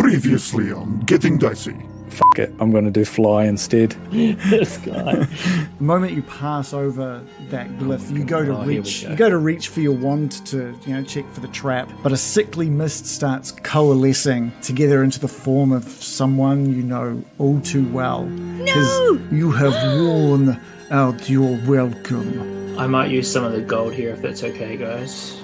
[0.00, 1.76] Previously on Getting Dicey.
[2.08, 3.90] Fuck it, I'm going to do fly instead.
[4.10, 5.14] this guy.
[5.14, 9.02] The moment you pass over that glyph, you go to Oh, here we reach.
[9.04, 9.10] go.
[9.10, 12.12] You go to reach for your wand to you know check for the trap, but
[12.12, 17.86] a sickly mist starts coalescing together into the form of someone you know all too
[17.92, 18.24] well.
[18.24, 19.20] No!
[19.30, 20.58] You have worn
[20.90, 22.76] out your welcome.
[22.78, 25.39] I might use some of the gold here if that's okay, guys.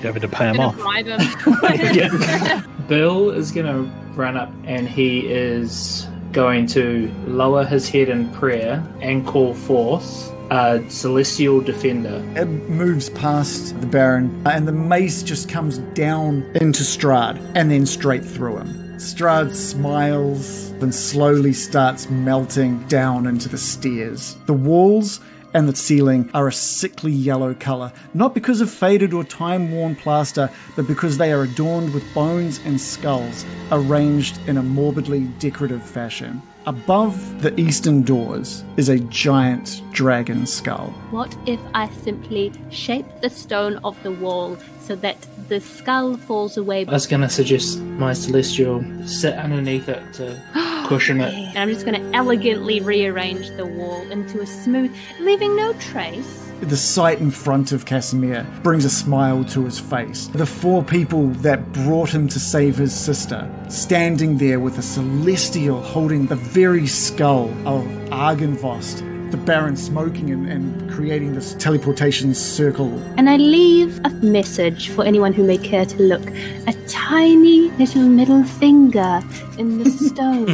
[0.00, 0.76] You having to pay him off.
[0.76, 2.66] bribe him.
[2.88, 3.82] Bill is gonna
[4.14, 10.32] run up and he is going to lower his head in prayer and call forth
[10.50, 12.24] a celestial defender.
[12.34, 17.70] It moves past the Baron, uh, and the mace just comes down into Strahd and
[17.70, 18.96] then straight through him.
[18.96, 24.36] Strahd smiles, then slowly starts melting down into the stairs.
[24.46, 25.20] The walls
[25.54, 29.96] and the ceiling are a sickly yellow colour, not because of faded or time worn
[29.96, 35.82] plaster, but because they are adorned with bones and skulls, arranged in a morbidly decorative
[35.82, 36.42] fashion.
[36.66, 40.90] Above the eastern doors is a giant dragon skull.
[41.10, 46.58] what if I simply shape the stone of the wall so that the skull falls
[46.58, 46.84] away?
[46.86, 50.40] I was gonna suggest my celestial sit underneath it to
[50.90, 51.32] cushion it.
[51.32, 56.50] And I'm just going to elegantly rearrange the wall into a smooth, leaving no trace.
[56.62, 60.26] The sight in front of Casimir brings a smile to his face.
[60.26, 65.80] The four people that brought him to save his sister, standing there with a celestial
[65.80, 72.98] holding the very skull of Argynvost, the Baron smoking and, and creating this teleportation circle.
[73.16, 76.22] And I leave a message for anyone who may care to look.
[76.66, 79.22] A tiny little middle finger
[79.58, 80.46] in the stone.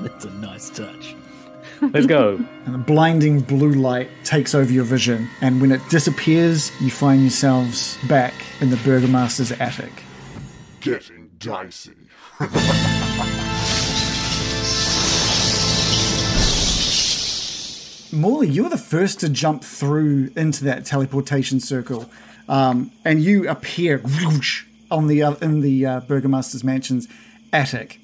[0.00, 1.14] That's a nice touch.
[1.92, 2.44] Let's go.
[2.64, 7.20] And a blinding blue light takes over your vision, and when it disappears, you find
[7.20, 9.92] yourselves back in the Burgomaster's attic.
[10.80, 11.92] Getting Dicey.
[18.14, 22.10] Morley, you were the first to jump through into that teleportation circle,
[22.48, 27.08] um, and you appear whoosh, on the uh, in the uh, Burgomaster's mansion's
[27.52, 28.00] attic.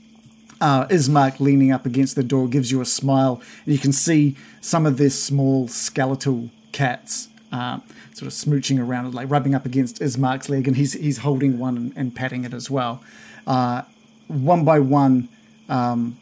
[0.61, 4.37] Uh, Ismark leaning up against the door gives you a smile, and you can see
[4.61, 7.79] some of their small skeletal cats uh,
[8.13, 11.77] sort of smooching around, like rubbing up against Ismark's leg, and he's he's holding one
[11.77, 13.03] and, and patting it as well.
[13.47, 13.83] Uh,
[14.29, 15.29] one by one,
[15.69, 16.17] um,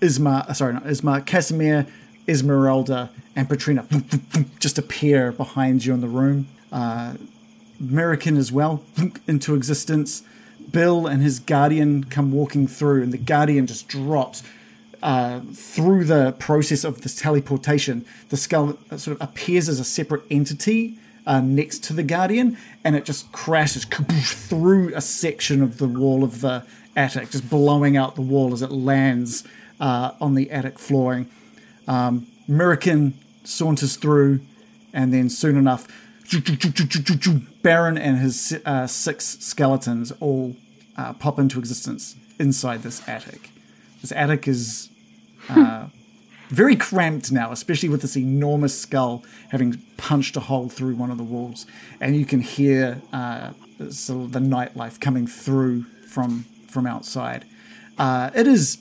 [0.00, 1.86] Ismar, uh, sorry, not Ismar, Casimir,
[2.28, 3.84] Esmeralda, and Petrina
[4.60, 6.48] just appear behind you in the room.
[6.72, 7.14] Uh,
[7.80, 8.82] American as well
[9.26, 10.22] into existence.
[10.70, 14.42] Bill and his guardian come walking through, and the guardian just drops
[15.02, 18.04] uh, through the process of this teleportation.
[18.28, 22.56] The skull uh, sort of appears as a separate entity uh, next to the guardian,
[22.84, 26.64] and it just crashes through a section of the wall of the
[26.96, 29.44] attic, just blowing out the wall as it lands
[29.80, 31.28] uh, on the attic flooring.
[31.88, 33.14] Um, American
[33.44, 34.40] saunters through,
[34.92, 35.86] and then soon enough,
[37.62, 40.56] Baron and his uh, six skeletons all
[40.96, 43.50] uh, pop into existence inside this attic.
[44.00, 44.90] This attic is
[45.48, 45.86] uh,
[46.48, 51.18] very cramped now, especially with this enormous skull having punched a hole through one of
[51.18, 51.66] the walls,
[52.00, 53.52] and you can hear uh,
[53.90, 57.44] sort of the nightlife coming through from from outside.
[57.98, 58.78] Uh, it is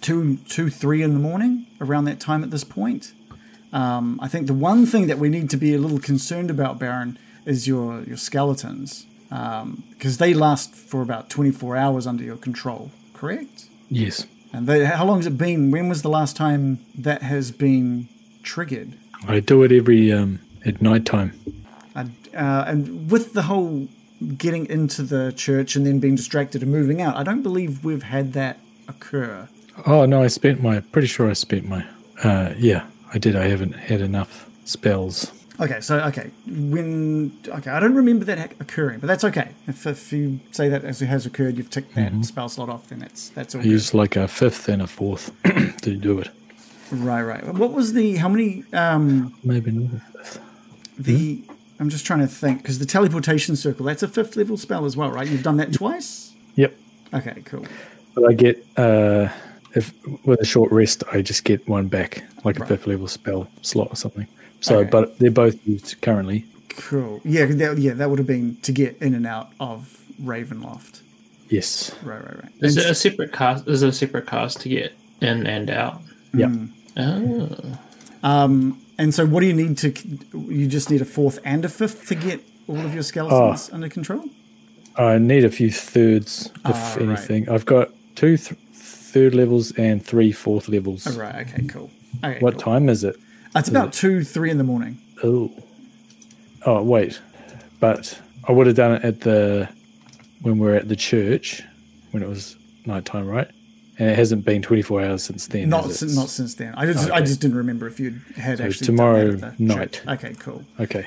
[0.00, 3.12] two, two, three in the morning around that time at this point.
[3.72, 6.78] Um, I think the one thing that we need to be a little concerned about,
[6.78, 12.36] Baron, is your your skeletons, because they last for about twenty four hours under your
[12.36, 12.90] control.
[13.14, 13.66] Correct?
[13.90, 14.26] Yes.
[14.52, 15.70] And they, how long has it been?
[15.70, 18.08] When was the last time that has been
[18.42, 18.94] triggered?
[19.26, 21.38] I do it every um, at night time.
[21.94, 22.04] Uh,
[22.34, 23.88] and with the whole
[24.36, 28.04] getting into the church and then being distracted and moving out, I don't believe we've
[28.04, 29.48] had that occur.
[29.86, 30.80] Oh no, I spent my.
[30.80, 31.84] Pretty sure I spent my.
[32.22, 33.36] Uh, yeah, I did.
[33.36, 35.32] I haven't had enough spells.
[35.60, 39.50] Okay, so okay, when okay, I don't remember that ha- occurring, but that's okay.
[39.66, 42.88] If, if you say that as it has occurred, you've ticked that spell slot off,
[42.88, 43.70] then that's that's all I good.
[43.70, 45.32] used like a fifth and a fourth
[45.82, 46.28] to do it.
[46.92, 47.44] Right, right.
[47.54, 48.64] What was the how many?
[48.72, 50.40] Um, Maybe not a fifth.
[50.96, 51.42] the
[51.80, 54.96] I'm just trying to think because the teleportation circle that's a fifth level spell as
[54.96, 55.26] well, right?
[55.26, 56.34] You've done that twice.
[56.54, 56.74] Yep.
[57.14, 57.66] Okay, cool.
[58.14, 59.28] But I get uh,
[59.74, 59.92] if
[60.24, 62.68] with a short rest, I just get one back, like a Right.
[62.68, 64.26] fifth level spell slot or something.
[64.60, 64.90] So, Okay.
[64.90, 66.44] but they're both used currently.
[66.70, 67.20] Cool.
[67.24, 71.00] Yeah, that, yeah, that would have been to get in and out of Ravenloft.
[71.48, 71.92] Yes.
[72.02, 72.52] Right, right, right.
[72.60, 73.66] Is And it a separate cast?
[73.68, 76.00] Is it a separate cast to get in and out?
[76.34, 76.50] Yep.
[76.50, 76.68] Mm.
[76.96, 77.78] Oh.
[78.28, 79.92] Um, And so, what do you need to?
[80.34, 83.74] You just need a fourth and a fifth to get all of your skeletons ah.
[83.74, 84.24] under control.
[84.96, 87.08] I need a few thirds, if ah, right.
[87.08, 87.48] anything.
[87.48, 88.58] I've got two th-
[89.08, 91.06] third levels and three fourth levels.
[91.06, 91.46] Oh, right.
[91.48, 91.66] Okay.
[91.66, 91.90] Cool.
[92.24, 92.62] Okay, What cool.
[92.62, 93.16] time is it?
[93.56, 94.98] It's about two, three in the morning.
[95.24, 95.50] Oh.
[96.66, 97.20] Oh, wait.
[97.80, 99.68] But I would have done it at the
[100.42, 101.62] when we were at the church
[102.12, 102.56] when it was
[102.86, 103.48] nighttime, right?
[103.98, 105.68] And it hasn't been 24 hours since then.
[105.68, 106.74] Not since, not since then.
[106.76, 109.58] I just I just didn't remember if you had So actually tomorrow done that at
[109.58, 109.92] the night.
[109.92, 110.06] church.
[110.08, 110.34] Okay.
[110.38, 110.64] Cool.
[110.78, 111.06] Okay.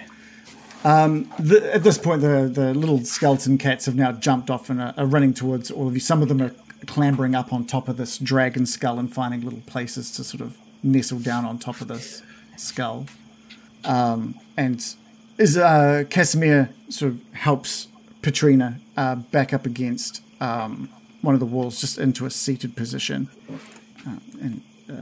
[0.84, 4.82] Um, the, at this point, the the little skeleton cats have now jumped off and
[4.82, 6.00] are, are running towards all of you.
[6.00, 6.52] Some of them are
[6.86, 10.58] clambering up on top of this dragon skull and finding little places to sort of
[10.84, 12.22] nestle down on top of this
[12.58, 13.06] skull.
[13.84, 14.84] Um, and
[15.38, 17.88] is uh, Casimir sort of helps
[18.22, 20.90] Petrina uh, back up against um,
[21.22, 23.30] one of the walls, just into a seated position.
[24.06, 24.94] Uh, and uh,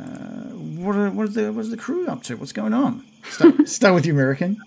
[0.82, 2.36] what are, what are the what's the crew up to?
[2.36, 3.06] What's going on?
[3.30, 4.58] Start, start with you, American.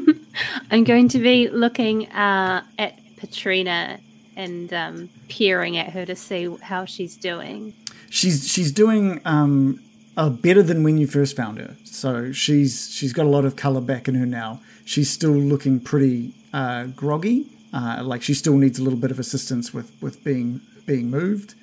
[0.70, 4.00] I'm going to be looking uh, at Petrina
[4.36, 7.74] and um, peering at her to see how she's doing.
[8.10, 9.80] she's she's doing um,
[10.16, 11.76] uh, better than when you first found her.
[11.84, 14.60] So she's she's got a lot of color back in her now.
[14.84, 17.46] She's still looking pretty uh, groggy.
[17.72, 21.54] Uh, like she still needs a little bit of assistance with with being being moved.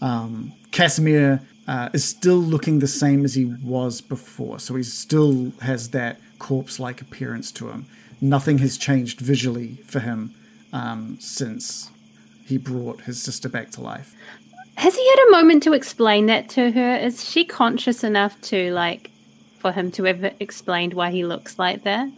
[0.00, 4.58] Um, Casimir uh, is still looking the same as he was before.
[4.60, 7.86] So he still has that corpse like appearance to him.
[8.20, 10.34] Nothing has changed visually for him
[10.72, 11.90] um, since
[12.48, 14.14] he brought his sister back to life.
[14.76, 16.96] Has he had a moment to explain that to her?
[16.96, 19.10] Is she conscious enough to like
[19.58, 22.08] for him to have explained why he looks like that?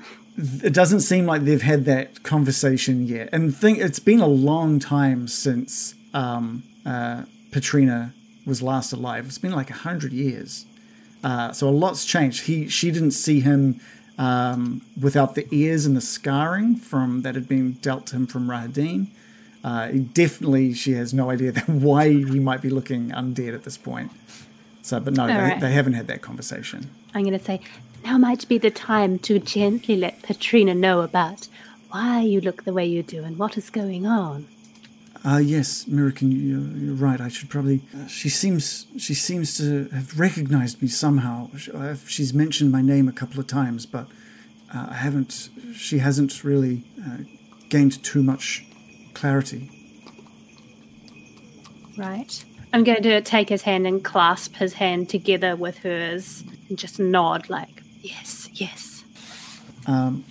[0.62, 3.28] it doesn't seem like they've had that conversation yet.
[3.32, 8.12] And think it's been a long time since um, uh, Petrina
[8.46, 9.26] was last alive.
[9.26, 10.64] It's been like a hundred years.
[11.22, 12.46] Uh, so a lot's changed.
[12.46, 13.80] He she didn't see him
[14.18, 18.48] um, without the ears and the scarring from that had been dealt to him from
[18.48, 19.08] Rahadin.
[19.62, 23.76] Uh, definitely, she has no idea that why he might be looking undead at this
[23.76, 24.10] point.
[24.82, 25.60] So, but no, they, right.
[25.60, 26.90] they haven't had that conversation.
[27.14, 27.60] I'm going to say,
[28.04, 31.48] now might be the time to gently let Petrina know about
[31.90, 34.46] why you look the way you do and what is going on.
[35.22, 37.20] Uh, yes, American, you're, you're right.
[37.20, 37.82] I should probably.
[37.94, 41.50] Uh, she seems she seems to have recognized me somehow.
[41.74, 44.06] Uh, She's mentioned my name a couple of times, but
[44.74, 45.50] uh, I haven't.
[45.74, 47.18] She hasn't really uh,
[47.68, 48.64] gained too much
[49.20, 49.70] clarity.
[51.96, 52.44] Right.
[52.72, 56.98] I'm going to take his hand and clasp his hand together with hers and just
[56.98, 59.04] nod like, yes, yes.
[59.86, 60.24] Um,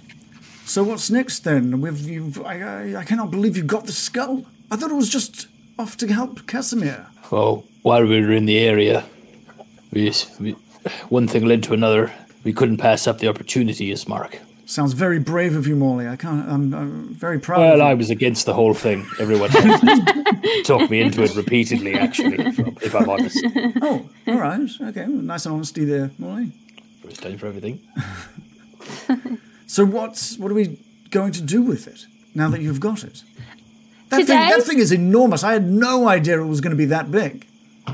[0.66, 1.82] So what's next then?
[1.82, 4.46] We've, you've, I, I, I cannot believe you got the skull.
[4.72, 5.48] I thought it was just
[5.78, 7.06] off to help Casimir.
[7.32, 9.04] Well, while we were in the area,
[9.92, 10.56] we, we
[11.10, 12.12] one thing led to another.
[12.44, 14.40] We couldn't pass up the opportunity, Ismark.
[14.70, 16.08] Sounds very brave of you, Morley.
[16.08, 16.48] I can't.
[16.48, 17.60] I'm, I'm very proud.
[17.60, 19.06] Well, of I was against the whole thing.
[19.20, 19.50] Everyone
[20.64, 23.44] talked me into it repeatedly, actually, if, if I'm honest.
[23.82, 24.70] Oh, all right.
[24.82, 26.52] Okay, well, nice honesty there, Morley.
[27.02, 27.80] First time for everything.
[29.70, 30.80] So what's what are we
[31.12, 33.22] going to do with it now that you've got it?
[34.10, 34.50] That thing, Today?
[34.50, 35.44] that thing is enormous.
[35.44, 37.46] I had no idea it was going to be that big.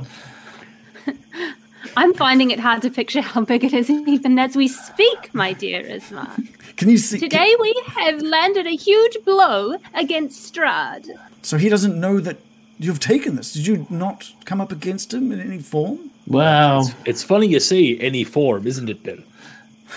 [1.98, 5.52] I'm finding it hard to picture how big it is even as we speak, my
[5.52, 6.48] dear Ismark.
[6.78, 7.20] Can you see?
[7.20, 11.08] Today we have landed a huge blow against Strahd.
[11.42, 12.38] so he doesn't know that
[12.80, 13.54] you've taken this.
[13.54, 16.12] Did you not come up against him in any form?
[16.28, 19.20] Well, It's funny you say any form, isn't it, Bill?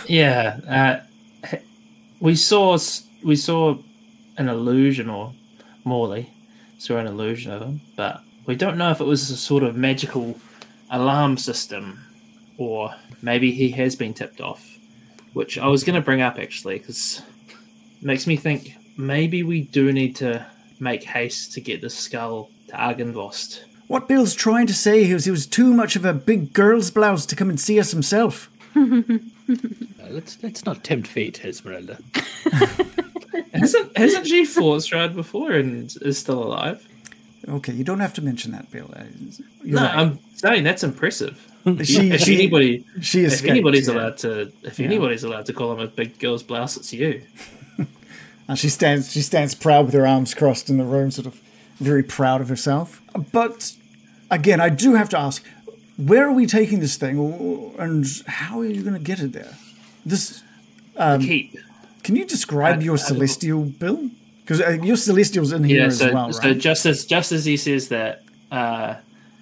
[0.06, 1.00] yeah.
[1.42, 1.56] Uh,
[2.20, 2.78] we saw
[3.24, 3.78] we saw
[4.36, 5.32] an illusion, or
[5.84, 6.30] Morley
[6.78, 9.74] saw an illusion of him, but we don't know if it was a sort of
[9.76, 10.38] magical
[10.90, 11.98] alarm system,
[12.56, 14.77] or maybe he has been tipped off.
[15.38, 17.22] Which I was going to bring up actually, because
[18.02, 20.44] makes me think maybe we do need to
[20.80, 23.60] make haste to get the skull to Argynvost.
[23.86, 27.24] What Bill's trying to say is he was too much of a big girl's blouse
[27.26, 28.50] to come and see us himself.
[30.00, 31.98] Uh, let's let's not tempt fate, Esmeralda.
[33.54, 36.86] Hasn't hasn't she fought Strahd before and is still alive?
[37.48, 38.90] Okay, you don't have to mention that, Bill.
[38.94, 39.04] Uh,
[39.62, 39.96] You're No, right.
[39.96, 41.47] I'm saying that's impressive.
[41.84, 43.94] she, if she, anybody, she if escaped, anybody's yeah.
[43.94, 47.22] allowed to, if anybody's allowed to call him a big girl's blouse, it's you.
[48.50, 51.38] And she stands she stands proud with her arms crossed in the room, sort of
[51.80, 53.02] very proud of herself.
[53.30, 53.74] But
[54.30, 55.44] again, I do have to ask,
[55.98, 57.18] where are we taking this thing,
[57.78, 59.52] and how are you going to get it there?
[60.06, 60.42] This
[60.96, 61.58] The keep.
[62.02, 64.08] can you describe I- your I- celestial bill?
[64.40, 65.86] Because uh, your celestial's in here Yeah.
[65.88, 68.94] as So, well, so just as just as he says that, uh,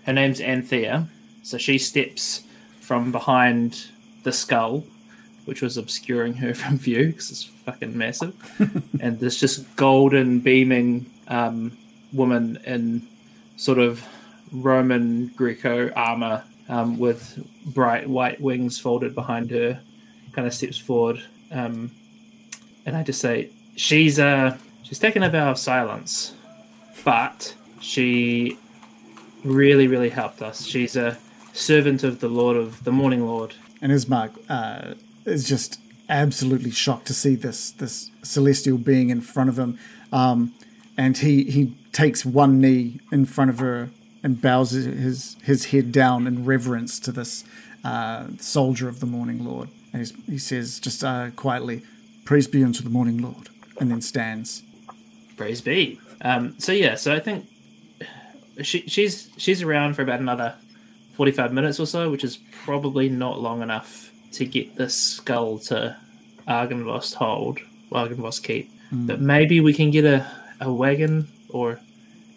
[0.04, 1.06] her name's Anthea.
[1.46, 2.42] So she steps
[2.80, 3.86] from behind
[4.24, 4.82] the skull,
[5.44, 8.34] which was obscuring her from view because it's fucking massive,
[9.00, 11.78] and there's just golden beaming um,
[12.12, 13.06] woman in
[13.56, 14.04] sort of
[14.50, 19.80] Roman Greco armor um, with bright white wings folded behind her,
[20.32, 21.22] kind of steps forward,
[21.52, 21.92] um,
[22.86, 26.34] and I just say, "She's uh, she's taken a vow of silence,
[27.04, 28.58] but she
[29.44, 30.66] really, really helped us.
[30.66, 31.16] She's a
[31.56, 34.94] servant of the Lord of the Morning Lord." And Ismark uh,
[35.24, 39.78] is just absolutely shocked to see this this celestial being in front of him,
[40.12, 40.54] um,
[40.96, 43.90] and he he takes one knee in front of her
[44.22, 47.44] and bows his his head down in reverence to this
[47.84, 51.82] uh, soldier of the Morning Lord, and he's, he says just uh, quietly,
[52.24, 53.48] "Praise be unto the Morning Lord,"
[53.78, 54.62] and then stands.
[55.36, 56.00] Praise be.
[56.22, 57.46] Um, so yeah, so I think
[58.62, 60.54] she, she's she's around for about another
[61.16, 65.96] forty-five minutes or so, which is probably not long enough to get this skull to
[66.46, 67.58] Argynvost hold,
[67.90, 68.70] Argynvost keep.
[68.92, 70.24] But maybe we can get a,
[70.60, 71.80] a wagon or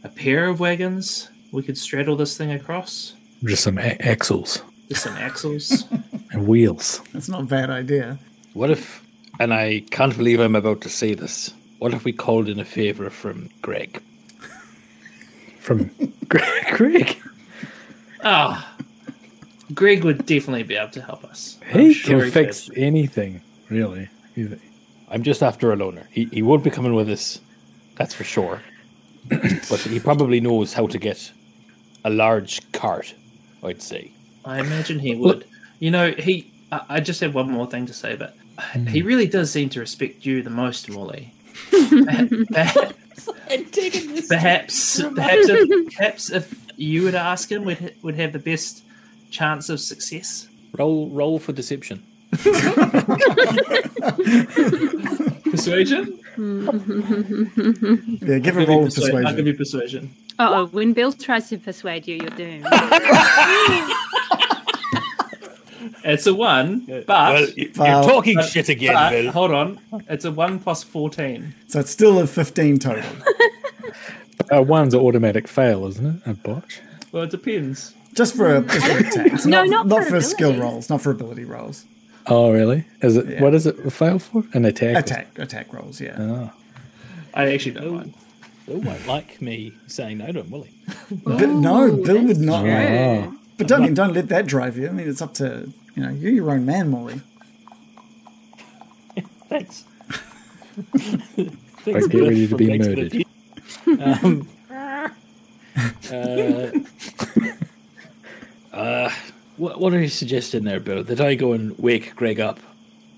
[0.04, 1.30] a pair of wagons.
[1.52, 3.14] We could straddle this thing across.
[3.44, 5.86] Just some a- axles Just some axles.
[6.32, 7.02] and wheels.
[7.14, 8.18] That's not a bad idea.
[8.54, 9.04] What if,
[9.40, 12.66] and I can't believe I'm about to say this, what if we called in a
[12.66, 14.02] favor from Greg?
[15.60, 15.92] From
[16.28, 16.66] Greg.
[16.72, 17.18] Greg.
[18.24, 18.69] Ah,
[19.74, 21.60] Greg would definitely be able to help us.
[21.72, 22.78] He sure can fix could.
[22.78, 24.10] anything, really.
[25.10, 26.08] I'm just after a loner.
[26.12, 27.42] He, he won't be coming with us,
[27.96, 28.62] that's for sure.
[29.30, 31.32] but he probably knows how to get
[32.06, 33.14] a large cart,
[33.64, 34.12] I'd say.
[34.46, 35.46] I imagine he would.
[35.80, 36.52] You know, he.
[36.72, 38.86] I, I just have one more thing to say, but hmm.
[38.86, 41.34] he really does seem to respect you the most, Molly.
[41.72, 42.94] perhaps,
[44.28, 48.84] perhaps, perhaps, if, perhaps if you were to ask him, would would have the best
[49.30, 50.48] chance of success.
[50.78, 52.04] Roll roll for deception.
[55.52, 56.20] Persuasion.
[58.22, 59.26] Yeah, give a I'll roll of persuasion.
[59.26, 60.14] I'll give you persuasion.
[60.38, 62.66] Uh oh, when Bill tries to persuade you, you're doomed.
[66.02, 69.32] It's a one, but, well, you're talking but- shit again, but Bill.
[69.34, 71.54] hold on, it's a one plus fourteen.
[71.68, 73.04] So it's still a 15 total.
[74.52, 76.22] Uh, one's an automatic fail, isn't it?
[76.26, 76.80] A botch.
[77.12, 77.94] Well, it depends.
[78.14, 79.46] Just for, a, just for attacks.
[79.46, 81.86] No, not, not for for skill rolls, not for ability rolls.
[82.28, 82.86] Oh, really?
[83.02, 83.28] Is it?
[83.28, 83.42] Yeah.
[83.42, 83.92] What is it?
[83.92, 84.44] Fail for?
[84.54, 84.98] An attack.
[84.98, 86.16] Attack, attack rolls, yeah.
[86.20, 86.52] Oh.
[87.34, 88.14] I actually don't mind.
[88.66, 90.74] Bill won't like me saying no to him, will he?
[91.24, 92.62] But no, Bill would not.
[92.62, 92.72] true.
[92.72, 93.36] Oh.
[93.58, 94.88] But don't don't let that drive you.
[94.88, 97.20] I mean, it's up to you know you're your own man, Molly.
[99.50, 99.84] Thanks.
[101.86, 103.26] Like, get ready to be murdered.
[103.88, 104.48] Um,
[106.12, 106.70] uh,
[108.74, 109.10] uh,
[109.58, 111.04] what, what are you suggesting there, Bill?
[111.04, 112.60] That I go and wake Greg up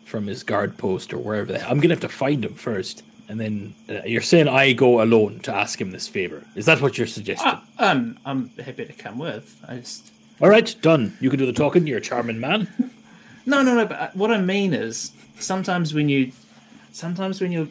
[0.05, 1.55] from his guard post or wherever?
[1.55, 5.39] I'm gonna have to find him first, and then uh, you're saying I go alone
[5.41, 6.43] to ask him this favor.
[6.55, 7.51] Is that what you're suggesting?
[7.51, 9.55] Ah, I'm I'm happy to come with.
[9.67, 11.17] I just All right, done.
[11.21, 11.87] You can do the talking.
[11.87, 12.67] You're a charming man.
[13.45, 13.85] no no no.
[13.85, 16.31] But what I mean is sometimes when you
[16.91, 17.69] sometimes when you're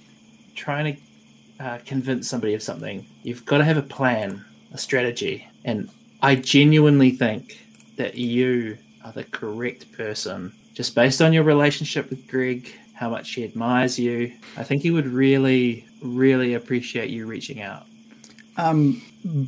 [0.54, 5.46] trying to uh, convince somebody of something, you've got to have a plan, a strategy,
[5.64, 5.90] and
[6.22, 7.58] I genuinely think
[8.00, 12.73] that you are the correct person just based on your relationship with Greg.
[12.95, 14.33] How much he admires you.
[14.57, 17.85] I think he would really, really appreciate you reaching out.
[18.57, 19.02] Um,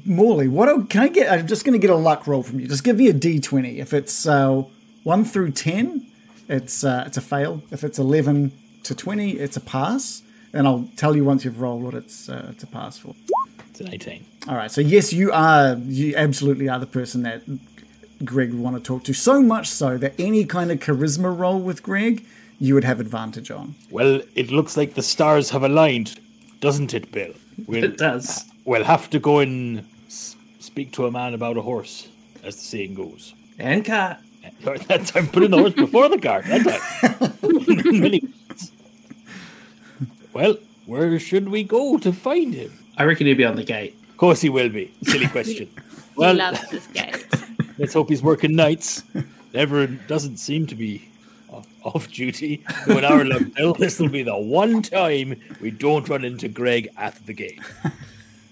[0.07, 1.31] Morley, what do- can I get?
[1.33, 2.67] I'm just going to get a luck roll from you.
[2.67, 3.79] Just give me a d20.
[3.79, 4.63] If it's uh,
[5.03, 6.07] one through ten,
[6.49, 7.63] it's uh, it's a fail.
[7.71, 8.53] If it's eleven
[8.85, 10.23] to twenty, it's a pass.
[10.55, 13.15] And I'll tell you once you've rolled what it's uh, it's a pass for.
[13.71, 14.25] It's an 18.
[14.49, 14.71] All right.
[14.71, 15.75] So yes, you are.
[15.77, 17.43] You absolutely are the person that
[18.25, 19.13] Greg would want to talk to.
[19.13, 22.25] So much so that any kind of charisma role with Greg,
[22.59, 23.75] you would have advantage on.
[23.91, 26.19] Well, it looks like the stars have aligned,
[26.61, 27.33] doesn't it, Bill?
[27.67, 28.47] We'll, It does.
[28.65, 32.09] We'll have to go and speak to a man about a horse,
[32.43, 33.35] as the saying goes.
[33.59, 34.23] And cat.
[34.89, 38.73] That's, I'm putting the horse before the cart, aren't many ways.
[40.33, 42.73] Well, where should we go to find him?
[42.97, 43.97] I reckon he'll be on the gate.
[44.09, 44.93] Of course he will be.
[45.03, 45.69] Silly question.
[46.15, 47.15] He well, loves this game.
[47.79, 49.05] Let's hope he's working nights.
[49.55, 51.09] Everyone doesn't seem to be
[51.51, 52.65] off, off duty.
[52.87, 56.89] Doing our luck, Bill, this will be the one time we don't run into Greg
[56.97, 57.61] at the gate.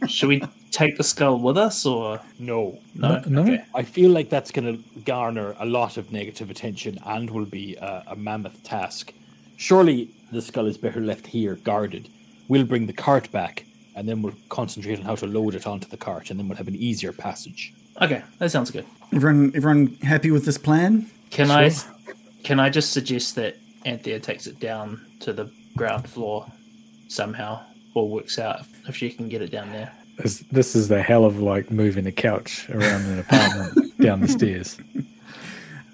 [0.07, 2.79] Should we take the skull with us or No.
[2.95, 3.21] no?
[3.21, 3.43] No, no.
[3.43, 3.65] Okay.
[3.75, 7.77] I feel like that's going to garner a lot of negative attention and will be
[7.77, 9.13] a, a mammoth task.
[9.57, 12.09] Surely the skull is better left here, guarded.
[12.49, 15.89] We'll bring the cart back, and then we'll concentrate on how to load it onto
[15.89, 17.73] the cart, and then we'll have an easier passage.
[18.01, 18.87] Okay, that sounds good.
[19.13, 21.11] Everyone, everyone happy with this plan?
[21.31, 21.71] Can I
[22.45, 26.47] can I just suggest that Anthea takes it down to the ground floor
[27.09, 27.61] somehow
[27.95, 29.93] or works out if she can get it down there.
[30.19, 34.29] This, this is the hell of like moving a couch around an apartment down the
[34.29, 34.79] stairs.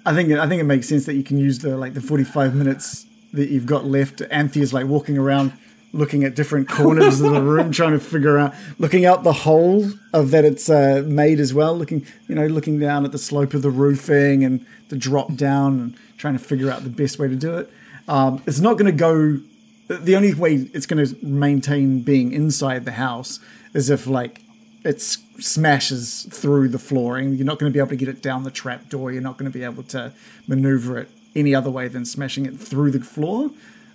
[0.05, 2.23] I think I think it makes sense that you can use the like the forty
[2.23, 4.21] five minutes that you've got left.
[4.31, 5.53] Anthea's like walking around,
[5.93, 9.89] looking at different corners of the room, trying to figure out, looking out the hole
[10.13, 11.75] of that it's uh, made as well.
[11.75, 15.79] Looking, you know, looking down at the slope of the roofing and the drop down,
[15.79, 17.69] and trying to figure out the best way to do it.
[18.07, 19.39] Um, it's not going to go.
[19.87, 23.39] The only way it's going to maintain being inside the house
[23.73, 24.41] is if like
[24.83, 27.33] it smashes through the flooring.
[27.33, 29.11] You're not going to be able to get it down the trap door.
[29.11, 30.13] You're not going to be able to
[30.47, 33.51] maneuver it any other way than smashing it through the floor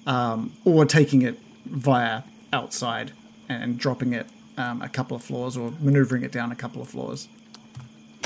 [0.06, 3.12] um, or taking it via outside
[3.48, 4.26] and dropping it
[4.58, 7.28] um, a couple of floors or maneuvering it down a couple of floors.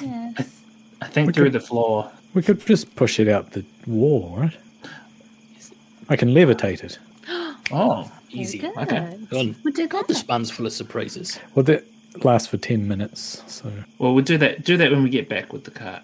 [0.02, 0.62] Yes.
[1.00, 2.10] I think through the floor.
[2.34, 4.56] We could just push it out the wall, right?
[6.08, 6.98] I can levitate it.
[7.72, 8.58] Oh, Easy.
[8.58, 8.76] Good.
[8.76, 9.18] Okay.
[9.28, 9.56] Done.
[9.64, 10.28] We'll do This that.
[10.28, 11.40] man's full of surprises.
[11.56, 11.84] Well, that
[12.22, 13.42] lasts for 10 minutes.
[13.48, 14.64] So, well, we'll do that.
[14.64, 16.02] Do that when we get back with the cart.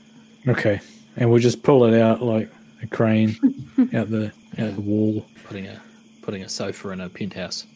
[0.49, 0.81] okay.
[1.17, 2.51] And we'll just pull it out like
[2.83, 3.37] a crane
[3.95, 5.25] out the out the wall.
[5.45, 5.81] Putting a
[6.23, 7.67] putting a sofa in a penthouse.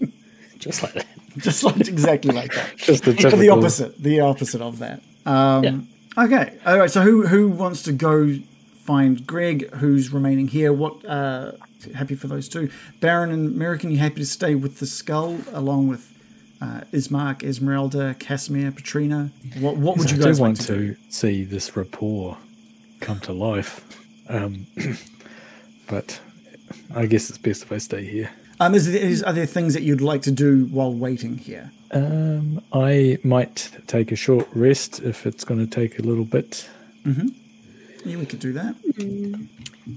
[0.58, 1.06] Just like that.
[1.38, 2.76] Just like exactly like that.
[2.76, 5.00] Just the But the opposite, the opposite of that.
[5.26, 6.24] Um, Yeah.
[6.24, 6.90] Okay, all right.
[6.90, 8.36] So who who wants to go
[8.84, 9.72] find Greg?
[9.74, 10.72] Who's remaining here?
[10.72, 11.02] What?
[11.06, 11.52] Uh,
[11.94, 12.70] happy for those two.
[13.00, 13.90] Baron and American.
[13.90, 16.12] You happy to stay with the skull along with
[16.60, 19.30] uh, Ismark, Esmeralda, Casimir, Petrina?
[19.58, 20.96] What What would I you do guys like want to, to do?
[21.08, 22.36] see this rapport
[23.00, 23.80] come to life.
[24.28, 24.66] Um,
[25.88, 26.20] but
[26.94, 28.30] I guess it's best if I stay here.
[28.60, 31.70] Um, is, there- is are there things that you'd like to do while waiting here?
[31.90, 36.68] Um, I might take a short rest if it's going to take a little bit.
[38.04, 38.74] Yeah, we could do that.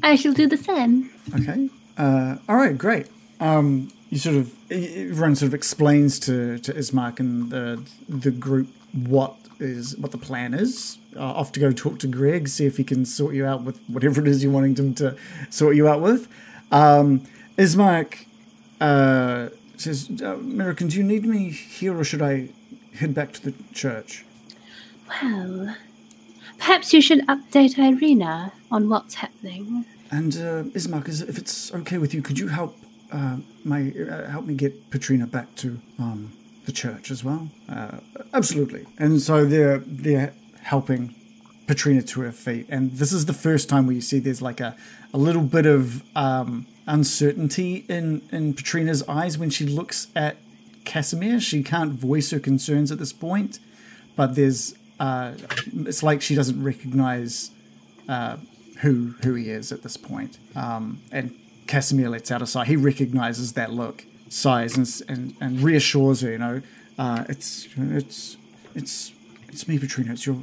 [0.03, 1.09] I shall do the same.
[1.39, 1.69] Okay.
[1.97, 3.07] Uh, all right, great.
[3.39, 8.67] Um, you sort of everyone sort of explains to to Ismark and the the group
[8.93, 10.97] what is what the plan is.
[11.15, 13.79] Uh, off to go talk to Greg, see if he can sort you out with
[13.87, 15.15] whatever it is you're wanting him to
[15.49, 16.27] sort you out with.
[16.75, 17.21] Um,
[17.57, 18.25] Ismark
[18.81, 22.49] uh, says, uh, "American, do you need me here, or should I
[22.95, 24.25] head back to the church?"
[25.09, 25.73] Well,
[26.57, 29.85] perhaps you should update Ireena on what's happening.
[30.11, 32.75] And uh, Ismark, is, if it's okay with you, could you help
[33.09, 36.33] uh, my uh, help me get Petrina back to um,
[36.65, 37.47] the church as well?
[37.69, 37.99] Uh,
[38.33, 38.85] absolutely.
[38.99, 41.15] And so they're they're helping
[41.67, 44.59] Petrina to her feet, and this is the first time where you see there's like
[44.59, 44.75] a,
[45.13, 50.37] a little bit of um, uncertainty in in Petrina's eyes when she looks at
[50.85, 51.39] Casimir.
[51.39, 53.59] She can't voice her concerns at this point,
[54.15, 55.33] but there's uh,
[55.73, 57.51] it's like she doesn't recognize
[58.81, 60.37] who who he is at this point.
[60.55, 61.35] Um, and
[61.67, 62.65] Casimir lets out a sigh.
[62.65, 66.31] He recognizes that look, sighs, and and, and reassures her.
[66.31, 66.61] You know,
[66.99, 68.37] uh, it's it's
[68.75, 69.13] it's
[69.49, 70.11] it's me, Petrina.
[70.11, 70.37] It's your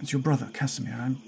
[0.00, 0.96] it's your brother, Casimir.
[0.98, 1.18] I'm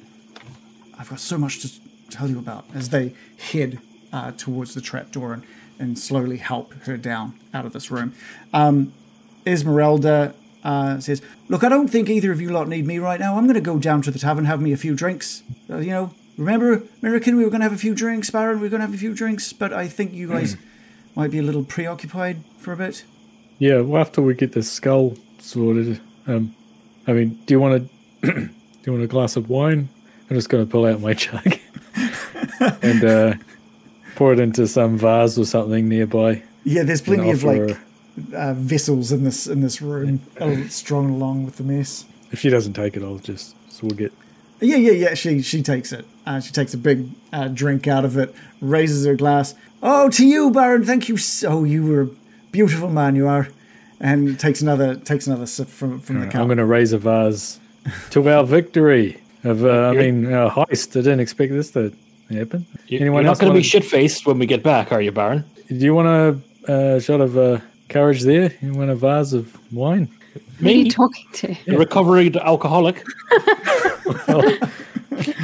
[0.99, 1.71] I've got so much to
[2.11, 2.67] tell you about.
[2.75, 3.79] As they head
[4.13, 5.45] uh, towards the trapdoor and
[5.81, 8.15] and slowly help her down out of this room.
[8.53, 8.93] Um,
[9.47, 13.37] Esmeralda uh, says, Look, I don't think either of you lot need me right now.
[13.37, 15.43] I'm going to go down to the tavern, have me a few drinks.
[15.69, 18.65] Uh, you know, remember, American, we were going to have a few drinks, Baron, we
[18.65, 20.57] were going to have a few drinks, but I think you guys
[21.17, 23.05] might be a little preoccupied for a bit.
[23.59, 26.55] Yeah, well, after we get the skull sorted, um,
[27.07, 27.91] I mean, do you want
[28.23, 28.51] to
[28.85, 29.89] you want a glass of wine?
[30.29, 31.59] I'm just going to pull out my jug
[32.83, 33.35] and uh,
[34.15, 36.43] pour it into some vase or something nearby.
[36.65, 37.77] Yeah, there's plenty of like
[38.35, 40.21] uh, vessels in this in this room,
[40.69, 42.05] strung along with the mess.
[42.31, 44.13] if she doesn't take it, I'll just swig it.
[44.61, 45.15] Yeah, yeah, yeah.
[45.15, 46.05] She she takes it.
[46.27, 49.55] Uh, she takes a big uh, drink out of it, raises her glass.
[49.83, 50.85] Oh, to you, Baron.
[50.85, 51.65] Thank you so.
[51.65, 52.07] You were a
[52.53, 53.17] beautiful man.
[53.17, 53.49] You are.
[54.03, 56.37] And takes another takes another sip from from the cup.
[56.37, 57.60] I'm going to raise a vase
[58.11, 60.91] to our victory of, uh, I mean, uh, heist.
[60.97, 61.93] I didn't expect this to
[62.31, 62.67] happen.
[62.89, 65.13] You- Anyone You're not going to be shit faced when we get back, are you,
[65.13, 65.45] Baron?
[65.69, 68.53] Do you want a uh, shot of uh, courage there?
[68.61, 70.09] You want a vase of wine?
[70.59, 71.57] Who are you Me, talking to?
[71.69, 73.03] a recovering alcoholic.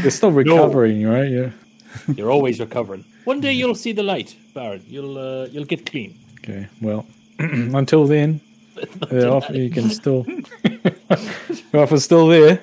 [0.03, 1.29] You're still recovering, right?
[1.31, 1.51] Yeah.
[2.15, 3.05] You're always recovering.
[3.25, 4.83] One day you'll see the light, Baron.
[4.89, 6.17] You'll uh, you'll get clean.
[6.39, 6.69] Okay.
[6.81, 7.07] Well,
[7.39, 8.41] until then,
[9.09, 10.23] the offer you can still.
[10.25, 12.63] the offer's still there,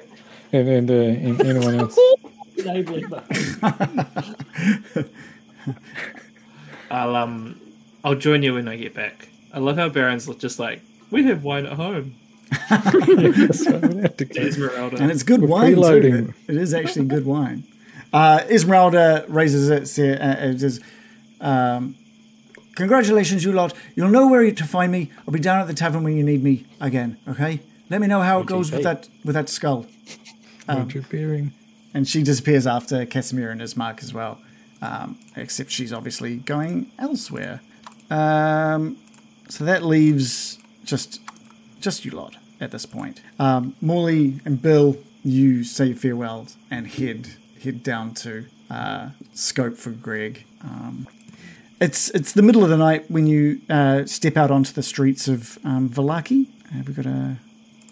[0.51, 1.97] and, and uh, and anyone else.
[6.91, 7.59] I'll um,
[8.03, 9.29] I'll join you when I get back.
[9.53, 12.15] I love how Baron's look just like, we have wine at home.
[13.53, 14.97] So we have to keep- Esmeralda.
[15.01, 15.75] and it's good We're wine.
[15.75, 15.81] Too.
[15.81, 16.29] preloading.
[16.47, 17.63] It- it is actually good wine.
[18.11, 19.87] Uh, Esmeralda raises it.
[19.87, 20.79] Say, uh, it says,
[21.41, 21.95] um,
[22.75, 23.73] congratulations, you lot.
[23.95, 25.11] You'll know where to find me.
[25.27, 27.17] I'll be down at the tavern when you need me again.
[27.27, 27.61] Okay.
[27.89, 29.85] Let me know how it goes with that with that skull.
[31.09, 31.53] Bearing.
[31.93, 34.39] And she disappears after Casimir and Ismark as well.
[34.81, 37.61] Um, except she's obviously going elsewhere.
[38.09, 38.97] Um,
[39.47, 41.21] so that leaves just
[41.79, 43.21] just you lot at this point.
[43.39, 47.27] Um, Morley and Bill, you say your farewells and head
[47.63, 50.45] head down to uh, scope for Greg.
[50.61, 51.07] Um,
[51.83, 55.27] it's it's the middle of the night when you uh, step out onto the streets
[55.27, 56.47] of um, Vallaki.
[56.71, 57.37] Uh, we've got a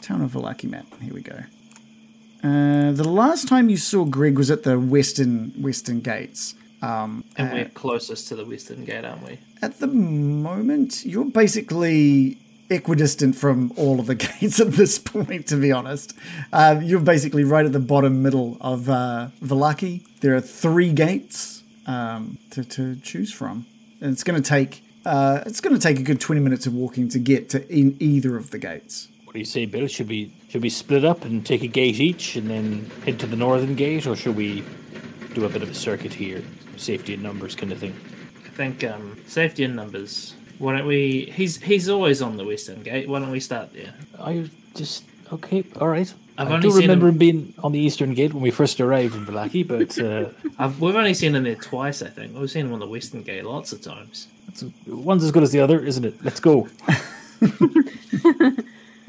[0.01, 0.85] town of Vallaki map.
[1.01, 1.39] Here we go.
[2.43, 6.55] Uh, the last time you saw Greg was at the western western gates.
[6.81, 9.37] Um, And we're closest to the western gate, aren't we?
[9.61, 12.39] at the moment, you're basically
[12.71, 16.15] equidistant from all of the gates at this point, to be honest.
[16.51, 20.01] Uh, you're basically right at the bottom middle of uh, Vallaki.
[20.21, 23.67] There are three gates um, to, to choose from.
[24.01, 24.83] And it's going to take.
[25.05, 27.95] Uh, it's going to take a good twenty minutes of walking to get to in
[27.99, 29.07] either of the gates.
[29.23, 29.87] What do you say, Bill?
[29.87, 33.27] Should we should we split up and take a gate each, and then head to
[33.27, 34.63] the northern gate, or should we
[35.33, 36.43] do a bit of a circuit here,
[36.77, 37.95] safety in numbers kind of thing?
[38.45, 40.35] I think um, safety in numbers.
[40.59, 41.31] Why don't we?
[41.33, 43.07] He's he's always on the western gate.
[43.07, 43.93] Why don't we start there?
[44.19, 46.13] I just okay, all right.
[46.37, 48.51] I've I only do seen remember him- him being on the eastern gate when we
[48.51, 52.01] first arrived in Vallaki, but uh, I've, we've only seen him there twice.
[52.01, 54.27] I think we've seen him on the western gate lots of times.
[54.47, 56.23] it's, one's as good as the other, isn't it?
[56.23, 56.69] Let's go.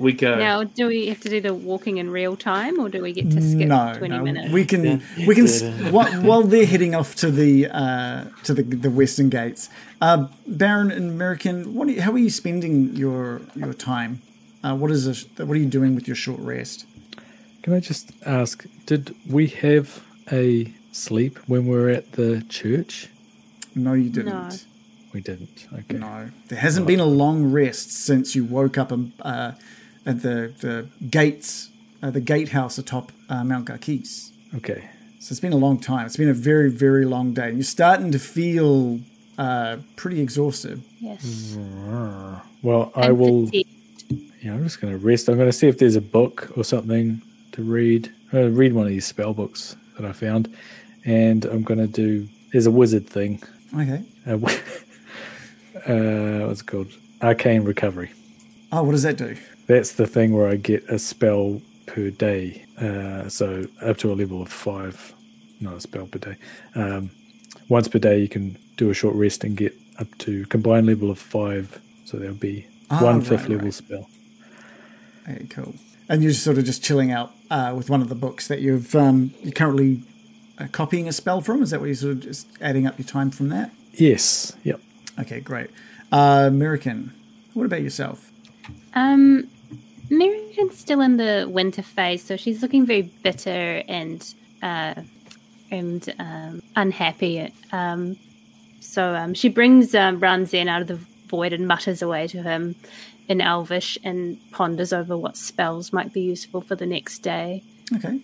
[0.02, 0.36] We go.
[0.36, 3.30] Now, do we have to do the walking in real time, or do we get
[3.30, 4.22] to skip no, 20 no.
[4.24, 4.52] minutes?
[4.52, 5.46] We can we can
[5.92, 9.70] while, while they're heading off to the uh, to the the western gates.
[10.00, 14.22] Uh, Baron and American, what are you, how are you spending your your time?
[14.64, 16.86] Uh, what is this, what are you doing with your short rest?
[17.62, 23.08] Can I just ask, did we have a sleep when we were at the church?
[23.74, 24.32] No, you didn't.
[24.32, 24.50] No.
[25.12, 25.66] We didn't.
[25.72, 25.96] Okay.
[25.98, 29.52] No, there hasn't been a long rest since you woke up um, uh,
[30.06, 31.68] at the the gates,
[32.02, 34.30] uh, the gatehouse atop uh, Mount Ghakis.
[34.56, 34.88] Okay.
[35.20, 36.06] So it's been a long time.
[36.06, 37.48] It's been a very very long day.
[37.48, 39.00] And you're starting to feel
[39.36, 40.82] uh, pretty exhausted.
[41.00, 41.56] yes.
[42.62, 43.46] Well, I And will.
[43.46, 43.66] fatigue.
[44.42, 45.28] Yeah, I'm just going to rest.
[45.28, 48.06] I'm going to see if there's a book or something to read.
[48.26, 50.54] I'm going to read one of these spell books that I found,
[51.04, 52.28] and I'm going to do.
[52.52, 53.42] There's a wizard thing.
[53.74, 54.02] Okay.
[54.26, 54.32] Uh,
[55.86, 56.88] uh, what's it called?
[57.22, 58.10] Arcane Recovery.
[58.72, 59.36] Oh, what does that do?
[59.66, 62.64] That's the thing where I get a spell per day.
[62.80, 65.14] Uh, so up to a level of five,
[65.60, 66.36] not a spell per day.
[66.74, 67.10] Um,
[67.68, 71.10] once per day, you can do a short rest and get up to combined level
[71.10, 71.80] of five.
[72.06, 73.74] So there'll be Ah, one right, fifth level right.
[73.74, 74.08] spell.
[75.28, 75.74] Okay, cool.
[76.08, 78.94] And you're sort of just chilling out uh, with one of the books that you've
[78.94, 80.02] um, you're currently
[80.58, 81.62] uh, copying a spell from.
[81.62, 83.70] Is that what you're sort of just adding up your time from that?
[83.92, 84.54] Yes.
[84.64, 84.80] Yep.
[85.20, 85.70] Okay, great.
[86.10, 87.12] Uh, American,
[87.54, 88.30] what about yourself?
[88.94, 89.48] Um,
[90.10, 94.94] Miriam's still in the winter phase, so she's looking very bitter and uh,
[95.70, 97.52] and um, unhappy.
[97.72, 98.18] Um,
[98.80, 102.76] so um, she brings um, Ranzan out of the void and mutters away to him
[103.28, 107.62] in Elvish and ponders over what spells might be useful for the next day.
[107.94, 108.20] Okay,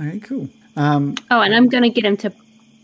[0.00, 0.48] okay, cool.
[0.76, 2.32] Um, Oh, and I'm going to get him to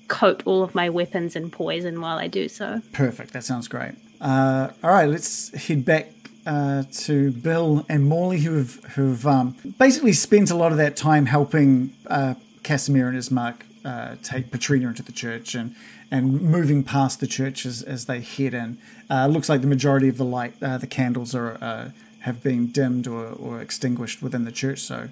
[0.09, 2.81] coat all of my weapons in poison while I do so.
[2.92, 3.33] perfect.
[3.33, 3.92] That sounds great.
[4.20, 6.11] Uh, all right, let's head back
[6.46, 10.96] uh, to Bill and Morley, who have who've um, basically spent a lot of that
[10.96, 15.75] time helping uh, Casimir and Ismark uh, take Patrina into the church and
[16.11, 18.79] and moving past the church as, as they head in.
[19.11, 22.66] Uh, looks like the majority of the light, uh, the candles are uh, have been
[22.66, 25.09] dimmed or, or extinguished within the church, so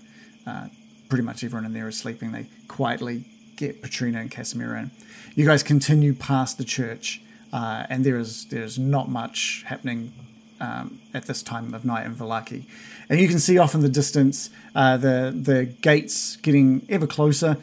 [0.47, 0.67] uh,
[1.09, 2.33] pretty much everyone in there is sleeping.
[2.33, 3.25] They quietly
[3.57, 4.91] get Patrina and Casimir in.
[5.37, 10.13] You guys continue past the church, and there is there's not much happening
[10.61, 12.65] um, at this time of night in Vallaki.
[13.09, 17.57] And you can see off in the distance uh, the the gates getting ever closer,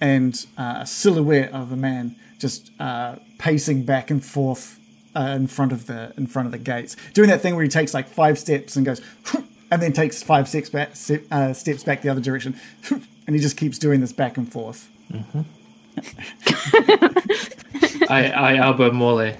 [0.00, 4.78] and uh, a silhouette of a man just uh, pacing back and forth
[5.16, 7.68] uh, in front of the in front of the gates, doing that thing where he
[7.68, 9.00] takes like five steps and goes,
[9.70, 12.58] and then takes five steps back, step, uh, steps back the other direction,
[12.90, 14.88] and he just keeps doing this back and forth.
[18.08, 19.36] I I elbow Morley.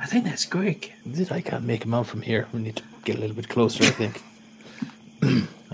[0.00, 0.92] I think that's Greg.
[1.30, 2.48] I can't make him out from here.
[2.52, 4.22] We need to get a little bit closer, I think.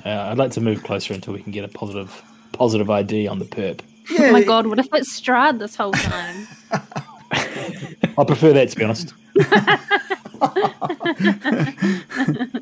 [0.05, 3.39] Uh, I'd like to move closer until we can get a positive positive ID on
[3.39, 3.81] the perp.
[4.19, 6.49] Oh my god, what if it's Strahd this whole time?
[7.33, 9.15] I prefer that, to be honest.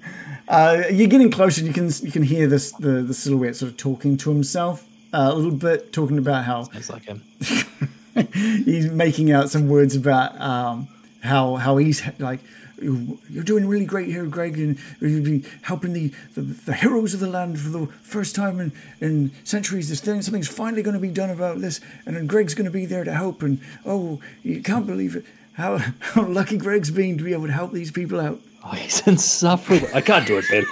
[0.48, 1.62] Uh, you're getting closer.
[1.62, 5.30] You can you can hear this the, the silhouette sort of talking to himself uh,
[5.32, 7.22] a little bit, talking about how It's like him.
[8.64, 10.88] he's making out some words about um,
[11.20, 12.40] how how he's like
[12.80, 17.20] you're doing really great here, Greg, and you'll be helping the, the, the heroes of
[17.20, 19.88] the land for the first time in, in centuries.
[19.88, 22.70] This thing, something's finally going to be done about this, and then Greg's going to
[22.70, 23.42] be there to help.
[23.42, 25.24] And oh, you can't believe it.
[25.54, 28.40] How, how lucky Greg's been to be able to help these people out.
[28.64, 29.88] Oh, he's insufferable.
[29.94, 30.64] I can't do it, Bill.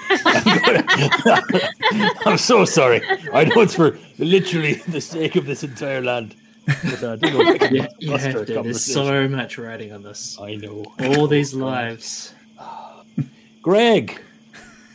[1.93, 3.01] I'm, I'm so sorry.
[3.33, 6.35] I know it's for literally the sake of this entire land.
[6.67, 8.63] But, uh, I don't know if I can Yeah, you have to.
[8.63, 10.39] There's so much writing on this.
[10.41, 10.85] I know.
[11.01, 12.35] All these lives.
[13.63, 14.21] Greg.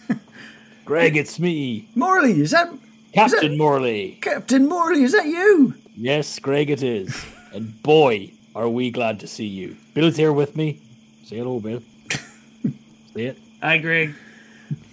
[0.85, 2.73] Greg, it's me, Morley, is that
[3.13, 4.17] Captain Morley.
[4.21, 5.03] Captain Morley?
[5.03, 5.75] Is that you?
[5.95, 7.25] Yes, Greg, it is.
[7.53, 9.77] And boy, are we glad to see you.
[9.93, 10.79] Bill's here with me.
[11.25, 11.81] Say hello, Bill.
[13.13, 13.37] Say it.
[13.61, 14.15] Hi, Greg.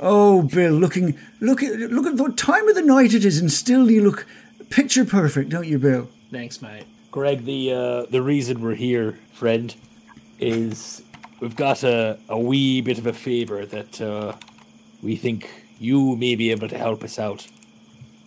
[0.00, 3.52] Oh, Bill, looking look at look at the time of the night it is, and
[3.52, 4.26] still you look
[4.70, 6.08] picture perfect, don't you, Bill?
[6.30, 6.84] Thanks, mate.
[7.10, 9.74] Greg, the uh, the reason we're here, friend,
[10.38, 11.02] is
[11.40, 14.34] we've got a, a wee bit of a favor that uh,
[15.02, 17.46] we think you may be able to help us out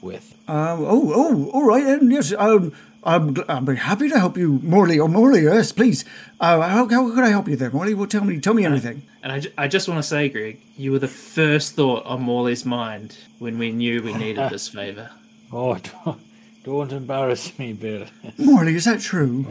[0.01, 0.33] with.
[0.47, 2.09] Um, oh, oh, all right, then.
[2.09, 2.71] Yes, um,
[3.03, 4.99] I'm, gl- I'm happy to help you, Morley.
[4.99, 6.05] Oh, Morley, yes, please.
[6.39, 7.93] Uh, how, how could I help you there, Morley?
[7.93, 9.03] Well, tell me, tell me everything.
[9.23, 12.21] And I, ju- I just want to say, Greg, you were the first thought on
[12.21, 15.09] Morley's mind when we knew we needed this favor.
[15.51, 15.77] Oh,
[16.63, 18.05] don't, embarrass me, Bill.
[18.37, 19.45] Morley, is that true?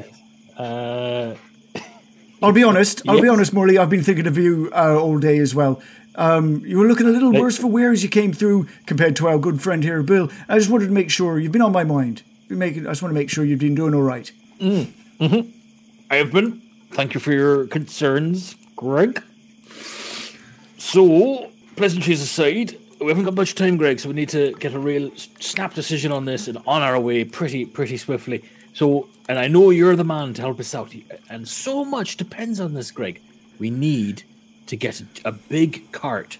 [0.56, 1.34] Uh,
[2.42, 3.02] I'll be honest.
[3.08, 3.78] I'll be honest, Morley.
[3.78, 5.82] I've been thinking of you uh, all day as well.
[6.14, 9.28] Um, you were looking a little worse for wear as you came through compared to
[9.28, 10.30] our good friend here, Bill.
[10.48, 12.22] I just wanted to make sure you've been on my mind.
[12.48, 14.30] Make, I just want to make sure you've been doing all right.
[14.60, 16.62] I have been.
[16.90, 19.22] Thank you for your concerns, Greg.
[20.78, 24.78] So, pleasantries aside, we haven't got much time, Greg, so we need to get a
[24.78, 28.44] real snap decision on this and on our way pretty, pretty swiftly.
[28.74, 30.94] So, and I know you're the man to help us out,
[31.30, 33.20] and so much depends on this, Greg.
[33.58, 34.22] We need
[34.66, 36.38] to get a, a big cart,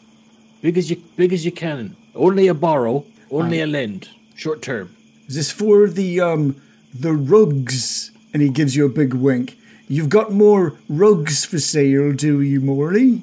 [0.63, 1.97] big as you, big as you can.
[2.15, 4.95] Only a borrow, only a lend, short term.
[5.27, 6.61] Is this for the um,
[6.93, 8.11] the rugs?
[8.35, 9.59] And he gives you a big wink.
[9.89, 13.23] You've got more rugs for sale, do you, Morley?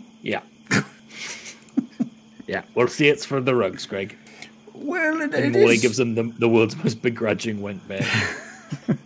[2.48, 2.64] Yeah.
[2.76, 4.16] we'll see it's for the rugs, Greg.
[4.74, 8.06] Well, it, And it Molly is- gives them the, the world's most begrudging wink back.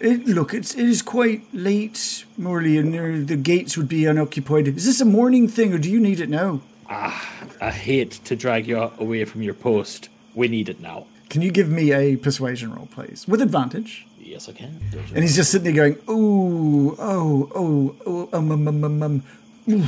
[0.00, 4.68] It, look, it's it is quite late, Morley, and there, the gates would be unoccupied.
[4.68, 6.60] Is this a morning thing, or do you need it now?
[6.90, 10.10] Ah, I hate to drag you away from your post.
[10.34, 11.06] We need it now.
[11.30, 14.06] Can you give me a persuasion roll, please, with advantage?
[14.20, 14.78] Yes, I can.
[15.14, 19.22] And he's just sitting there going, "Ooh, oh, oh, oh, um, um, um, um, um,
[19.70, 19.84] ooh,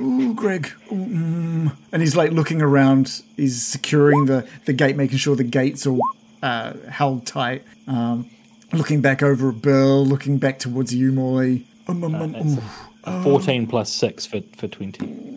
[0.00, 3.22] ooh, Greg, ooh, mm." and he's like looking around.
[3.36, 5.96] He's securing the the gate, making sure the gates are
[6.42, 7.64] uh, held tight.
[7.86, 8.30] Um,
[8.72, 11.66] looking back over at Bill, looking back towards you, Molly.
[11.86, 12.58] Um, um, um,
[13.04, 15.28] a 14 plus 6 for, for 20.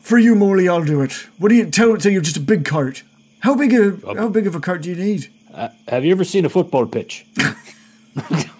[0.00, 1.12] For you, Morley, I'll do it.
[1.38, 1.96] What do you tell?
[1.96, 3.02] Tell you're just a big cart.
[3.40, 5.28] How big a how big of a cart do you need?
[5.52, 7.26] Uh, have you ever seen a football pitch?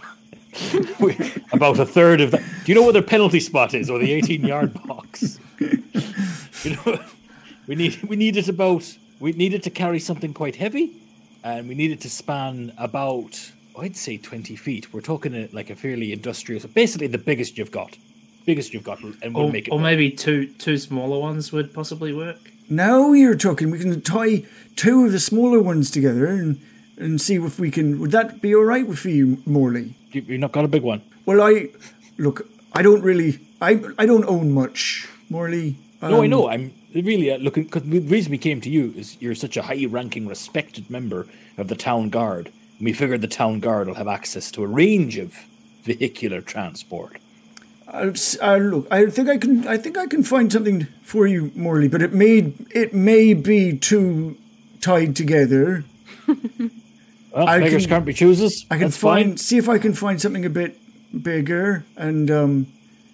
[1.00, 1.16] We-
[1.52, 2.42] About a third of that.
[2.64, 5.38] Do you know where the penalty spot is or the 18 yard box?
[6.64, 6.98] you know,
[7.66, 10.92] we need we need it about we need it to carry something quite heavy,
[11.44, 14.92] and we need it to span about I'd say 20 feet.
[14.92, 17.96] We're talking a, like a fairly industrial, so basically the biggest you've got,
[18.44, 19.70] biggest you've got, and we'll Or, make it.
[19.70, 19.84] or work.
[19.84, 22.38] maybe two two smaller ones would possibly work.
[22.68, 23.70] Now you're talking.
[23.70, 26.60] We can tie two of the smaller ones together and
[26.98, 27.98] and see if we can.
[28.00, 29.94] Would that be all right with you, Morley?
[30.16, 31.00] You- You've not got a big one.
[31.26, 31.68] Well, I
[32.18, 32.48] look.
[32.72, 33.38] I don't really.
[33.60, 35.76] I I don't own much, Morley.
[36.02, 36.48] No, I Um, know.
[36.48, 37.68] I'm really uh, looking.
[37.68, 41.26] Cause the reason we came to you is you're such a high-ranking, respected member
[41.58, 42.50] of the town guard.
[42.78, 45.34] And we figured the town guard will have access to a range of
[45.84, 47.16] vehicular transport.
[47.88, 49.66] Uh, look, I think I can.
[49.68, 51.88] I think I can find something for you, Morley.
[51.88, 52.52] But it may
[52.82, 54.36] it may be too
[54.80, 55.84] tied together.
[57.36, 58.64] Well, I beggars can- can't be choosers.
[58.70, 59.36] I can That's find fine.
[59.36, 60.78] see if I can find something a bit
[61.22, 62.66] bigger and um,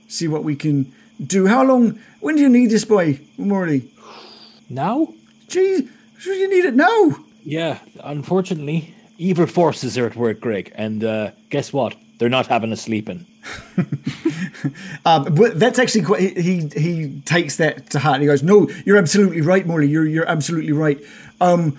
[0.08, 0.92] see what we can
[1.26, 1.46] do.
[1.48, 1.98] How long?
[2.20, 3.88] When do you need this by, Morley?
[4.70, 5.12] now.
[5.48, 5.82] Geez,
[6.24, 7.16] you need it now.
[7.44, 10.72] Yeah, unfortunately, evil forces are at work, Greg.
[10.76, 11.94] And uh, guess what?
[12.18, 13.26] They're not having a sleeping.
[15.04, 16.36] Um, but that's actually quite.
[16.38, 18.20] He he takes that to heart.
[18.20, 19.88] He goes, "No, you're absolutely right, Morley.
[19.88, 20.98] You're you're absolutely right.
[21.40, 21.76] Um,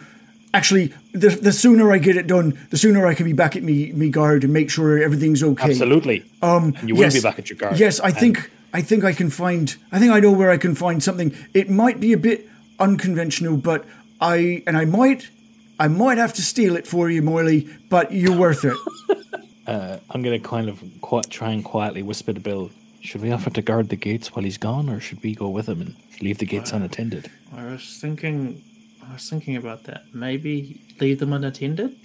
[0.54, 3.63] actually, the the sooner I get it done, the sooner I can be back at
[3.63, 5.70] me me guard and make sure everything's okay.
[5.72, 6.24] Absolutely.
[6.42, 7.13] Um, and you will yes.
[7.16, 7.80] be back at your guard.
[7.80, 9.76] Yes, I And think I think I can find.
[9.92, 11.36] I think I know where I can find something.
[11.54, 12.48] It might be a bit
[12.80, 13.86] unconventional, but
[14.22, 15.30] I and I might.
[15.80, 18.78] I might have to steal it for you, Morley, but you're worth it.
[19.68, 22.70] I'm going to kind of qui- try and quietly whisper to Bill.
[23.02, 25.68] Should we offer to guard the gates while he's gone, or should we go with
[25.68, 27.30] him and leave the gates unattended?
[27.56, 28.62] I was thinking,
[29.10, 30.04] I was thinking about that.
[30.13, 31.96] Maybe leave them unattended.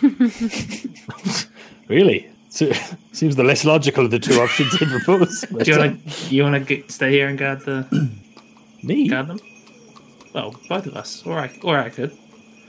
[1.88, 2.28] Really?
[2.50, 2.70] So,
[3.12, 5.48] seems the less logical of the two options he proposed.
[5.64, 6.34] Do you want to?
[6.34, 7.86] You want to stay here and guard the
[8.82, 9.08] Me?
[9.08, 9.40] guard them?
[10.34, 12.16] Well, both of us, or I, or I could.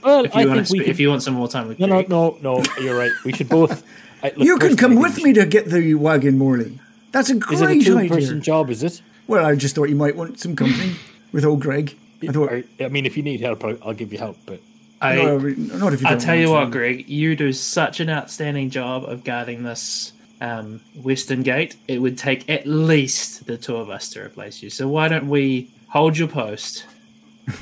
[0.02, 1.48] Well, If you I want think to, we sp- could- if you want some more
[1.48, 2.62] time with No, no, no, no.
[2.80, 3.12] You're right.
[3.26, 3.84] We should both.
[4.22, 6.78] I, look, you can come with me to get the wagon, Morley.
[7.12, 8.40] That's a should- Is it a great two-person idea.
[8.40, 8.70] job?
[8.70, 9.02] Is it?
[9.26, 10.94] Well, I just thought you might want some company
[11.32, 11.94] with old Greg.
[12.22, 14.36] I thought, Or- I mean, if you need help, I'll, I'll give you help.
[14.46, 14.60] But
[15.00, 18.10] I, no, not if you I'll tell you want what, Greg, you do such an
[18.10, 21.76] outstanding job of guarding this um, Western Gate.
[21.88, 24.70] It would take at least the two of us to replace you.
[24.70, 26.86] So why don't we hold your post?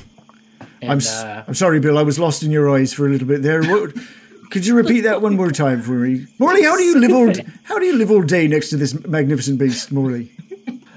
[0.81, 1.97] And, I'm, s uh, am sorry, Bill.
[1.97, 3.61] I was lost in your eyes for a little bit there.
[3.63, 3.93] What,
[4.49, 6.63] could you repeat that one more time for me, Morley?
[6.63, 9.59] How do you live all How do you live all day next to this magnificent
[9.59, 10.31] beast, Morley?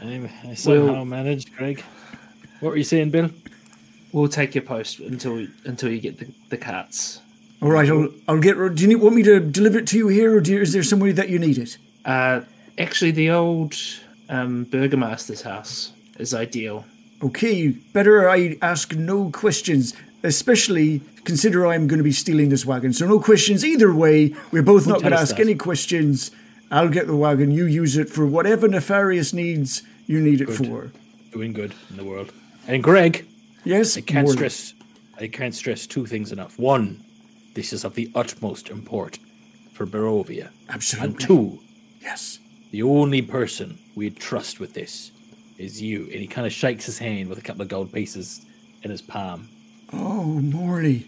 [0.00, 1.82] anyway, I somehow managed, Greg.
[2.60, 3.30] What were you saying, Bill?
[4.12, 7.20] We'll take your post until until you get the, the carts.
[7.60, 8.56] All right, I'll I'll get.
[8.56, 10.72] Do you need, want me to deliver it to you here, or do you, is
[10.72, 11.78] there somewhere that you need it?
[12.04, 12.40] Uh,
[12.78, 13.74] actually, the old
[14.28, 16.84] um, Burgomaster's house is ideal.
[17.22, 19.94] Okay, better I ask no questions,
[20.24, 22.92] especially consider I'm going to be stealing this wagon.
[22.92, 24.34] So no questions either way.
[24.50, 25.40] We're both not going to ask that.
[25.42, 26.32] any questions.
[26.72, 27.52] I'll get the wagon.
[27.52, 30.90] You use it for whatever nefarious needs you need it for.
[31.30, 32.32] Doing good in the world.
[32.66, 33.24] And Greg,
[33.64, 34.36] Yes, I can't Morley.
[34.36, 34.74] stress.
[35.20, 36.58] I can't stress two things enough.
[36.58, 37.04] One,
[37.54, 39.18] this is of the utmost import
[39.72, 41.08] for Barovia, Absolutely.
[41.10, 41.58] and two,
[42.00, 42.38] Yes.
[42.70, 45.12] the only person we'd trust with this
[45.58, 46.02] is you.
[46.04, 48.44] And he kind of shakes his hand with a couple of gold pieces
[48.82, 49.48] in his palm.
[49.92, 51.06] Oh, Morley,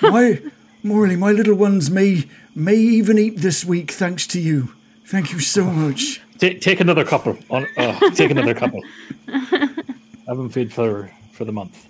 [0.00, 0.40] my
[0.82, 4.72] Morley, my little ones may may even eat this week thanks to you.
[5.06, 6.20] Thank you so much.
[6.38, 7.36] Take, take another couple.
[7.50, 8.80] On, uh, take another couple.
[9.26, 11.86] Have them feed for for the month.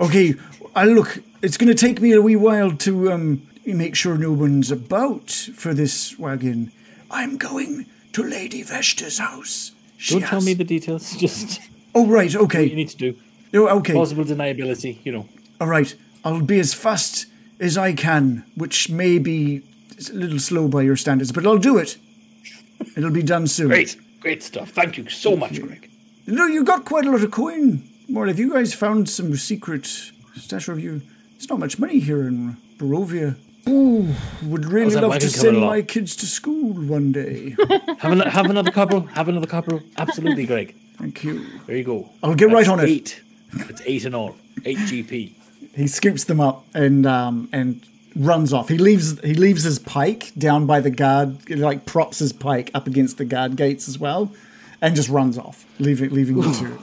[0.00, 0.34] Okay,
[0.74, 1.18] I look.
[1.42, 5.30] It's going to take me a wee while to um make sure no one's about
[5.30, 6.72] for this wagon.
[7.10, 9.72] I'm going to Lady Veshta's house.
[9.98, 11.16] She Don't tell me the details.
[11.16, 11.60] Just
[11.94, 13.16] Oh right, what you need to do.
[13.52, 13.92] Oh, okay.
[13.92, 14.98] Plausible deniability.
[15.04, 15.28] You know.
[15.60, 15.94] All right.
[16.24, 17.26] I'll be as fast
[17.58, 19.62] as I can, which may be
[20.10, 21.96] a little slow by your standards, but I'll do it.
[22.96, 23.68] It'll be done soon.
[23.68, 24.70] Great, great stuff.
[24.70, 25.90] Thank you so much, Greg.
[26.26, 27.89] No, you got quite a lot of coin.
[28.10, 31.00] More, have you guys found some secret stash of you?
[31.34, 33.36] There's not much money here in Barovia.
[33.68, 37.54] Ooh, would really love to send my kids to school one day.
[37.98, 39.02] Have, an, have another couple.
[39.02, 39.80] Have another couple.
[39.96, 40.74] Absolutely, Greg.
[40.98, 41.46] Thank you.
[41.66, 42.08] There you go.
[42.22, 42.88] I'll get right That's on it.
[42.88, 43.22] Eight.
[43.52, 44.34] It's eight in all.
[44.64, 45.32] Eight GP.
[45.74, 48.70] He scoops them up and um, and runs off.
[48.70, 52.86] He leaves he leaves his pike down by the guard, like props his pike up
[52.86, 54.32] against the guard gates as well,
[54.80, 56.78] and just runs off, leaving leaving you two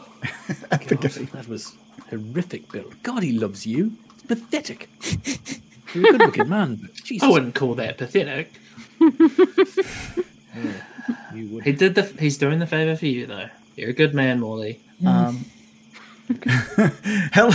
[0.71, 1.31] at the gate.
[1.31, 1.75] That was
[2.09, 2.91] horrific, Bill.
[3.03, 3.93] God, he loves you.
[4.13, 4.89] It's pathetic.
[5.93, 8.51] You're a good-looking man, but Jesus, I wouldn't call that pathetic.
[8.99, 9.11] you
[11.49, 11.63] would.
[11.63, 12.03] He did the.
[12.19, 13.47] He's doing the favor for you, though.
[13.75, 14.79] You're a good man, Morley.
[17.31, 17.53] Hell,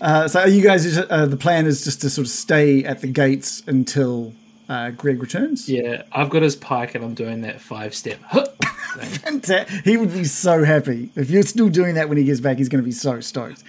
[0.00, 0.96] uh, so are you guys?
[0.96, 4.32] Uh, the plan is just to sort of stay at the gates until
[4.68, 5.68] uh, Greg returns.
[5.68, 8.18] Yeah, I've got his pike, and I'm doing that five step.
[8.30, 8.55] Fanta-
[9.84, 12.58] He would be so happy if you're still doing that when he gets back.
[12.58, 13.62] He's going to be so stoked.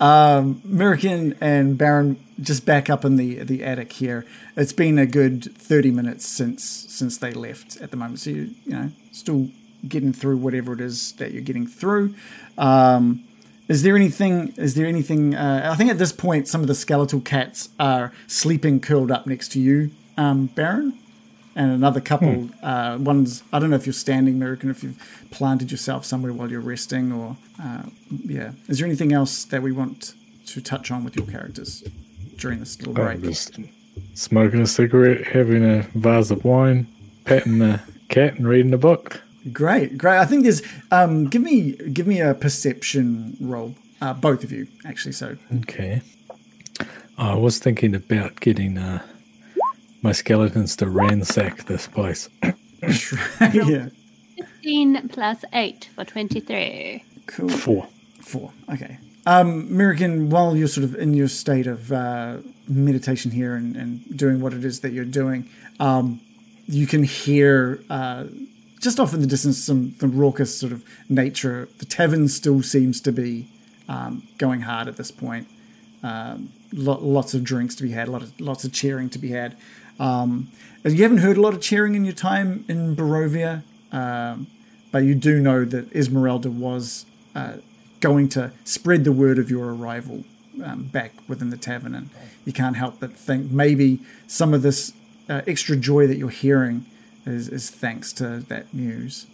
[0.00, 4.26] Um, American and Baron just back up in the the attic here.
[4.56, 8.20] It's been a good thirty minutes since since they left at the moment.
[8.20, 9.48] So you you know still
[9.88, 12.14] getting through whatever it is that you're getting through.
[12.56, 13.24] Um,
[13.68, 14.54] is there anything?
[14.56, 15.34] Is there anything?
[15.34, 19.26] Uh, I think at this point, some of the skeletal cats are sleeping curled up
[19.26, 20.98] next to you, um, Baron
[21.56, 22.48] and another couple.
[22.62, 24.98] Uh, one's I don't know if you're standing, American, if you've
[25.30, 27.82] planted yourself somewhere while you're resting, or uh,
[28.24, 28.52] yeah.
[28.68, 30.14] Is there anything else that we want
[30.46, 31.82] to touch on with your characters
[32.36, 33.16] during this little break?
[33.18, 33.58] I'm just
[34.14, 36.86] smoking a cigarette, having a vase of wine,
[37.24, 39.22] patting the cat, and reading a book.
[39.52, 40.18] Great, great.
[40.18, 40.62] I think there's.
[40.90, 45.12] Um, give me give me a perception roll, uh, both of you actually.
[45.12, 46.00] So Okay.
[47.16, 49.02] I was thinking about getting uh,
[50.04, 52.28] my skeletons to ransack this place.
[53.40, 53.88] yeah,
[54.36, 57.02] 15 plus 8 for 23.
[57.26, 57.48] cool.
[57.48, 57.88] Four.
[58.20, 58.52] Four.
[58.70, 58.98] Okay.
[59.26, 62.36] Um, American, while you're sort of in your state of uh,
[62.68, 65.48] meditation here and, and doing what it is that you're doing,
[65.80, 66.20] um,
[66.66, 68.24] you can hear uh,
[68.80, 71.70] just off in the distance some the raucous sort of nature.
[71.78, 73.48] The tavern still seems to be
[73.88, 75.48] um, going hard at this point.
[76.02, 79.30] um, lo- lots of drinks to be had, lot of, lots of cheering to be
[79.30, 79.56] had.
[79.98, 80.48] Um,
[80.84, 84.46] you haven't heard a lot of cheering in your time in Barovia, um,
[84.92, 87.54] but you do know that Esmeralda was uh,
[88.00, 90.24] going to spread the word of your arrival
[90.62, 92.10] um, back within the tavern, and
[92.44, 94.92] you can't help but think maybe some of this
[95.28, 96.84] uh, extra joy that you're hearing
[97.26, 99.26] is, is thanks to that news.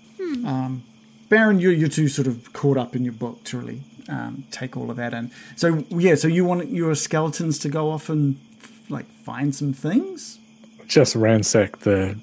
[0.47, 0.85] Um,
[1.29, 4.77] Baron, you're, you're too sort of caught up in your book to really um, take
[4.77, 5.31] all of that in.
[5.57, 8.39] So yeah, so you want your skeletons to go off and
[8.89, 10.40] like find some things?
[10.91, 12.17] Just ransack the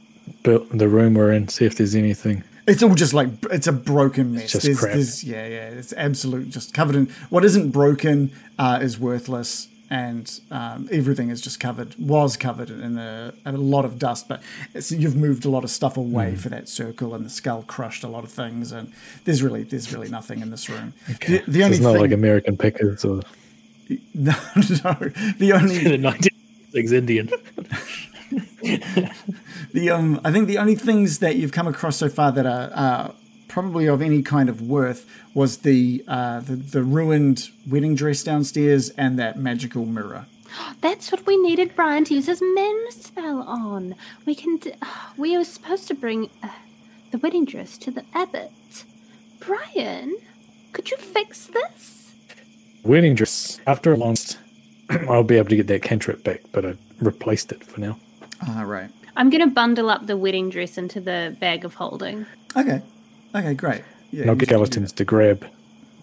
[0.44, 2.44] the room we're in, see if there's anything.
[2.68, 4.52] It's all just like it's a broken mess.
[4.52, 4.94] just there's, crap.
[4.94, 5.70] there's yeah, yeah.
[5.70, 11.40] It's absolute just covered in what isn't broken uh, is worthless, and um, everything is
[11.40, 14.28] just covered was covered in a, a lot of dust.
[14.28, 14.42] But
[14.74, 16.36] it's, you've moved a lot of stuff away Hmm.
[16.38, 18.74] for that circle, and the skull crushed a lot of things.
[18.74, 18.92] And
[19.24, 20.92] there's really there's really nothing in this room.
[21.08, 23.22] The, the So only it's not thing, like American Pickers or
[24.14, 24.34] no,
[24.84, 24.94] no,
[25.38, 27.30] the only The 1906 Indian.
[29.74, 32.72] The um, I think the only things that you've come across so far that are
[32.74, 33.12] uh,
[33.48, 38.90] probably of any kind of worth was the, uh, the the ruined wedding dress downstairs
[38.92, 40.26] and that magical mirror.
[40.82, 43.96] That's what we needed Brian to use his men spell on.
[44.26, 44.58] We can.
[44.58, 44.74] D-
[45.18, 46.50] we were supposed to bring uh,
[47.12, 48.52] the wedding dress to the abbot.
[49.40, 50.16] Brian,
[50.72, 52.14] could you fix this?
[52.84, 53.60] wedding dress.
[53.68, 54.38] After a lost,
[54.90, 57.98] I'll be able to get that cantrip back, but I replaced it for now.
[58.42, 58.90] Ah, right.
[59.16, 62.26] I'm going to bundle up the wedding dress into the bag of holding.
[62.56, 62.82] Okay.
[63.34, 63.82] Okay, great.
[64.12, 64.22] Yeah.
[64.22, 65.46] And I'll get skeletons to grab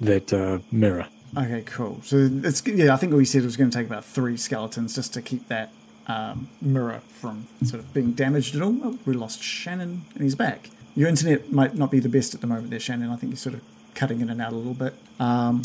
[0.01, 1.07] that uh, mirror.
[1.37, 2.01] Okay, cool.
[2.05, 2.93] So it's yeah.
[2.93, 5.23] I think what we said it was going to take about three skeletons just to
[5.23, 5.73] keep that
[6.07, 8.77] um, mirror from sort of being damaged at all.
[8.83, 10.71] Oh, we lost Shannon, and he's back.
[10.95, 13.11] Your internet might not be the best at the moment, there, Shannon.
[13.11, 13.63] I think you're sort of
[13.95, 14.95] cutting in and out a little bit.
[15.19, 15.63] Um,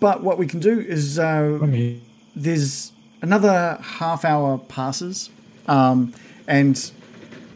[0.00, 1.58] but what we can do is uh,
[2.36, 5.30] there's another half hour passes,
[5.66, 6.14] um,
[6.46, 6.90] and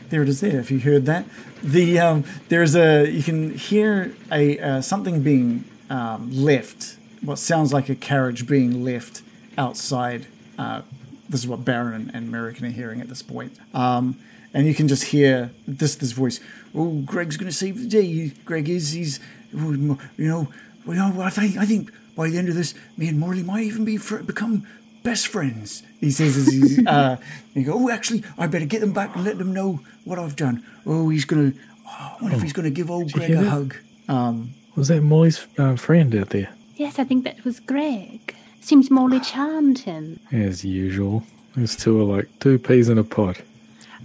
[0.09, 0.41] there it is.
[0.41, 1.27] There, if you heard that,
[1.63, 6.97] the um, there's a you can hear a uh, something being um, left.
[7.23, 9.23] What sounds like a carriage being left
[9.57, 10.27] outside.
[10.57, 10.83] Uh,
[11.29, 13.53] this is what Baron and, Merrick are hearing at this point.
[13.75, 14.19] Um,
[14.55, 16.41] and you can just hear this this voice.
[16.75, 18.33] Oh, Greg's going to save the day.
[18.45, 18.93] Greg is.
[18.93, 19.21] He's.
[19.53, 19.99] You know.
[20.17, 21.23] You know.
[21.23, 21.57] I think.
[21.59, 24.67] I think by the end of this, me and Morley might even be fr- become
[25.03, 25.82] best friends.
[26.01, 26.78] He says as he's.
[26.86, 27.16] Uh,
[27.55, 27.72] you go.
[27.74, 30.64] Oh, actually, I better get them back and let them know what I've done.
[30.86, 31.59] Oh, he's going to.
[31.86, 33.44] Oh, I wonder if he's going to give old Greg a that?
[33.49, 33.76] hug.
[34.09, 36.49] Um, was that Molly's uh, friend out there?
[36.76, 38.34] Yes, I think that was Greg.
[38.61, 40.20] Seems Molly charmed him.
[40.32, 41.24] As usual.
[41.57, 43.38] Those two are like two peas in a pod.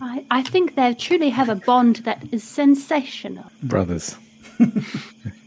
[0.02, 3.46] I, I think they truly have a bond that is sensational.
[3.62, 4.18] Brothers.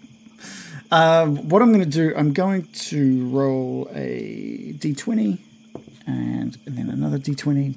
[0.91, 5.39] Um, what I'm going to do, I'm going to roll a d20
[6.07, 7.75] and, and then another d20.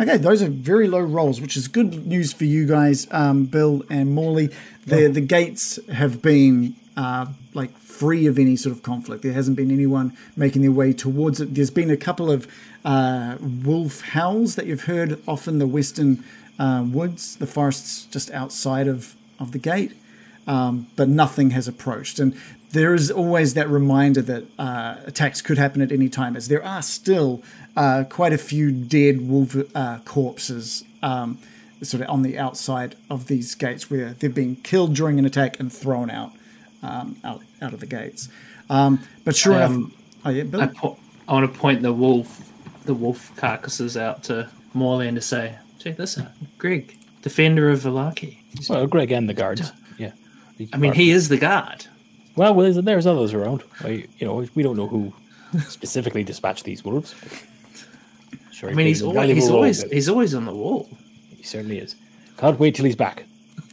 [0.00, 3.82] Okay, those are very low rolls, which is good news for you guys, um, Bill
[3.90, 4.48] and Morley.
[4.86, 9.22] The the gates have been uh, like free of any sort of conflict.
[9.22, 11.54] There hasn't been anyone making their way towards it.
[11.54, 12.48] There's been a couple of
[12.82, 16.24] uh, wolf howls that you've heard off in the western
[16.58, 19.92] uh, woods, the forests just outside of of the gate
[20.54, 22.18] um, but nothing has approached.
[22.22, 22.34] And
[22.72, 26.64] there is always that reminder that uh, attacks could happen at any time, as there
[26.64, 27.42] are still
[27.76, 31.38] uh, quite a few dead wolf uh, corpses um,
[31.82, 35.58] sort of on the outside of these gates where they've been killed during an attack
[35.60, 36.32] and thrown out
[36.82, 38.28] um, out, out of the gates.
[38.68, 39.92] Um, but sure enough, Um,
[40.24, 40.60] oh yeah, Bill.
[40.62, 40.98] I, po-
[41.28, 42.28] I want to point the wolf,
[42.84, 47.80] the wolf carcasses out to Morley and to say, check this out, Greg, defender of
[47.80, 48.38] Vallaki.
[48.68, 49.72] Well, Greg and the guards.
[50.60, 50.76] Yeah.
[50.76, 51.86] I mean, he is the god.
[52.36, 53.62] Well, well, there's, there's others around.
[53.80, 55.12] I, you know, we don't know who
[55.68, 57.14] specifically dispatched these wolves.
[58.52, 60.88] Sure, I mean, he's always, he's role, always he's always on the wall.
[61.36, 61.96] he certainly is.
[62.36, 63.24] Can't wait till he's back.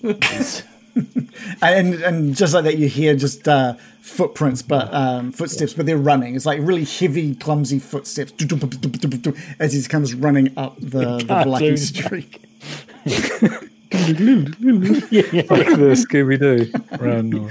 [0.01, 0.63] He's-
[1.61, 5.97] and and just like that, you hear just uh, footprints, but um, footsteps, but they're
[5.97, 6.35] running.
[6.35, 8.33] It's like really heavy, clumsy footsteps
[9.59, 13.66] as he comes running up the, the blocky Cartoon.
[13.91, 14.49] Street.
[15.49, 16.71] Like the Scooby Doo.
[17.03, 17.33] Run.
[17.33, 17.49] or-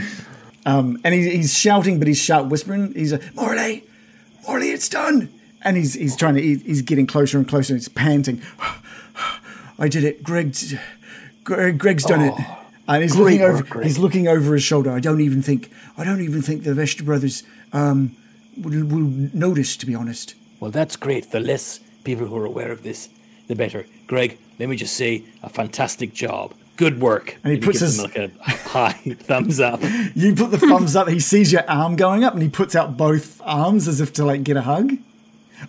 [0.66, 2.92] Um, and he, he's shouting, but he's shout whispering.
[2.94, 3.84] He's a Morley,
[4.46, 5.28] Morley, it's done.
[5.62, 7.72] And he's he's trying to he- he's getting closer and closer.
[7.74, 8.42] And he's panting.
[9.78, 10.22] I did it.
[10.22, 10.74] Greg's
[11.44, 12.34] Greg, Greg's done it.
[12.88, 13.62] And he's looking over.
[13.62, 13.84] Greg.
[13.86, 14.90] He's looking over his shoulder.
[14.90, 15.70] I don't even think.
[15.98, 18.16] I don't even think the Vesta brothers um,
[18.60, 19.76] will, will notice.
[19.78, 20.34] To be honest.
[20.60, 21.30] well, that's great.
[21.30, 23.08] The less people who are aware of this,
[23.48, 23.86] the better.
[24.06, 26.54] Greg, let me just say, a fantastic job.
[26.76, 27.36] Good work.
[27.42, 28.30] And he puts his- him like a
[28.68, 29.80] high thumbs up.
[30.14, 31.08] You put the thumbs up.
[31.08, 34.24] He sees your arm going up, and he puts out both arms as if to
[34.24, 34.92] like get a hug.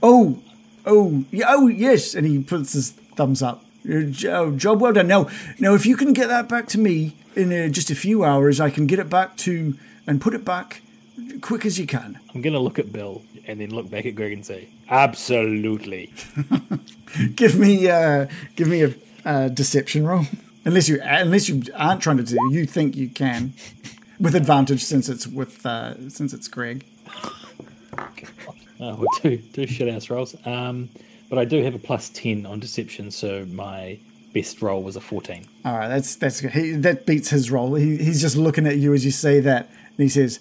[0.04, 0.40] Oh,
[0.86, 2.14] oh, oh, yes.
[2.16, 3.64] And he puts his thumbs up.
[3.86, 5.08] Jo- job well done.
[5.08, 5.30] Now,
[5.60, 8.60] now, if you can get that back to me in uh, just a few hours,
[8.60, 9.76] I can get it back to
[10.06, 10.82] and put it back
[11.42, 12.20] quick as you can.
[12.34, 16.14] I'm gonna look at Bill and then look back at Greg and say, "Absolutely."
[17.36, 18.94] Give me, uh, give me a
[19.26, 20.26] uh, deception roll.
[20.66, 23.54] Unless you, unless you aren't trying to do, you think you can,
[24.20, 26.86] with advantage since it's with uh, since it's Greg.
[28.80, 30.36] Oh, well, two two shit ass rolls.
[30.46, 30.90] Um,
[31.30, 33.98] but I do have a plus ten on deception, so my
[34.34, 35.46] best roll was a fourteen.
[35.66, 36.52] All right, that's that's good.
[36.52, 37.76] He, that beats his roll.
[37.76, 40.40] He, he's just looking at you as you say that, and he says,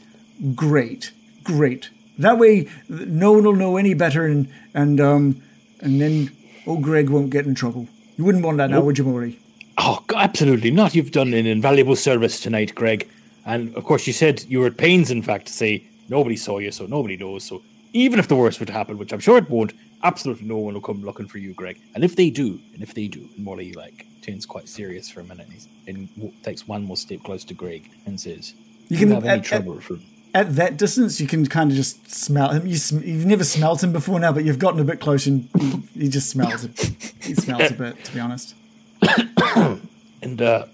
[0.54, 1.12] "Great,
[1.44, 1.90] great.
[2.18, 5.42] That way, no one will know any better, and and um,
[5.80, 6.30] and then
[6.66, 7.88] old Greg won't get in trouble.
[8.16, 9.38] You wouldn't want that now, would you, Maury?
[9.78, 10.94] Oh, absolutely not.
[10.94, 13.06] You've done an invaluable service tonight, Greg.
[13.44, 16.58] And of course, you said you were at pains, in fact, to say nobody saw
[16.58, 17.44] you, so nobody knows.
[17.44, 17.62] So
[17.92, 20.80] even if the worst would happen, which I'm sure it won't, absolutely no one will
[20.80, 21.78] come looking for you, Greg.
[21.94, 25.20] And if they do, and if they do, and Molly like turns quite serious for
[25.20, 28.54] a minute, and, he's, and takes one more step close to Greg and says,
[28.88, 30.00] You "You can- can have any at- at- trouble from."
[30.36, 32.66] At that distance, you can kind of just smell him.
[32.66, 35.48] You, sm- you've never smelt him before now, but you've gotten a bit close, and
[35.58, 36.78] he, he just smells it.
[37.22, 38.54] He smells a bit, to be honest.
[40.22, 40.66] And uh,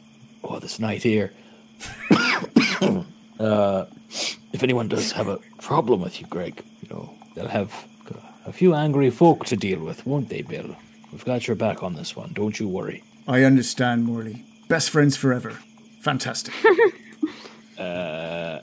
[0.43, 1.33] oh, this night here.
[3.39, 3.85] uh,
[4.53, 7.87] if anyone does have a problem with you, Greg, you know they'll have
[8.47, 10.75] a few angry folk to deal with, won't they, Bill?
[11.13, 12.33] We've got your back on this one.
[12.33, 13.05] Don't you worry.
[13.29, 14.45] I understand, Morley.
[14.69, 15.57] Best friends forever.
[16.01, 16.55] Fantastic.
[17.79, 18.61] Uh,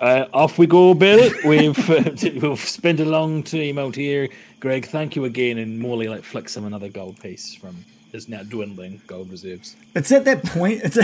[0.00, 1.30] off we go, Bill.
[1.44, 4.28] We've uh, we've spent a long time out here.
[4.60, 5.58] Greg, thank you again.
[5.58, 9.76] And Morley like flicks him another gold piece from his now dwindling gold reserves.
[9.94, 10.80] It's at that point.
[10.84, 10.96] It's,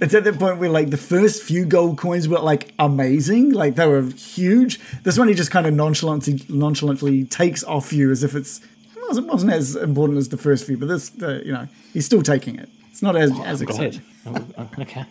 [0.00, 3.74] it's at that point where like the first few gold coins were like amazing, like
[3.74, 4.80] they were huge.
[5.02, 9.02] This one he just kind of nonchalantly nonchalantly takes off you as if it's it
[9.08, 12.22] wasn't, wasn't as important as the first few, but this the you know he's still
[12.22, 12.68] taking it.
[12.90, 14.02] It's not as as Go exciting.
[14.26, 14.54] ahead.
[14.58, 15.04] Oh, uh, okay.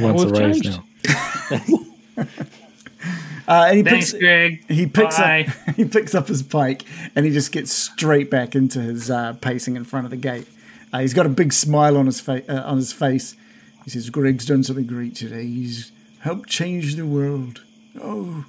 [0.00, 0.84] Once a We've raise now.
[3.46, 4.64] Uh, and he Thanks, picks Greg.
[4.68, 5.46] he picks Bye.
[5.68, 6.82] up he picks up his pike
[7.14, 10.46] and he just gets straight back into his uh, pacing in front of the gate.
[10.94, 12.44] Uh, he's got a big smile on his face.
[12.48, 13.36] Uh, on his face,
[13.84, 15.44] he says, "Greg's done something great today.
[15.44, 17.62] He's helped change the world.
[18.00, 18.46] Oh,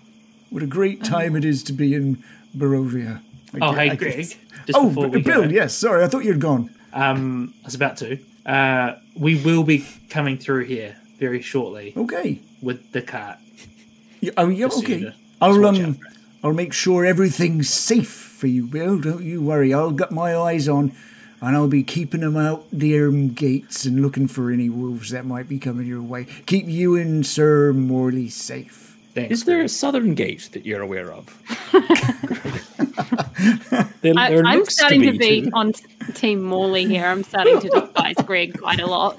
[0.50, 2.24] what a great time it is to be in
[2.58, 3.22] Barovia."
[3.54, 4.16] I Oh, hey, I Greg.
[4.18, 4.36] guess-
[4.66, 5.10] Just Oh, Bill.
[5.22, 6.70] go, Yes, sorry, I thought you'd gone.
[6.94, 8.18] um, I was about to.
[8.46, 12.40] Uh, we will be coming through here very shortly Okay.
[12.62, 13.40] with the cat.
[14.22, 15.14] Yeah, oh, yeah, Just okay.
[15.42, 16.14] I'll um, out for it.
[16.44, 19.00] I'll make sure everything's safe for you, Bill.
[19.00, 19.74] Don't you worry.
[19.74, 20.92] I'll get my eyes on,
[21.42, 25.26] and I'll be keeping them out the um, gates and looking for any wolves that
[25.26, 26.28] might be coming your way.
[26.46, 28.98] Keep you and Sir Morley safe.
[29.14, 31.26] Thanks, Is there a southern gate that you're aware of?
[34.02, 35.72] there, I, there I'm starting to, to be on
[36.14, 37.06] Team Morley here.
[37.06, 39.18] I'm starting to despise Greg quite a lot.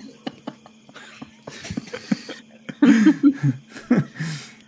[2.86, 4.00] Uh,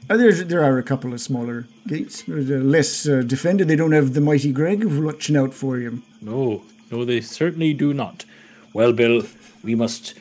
[0.17, 3.69] there's, there are a couple of smaller gates, but uh, less uh, defended.
[3.69, 6.03] They don't have the mighty Greg watching out for you.
[6.21, 8.25] No, no, they certainly do not.
[8.73, 9.23] Well, Bill,
[9.63, 10.15] we must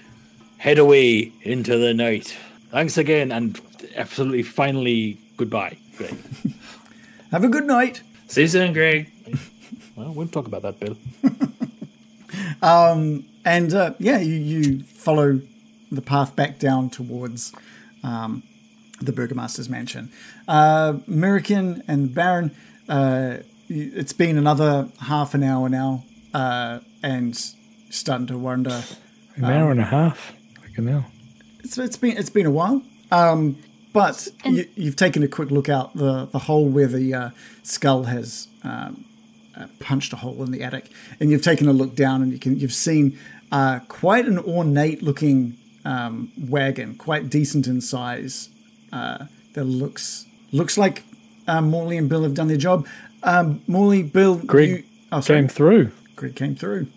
[0.57, 2.35] head away into the night.
[2.71, 3.59] Thanks again, and
[3.95, 6.17] absolutely finally goodbye, Greg.
[7.31, 8.01] Have a good night.
[8.27, 9.11] See you soon, Greg.
[9.95, 10.95] Well, we'll talk about that, Bill.
[13.47, 15.39] And uh, yeah, you, you follow
[15.89, 17.53] the path back down towards
[18.07, 18.43] um,
[19.01, 20.11] the Burgomaster's mansion.
[20.47, 22.55] Uh, Mirakin and Baron,
[22.89, 23.37] uh,
[23.69, 27.37] it's been another half an hour now, uh, and
[27.89, 28.81] starting to wonder.
[29.35, 30.33] An hour and a half.
[30.61, 31.05] Fucking hell.
[31.59, 32.81] It's, it's been it's been a while,
[33.11, 33.57] um,
[33.91, 37.29] but you, you've taken a quick look out the the hole where the uh,
[37.63, 39.03] skull has um,
[39.55, 40.89] uh, punched a hole in the attic,
[41.19, 43.19] and you've taken a look down, and you can you've seen
[43.51, 45.57] uh, quite an ornate looking
[45.87, 48.49] um, wagon, quite decent in size.
[48.91, 51.03] Uh, that looks looks like
[51.47, 52.85] um, Morley and Bill have done their job.
[53.23, 55.21] Um, Morley, Bill, Greg you, oh.
[55.21, 55.91] Came through.
[56.15, 56.87] Greg came through.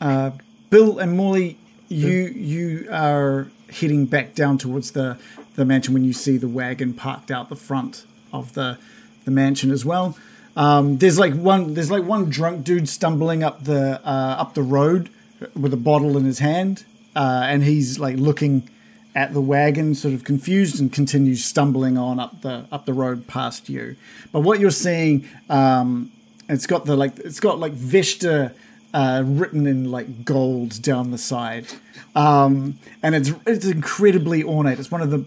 [0.00, 0.32] Uh,
[0.70, 5.18] Bill and Morley, you you are heading back down towards the,
[5.56, 8.78] the mansion when you see the wagon parked out the front of the
[9.24, 10.16] the mansion as well.
[10.56, 14.62] Um, there's like one there's like one drunk dude stumbling up the uh, up the
[14.62, 15.10] road
[15.54, 16.84] with a bottle in his hand,
[17.18, 18.70] uh, and he's like looking
[19.12, 23.26] at the wagon, sort of confused, and continues stumbling on up the up the road
[23.26, 23.96] past you.
[24.30, 26.12] But what you're seeing, um,
[26.48, 28.54] it's got the like it's got like Vista
[28.94, 31.66] uh, written in like gold down the side,
[32.14, 34.78] um, and it's it's incredibly ornate.
[34.78, 35.24] It's one of the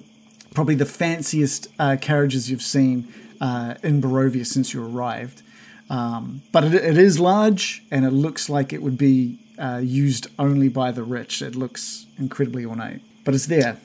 [0.56, 5.42] probably the fanciest uh, carriages you've seen uh, in Barovia since you arrived.
[5.90, 10.28] Um, but it, it is large, and it looks like it would be uh, used
[10.40, 11.42] only by the rich.
[11.42, 13.78] It looks incredibly ornate, but it's there.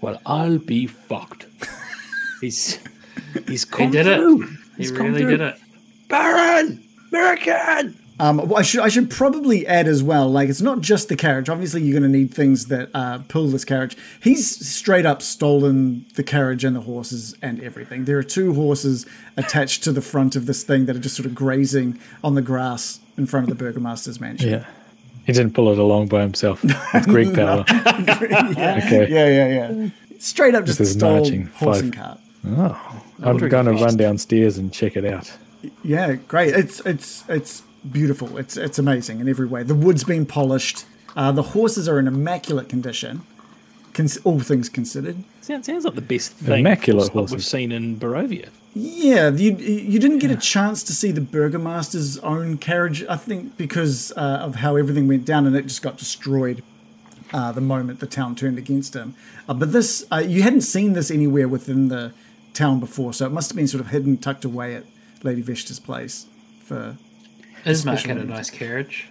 [0.00, 1.46] Well, I'll be fucked.
[2.40, 2.78] he's
[3.48, 4.16] he's come He come did it.
[4.18, 4.46] through.
[4.46, 5.30] He He's come really through.
[5.38, 5.56] did it.
[6.08, 7.96] Baron, American.
[8.20, 10.28] Um, well, I should I should probably add as well.
[10.30, 11.48] Like, it's not just the carriage.
[11.48, 13.96] Obviously, you're going to need things that uh, pull this carriage.
[14.22, 18.04] He's straight up stolen the carriage and the horses and everything.
[18.04, 19.06] There are two horses
[19.36, 22.42] attached to the front of this thing that are just sort of grazing on the
[22.42, 24.50] grass in front of the burgomaster's mansion.
[24.50, 24.66] Yeah.
[25.26, 26.64] He didn't pull it along by himself.
[26.94, 27.64] It's Greek power.
[27.68, 29.06] Okay.
[29.08, 29.88] yeah, yeah, yeah.
[30.18, 31.46] Straight up just This is stole marching.
[31.46, 31.84] horse Five.
[31.84, 32.18] and cart.
[32.46, 33.02] Oh.
[33.22, 35.32] I'm going to run downstairs and check it out.
[35.84, 36.54] Yeah, great.
[36.54, 38.36] It's it's it's beautiful.
[38.36, 39.62] It's it's amazing in every way.
[39.62, 40.84] The wood's been polished.
[41.14, 43.22] Uh, the horses are in immaculate condition.
[43.94, 45.16] Cons- all things considered.
[45.42, 48.48] Sounds, sounds like the best thing Immaculate stuff we've seen in Barovia.
[48.74, 53.58] Yeah, you you didn't get a chance to see the burgomaster's own carriage, I think,
[53.58, 56.62] because uh, of how everything went down, and it just got destroyed
[57.34, 59.14] uh, the moment the town turned against him.
[59.46, 62.12] Uh, but this, uh, you hadn't seen this anywhere within the
[62.54, 64.84] town before, so it must have been sort of hidden, tucked away at
[65.22, 66.26] Lady Vishta's place.
[66.64, 66.96] For
[67.64, 69.08] Ismark Special had a nice carriage.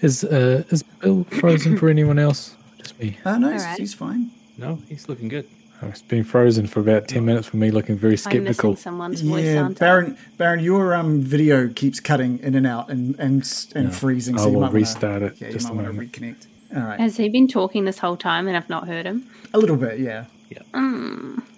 [0.00, 2.54] Is uh, is Bill frozen for anyone else?
[2.78, 3.16] Just me.
[3.26, 3.78] oh no, he's, Alright.
[3.78, 4.30] he's fine.
[4.56, 5.46] No, he's looking good.
[5.80, 8.70] Oh, It's been frozen for about 10 minutes for me, looking very I'm skeptical.
[8.70, 9.68] missing someone's voice, Yeah.
[9.78, 14.34] Baron, Baron, your um video keeps cutting in and out and and and freezing.
[14.34, 16.12] I So you will might wanna- restart it Yeah, just you might want to moment.
[16.12, 16.46] reconnect.
[16.76, 16.98] All right.
[17.00, 19.24] Has he been talking this whole time and I've not heard him?
[19.54, 20.24] A little bit, yeah.
[20.50, 20.62] Yeah.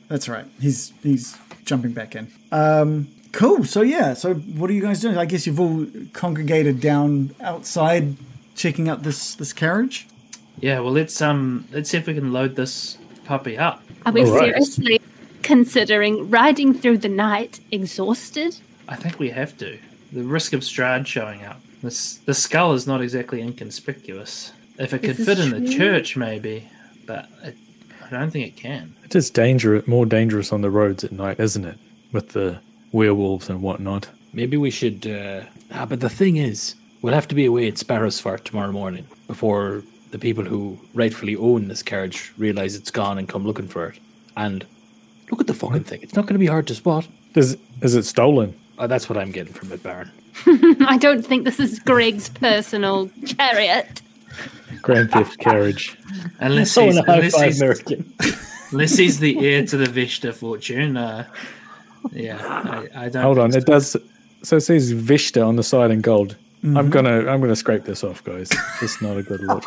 [0.08, 0.44] That's right.
[0.60, 2.28] He's he's jumping back in.
[2.52, 3.64] Um, cool.
[3.64, 4.12] So yeah.
[4.14, 5.16] So what are you guys doing?
[5.16, 8.16] I guess you've all congregated down outside,
[8.54, 10.06] checking out this this carriage.
[10.60, 13.82] Yeah, well let's um let's see if we can load this puppy up.
[14.06, 14.52] Are we All right.
[14.52, 15.00] seriously
[15.42, 18.56] considering riding through the night exhausted?
[18.88, 19.78] I think we have to.
[20.12, 21.60] The risk of Strahd showing up.
[21.82, 24.52] This the skull is not exactly inconspicuous.
[24.78, 26.68] If it could fit is in the church, maybe,
[27.06, 27.56] but it,
[28.04, 28.94] I don't think it can.
[29.04, 31.78] It is dangerous, more dangerous on the roads at night, isn't it?
[32.12, 32.58] With the
[32.92, 34.08] werewolves and whatnot.
[34.32, 35.06] Maybe we should.
[35.06, 35.42] Uh...
[35.72, 39.06] Ah, but the thing is, we'll have to be away at Sparrow's Fort tomorrow morning
[39.26, 43.86] before the people who rightfully own this carriage realize it's gone and come looking for
[43.88, 43.98] it.
[44.36, 44.64] And
[45.30, 47.06] look at the fucking thing; it's not going to be hard to spot.
[47.34, 48.54] Is is it stolen?
[48.78, 50.10] Uh, that's what I'm getting from it, Baron.
[50.86, 54.00] I don't think this is Greg's personal chariot.
[54.82, 55.96] Grand theft carriage.
[56.40, 58.14] Unless So he's, in unless, he's, American.
[58.70, 60.96] unless he's the heir to the Vishta fortune.
[60.96, 61.26] Uh,
[62.12, 62.38] yeah,
[62.94, 63.22] I, I don't.
[63.22, 63.96] Hold on, think it does.
[64.42, 66.36] So it says Vista on the side in gold.
[66.62, 66.90] I'm mm-hmm.
[66.90, 68.50] gonna I'm gonna scrape this off, guys.
[68.82, 69.64] It's not a good look.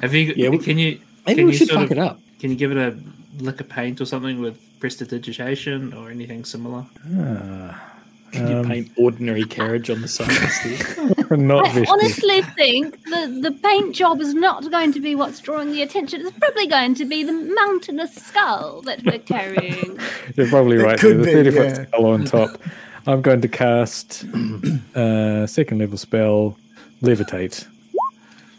[0.00, 0.34] Have you?
[0.36, 1.00] Yeah, we- can you?
[1.26, 2.20] Maybe can we you should fuck of- it up.
[2.40, 2.98] Can you give it a
[3.38, 6.84] lick of paint or something with prestidigitation or anything similar?
[7.16, 7.92] Ah,
[8.32, 10.48] can you um, paint ordinary carriage on the side of the
[11.16, 11.30] stairs?
[11.30, 11.92] not I Vista.
[11.92, 16.22] honestly think the, the paint job is not going to be what's drawing the attention.
[16.22, 20.00] It's probably going to be the mountainous skull that we're carrying.
[20.36, 20.98] You're probably right.
[20.98, 21.86] could There's a be, 30 foot yeah.
[21.86, 22.60] spell on top.
[23.04, 24.24] I'm going to cast
[24.94, 26.56] uh, second level spell,
[27.02, 27.66] levitate,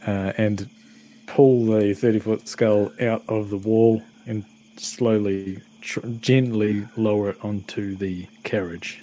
[0.06, 0.70] uh, and
[1.28, 4.44] pull the 30 foot skull out of the wall and
[4.76, 9.02] slowly, tr- gently lower it onto the carriage.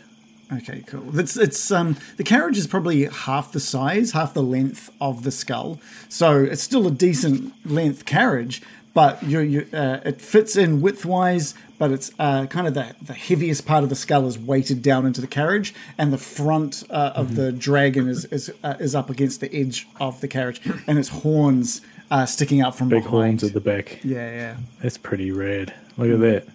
[0.53, 1.18] Okay, cool.
[1.18, 5.30] It's it's um the carriage is probably half the size, half the length of the
[5.30, 8.61] skull, so it's still a decent length carriage.
[8.92, 13.14] But you you uh, it fits in widthwise, but it's uh, kind of the the
[13.14, 17.12] heaviest part of the skull is weighted down into the carriage, and the front uh,
[17.14, 20.98] of the dragon is is uh, is up against the edge of the carriage, and
[20.98, 21.80] its horns
[22.11, 22.88] uh, sticking out from.
[22.88, 23.24] Big behind.
[23.40, 24.01] horns at the back.
[24.03, 24.57] yeah, yeah.
[24.82, 25.72] That's pretty rad.
[25.96, 26.48] Look at that.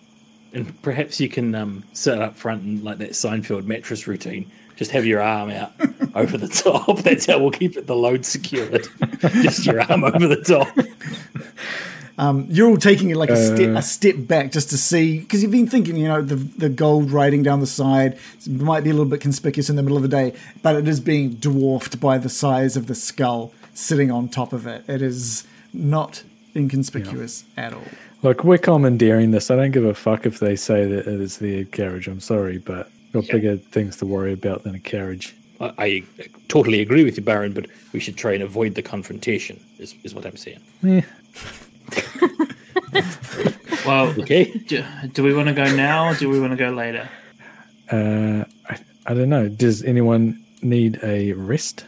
[0.56, 4.50] And perhaps you can um, sit up front and like that Seinfeld mattress routine.
[4.78, 5.74] Just have your arm out
[6.16, 7.00] over the top.
[7.00, 8.88] That's how we'll keep it the load secured.
[9.22, 10.70] Just your arm over the top.
[12.50, 15.44] You're all taking it like a step Uh, a step back just to see because
[15.44, 18.94] you've been thinking, you know, the the gold riding down the side might be a
[18.94, 22.18] little bit conspicuous in the middle of the day, but it is being dwarfed by
[22.18, 24.84] the size of the skull sitting on top of it.
[24.88, 26.24] It is not
[26.56, 27.84] inconspicuous at all.
[28.24, 29.52] Look, we're commandeering this.
[29.52, 32.08] I don't give a fuck if they say that it is their carriage.
[32.08, 35.36] I'm sorry, but got bigger things to worry about than a carriage.
[35.62, 36.04] I, I
[36.48, 40.14] totally agree with you, Baron, but we should try and avoid the confrontation, is, is
[40.16, 40.60] what I'm saying.
[40.84, 41.02] Eh,
[43.86, 44.46] Well, Okay?
[44.68, 47.08] do, do we want to go now or do we want to go later?
[47.92, 49.48] uh, I, I don't know.
[49.48, 51.86] Does anyone need a rest?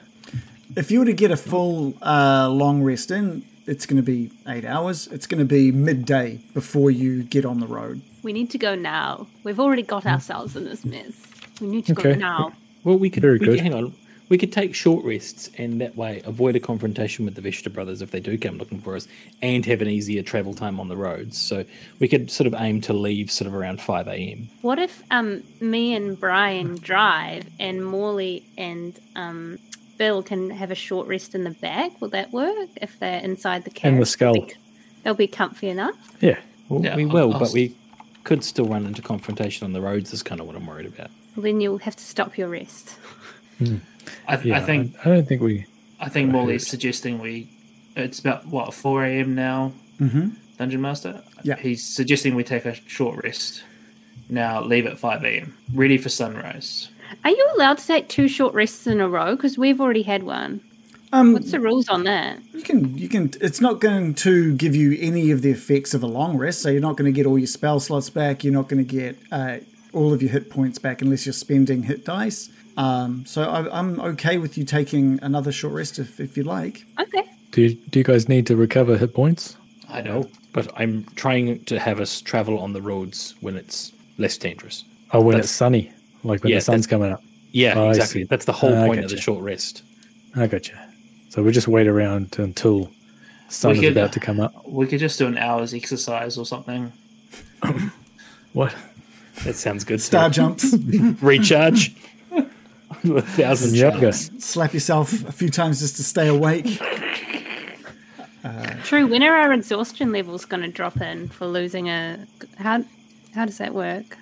[0.76, 4.32] If you were to get a full uh, long rest in, it's going to be
[4.48, 5.08] eight hours.
[5.08, 8.02] It's going to be midday before you get on the road.
[8.24, 9.28] We need to go now.
[9.44, 11.14] We've already got ourselves in this mess.
[11.62, 12.54] We need to go now.
[12.84, 13.58] Well, we could, Very we good.
[13.58, 13.94] could hang on.
[14.30, 18.02] We could take short rests and that way avoid a confrontation with the Vista brothers
[18.02, 19.08] if they do come looking for us,
[19.42, 21.38] and have an easier travel time on the roads.
[21.38, 21.64] So
[22.00, 24.50] we could sort of aim to leave sort of around five a.m.
[24.62, 29.60] What if um me and Brian drive and Morley and um
[29.98, 32.00] Bill can have a short rest in the back?
[32.02, 33.94] Will that work if they're inside the carriage?
[33.94, 34.34] And the skull.
[34.34, 34.54] They'll be,
[35.04, 35.96] they'll be comfy enough.
[36.22, 36.40] Yeah.
[36.70, 37.76] Well, Yeah, we I'll- will, I'll but s- we
[38.24, 40.14] could still run into confrontation on the roads.
[40.14, 41.10] Is kind of what I'm worried about.
[41.36, 42.96] Well, then you'll have to stop your rest.
[44.28, 44.58] I, Yeah.
[44.58, 45.66] I think I, I don't think we.
[46.00, 47.50] I think Morley's suggesting we.
[47.96, 49.34] It's about what four a.m.
[49.34, 49.72] now.
[50.00, 50.34] Mhm.
[50.60, 51.22] Dungeon Master.
[51.44, 51.56] Yeah.
[51.56, 53.64] He's suggesting we take a short rest.
[54.30, 55.56] Now leave at five a.m.
[55.74, 56.90] Ready for sunrise.
[57.24, 59.36] Are you allowed to take two short rests in a row?
[59.36, 60.62] Because we've already had one.
[61.14, 62.40] Um, What's the rules on that?
[62.54, 63.32] you can you can.
[63.40, 66.62] It's not going to give you any of the effects of a long rest.
[66.62, 68.44] So you're not going to get all your spell slots back.
[68.44, 69.58] You're not going to get uh,
[69.94, 72.50] all of your hit points back unless you're spending hit dice.
[72.76, 76.84] Um, so I, I'm okay with you taking another short rest if, if you like.
[77.00, 77.24] Okay.
[77.52, 79.56] Do you, do you guys need to recover hit points?
[79.90, 80.30] I know.
[80.54, 84.84] But I'm trying to have us travel on the roads when it's less dangerous.
[85.12, 85.92] Oh, when That's- it's sunny,
[86.28, 87.24] like when Yeah, the sun's coming up.
[87.52, 88.24] Yeah, Oh, exactly.
[88.26, 89.82] That's the whole I point of the short rest.
[90.36, 90.74] I gotcha.
[91.30, 92.86] So we just wait around until
[93.48, 94.68] the sun We is could- about to come up.
[94.68, 96.92] We could just do an hour's exercise or something.
[98.54, 98.74] What?
[99.44, 100.02] That sounds good.
[100.02, 100.34] Star Sir.
[100.42, 100.74] jumps,
[101.22, 101.96] recharge.
[102.32, 104.00] a thousand Yoga.
[104.12, 104.32] jumps.
[104.44, 106.82] slap yourself a few times just to stay awake.
[108.44, 109.06] Uh, True.
[109.08, 112.26] When are our exhaustion levels going to drop in for losing a?
[112.58, 112.84] How
[113.36, 114.18] how does that work?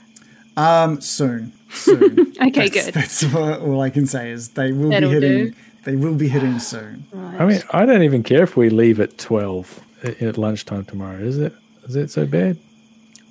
[0.57, 2.33] Um, soon, soon.
[2.41, 2.93] Okay, That's, good.
[2.93, 5.49] that's what, all I can say is they will That'll be hitting.
[5.51, 5.55] do.
[5.83, 7.05] They will be hitting soon.
[7.11, 7.41] Right.
[7.41, 11.19] I mean, I don't even care if we leave at twelve at, at lunchtime tomorrow.
[11.19, 11.53] Is it?
[11.87, 12.57] Is it so bad?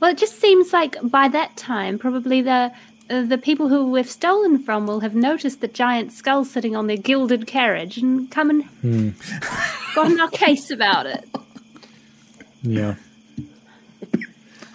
[0.00, 2.72] Well, it just seems like by that time, probably the
[3.10, 6.86] uh, the people who we've stolen from will have noticed the giant skull sitting on
[6.86, 9.10] their gilded carriage and come and Hmm.
[9.94, 11.28] gotten our case about it.
[12.62, 12.94] Yeah.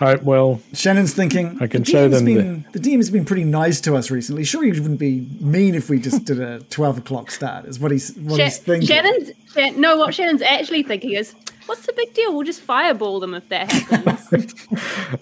[0.02, 0.24] All right.
[0.24, 1.58] Well, Shannon's thinking.
[1.60, 4.46] I can the show them the- Been, the DM's been pretty nice to us recently.
[4.46, 7.66] Sure, he wouldn't be mean if we just did a twelve o'clock start.
[7.66, 8.88] Is what he's what he's thinking.
[8.88, 9.32] Shannon's
[9.78, 11.36] no, what Shannon's actually thinking is,
[11.66, 12.34] what's the big deal?
[12.34, 14.32] We'll just fireball them if that happens.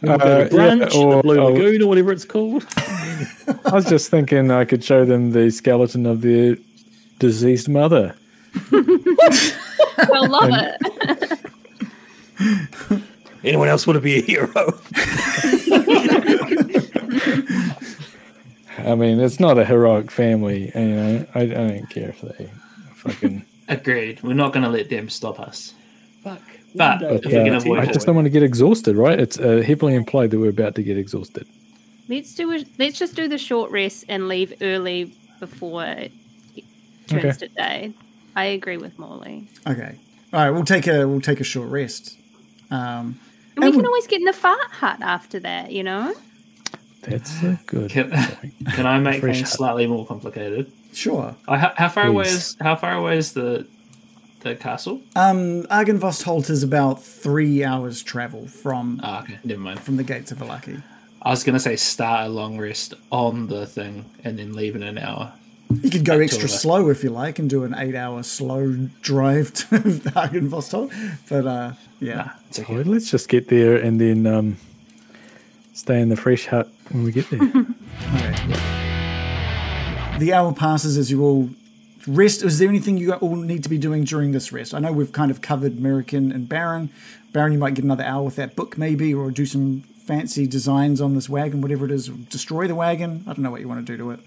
[0.04, 2.66] uh, the branch, yeah, or- the Blue or- Lagoon, or whatever it's called.
[2.78, 6.56] I was just thinking I could show them the skeleton of their
[7.18, 8.16] deceased mother.
[8.72, 11.40] They'll love it.
[13.44, 14.48] Anyone else want to be a hero?
[18.80, 20.72] I mean, it's not a heroic family.
[20.76, 22.50] You know, I, I don't care if they
[22.96, 23.46] fucking.
[23.68, 24.22] Agreed.
[24.24, 25.74] We're not going to let them stop us.
[26.24, 26.42] Fuck.
[26.76, 28.96] But One if day- we can Yeah, avoid I just don't want to get exhausted,
[28.96, 29.20] right?
[29.20, 31.48] It's uh, heavily implied that we're about to get exhausted.
[32.08, 36.12] let's do a, let's just do the short rest and leave early before it
[37.08, 37.48] turns Okay.
[37.48, 37.94] to day.
[38.36, 39.48] I agree with Morley.
[39.66, 39.96] Okay.
[40.34, 40.52] All right.
[40.52, 42.16] We'll take a we'll take a short rest.
[42.70, 43.20] Um,
[43.58, 46.14] And we can always get in the fart hut after that, you know?
[47.02, 47.90] That's a good.
[47.92, 48.10] Can,
[48.76, 49.58] can I make Fresh things hut.
[49.58, 50.72] slightly more complicated?
[50.94, 51.36] sure.
[51.48, 53.68] I, how, how far away is how far away is the
[54.42, 55.02] the castle?
[55.16, 59.80] Um, Argynvost is about three hours travel from Ah, okay, never mind.
[59.80, 60.82] from the gates of Vallaki.
[61.22, 64.84] I was gonna say start a long rest on the thing and then leave in
[64.84, 65.34] an hour.
[65.84, 66.60] You could go extra October.
[66.60, 69.66] slow if you like and do an eight-hour slow drive to
[70.16, 70.90] Argynvost,
[71.30, 72.16] but uh, yeah.
[72.16, 72.76] Nah, it's okay.
[72.76, 74.58] Well, let's just get there and then um,
[75.74, 77.40] stay in the fresh hut when we get there.
[80.20, 81.50] The hour passes as you all
[82.08, 82.42] rest.
[82.44, 84.74] Is there anything you all need to be doing during this rest?
[84.74, 86.90] I know we've kind of covered American and Baron.
[87.34, 91.02] Baron, you might get another hour with that book, maybe, or do some fancy designs
[91.02, 92.08] on this wagon, whatever it is.
[92.08, 93.24] Destroy the wagon.
[93.28, 94.20] I don't know what you want to do to it.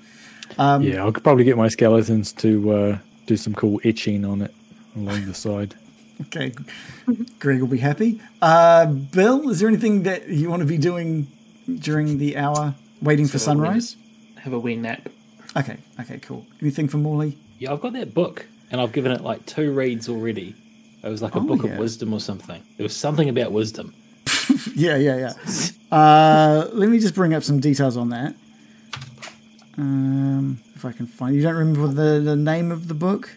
[0.82, 4.54] yeah, I'll probably get my skeletons to uh, do some cool etching on it
[4.94, 5.74] along the side.
[6.22, 6.52] Okay,
[7.38, 8.20] Greg will be happy.
[8.42, 11.26] Uh, Bill, is there anything that you want to be doing
[11.78, 13.96] during the hour waiting for So, when sunrise?
[14.40, 15.08] Have a wee nap.
[15.56, 16.46] Okay, okay, cool.
[16.60, 17.36] Anything for Morley?
[17.58, 20.54] Yeah, I've got that book, and I've given it like two reads already.
[21.02, 21.70] It was like a Oh, book yeah.
[21.72, 22.62] of wisdom or something.
[22.78, 23.94] It was something about wisdom.
[24.74, 25.32] Yeah, yeah, yeah.
[25.90, 28.32] Uh, let me just bring up some details on that.
[29.76, 31.34] Um, if I can find.
[31.34, 33.30] You don't remember the, the name of the book?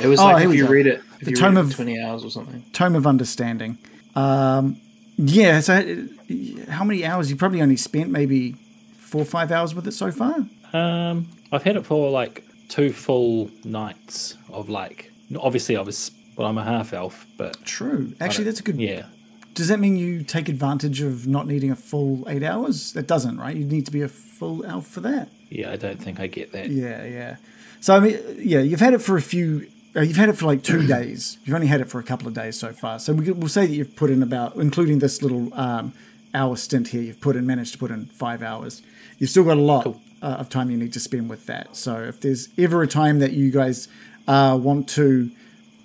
[0.00, 0.70] It was Oh, like if you go.
[0.70, 2.64] read it, if The you Tome of- twenty hours or something.
[2.72, 3.78] Tome of Understanding.
[4.14, 4.80] Um,
[5.16, 5.60] yeah.
[5.60, 7.30] So, uh, how many hours?
[7.30, 8.56] You probably only spent maybe
[8.98, 10.46] four or five hours with it so far.
[10.72, 15.10] Um, I've had it for like two full nights of like.
[15.38, 18.12] Obviously, I was, well, I'm a half elf, but True.
[18.20, 19.06] Actually, that's a good yeah,
[19.54, 22.92] does that mean you take advantage of not needing a full eight hours?
[22.92, 23.54] That doesn't, right?
[23.54, 25.28] You need to be a full elf for that.
[25.50, 26.70] Yeah, I don't think I get that.
[26.70, 27.36] Yeah, yeah.
[27.80, 29.68] So I mean, yeah, you've had it for a few.
[29.94, 31.36] Uh, you've had it for like two days.
[31.44, 32.98] You've only had it for a couple of days so far.
[32.98, 35.92] So we, we'll say that you've put in about, including this little um,
[36.34, 38.82] hour stint here, you've put in managed to put in five hours.
[39.18, 39.86] You've still got a lot
[40.22, 41.76] uh, of time you need to spend with that.
[41.76, 43.88] So if there's ever a time that you guys
[44.26, 45.30] uh, want to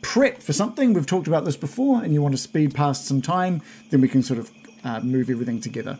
[0.02, 3.22] prep for something, we've talked about this before, and you want to speed past some
[3.22, 4.52] time, then we can sort of
[4.86, 6.00] uh, move everything together.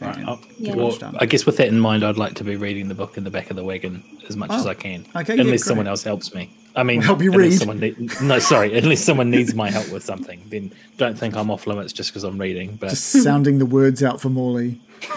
[0.00, 0.18] Right.
[0.26, 0.74] I'll- Yeah.
[0.74, 3.24] well, I guess with that in mind, I'd like to be reading the book in
[3.24, 5.06] the back of the wagon as much as Oh, I can.
[5.16, 5.60] okay, unless great.
[5.60, 6.50] someone else helps me.
[6.74, 7.54] I mean, Help you read.
[7.54, 11.50] Someone need, no, sorry, unless someone needs my help with something, then don't think I'm
[11.50, 12.76] off limits just because I'm reading.
[12.78, 14.78] But Just sounding the words out for Morley.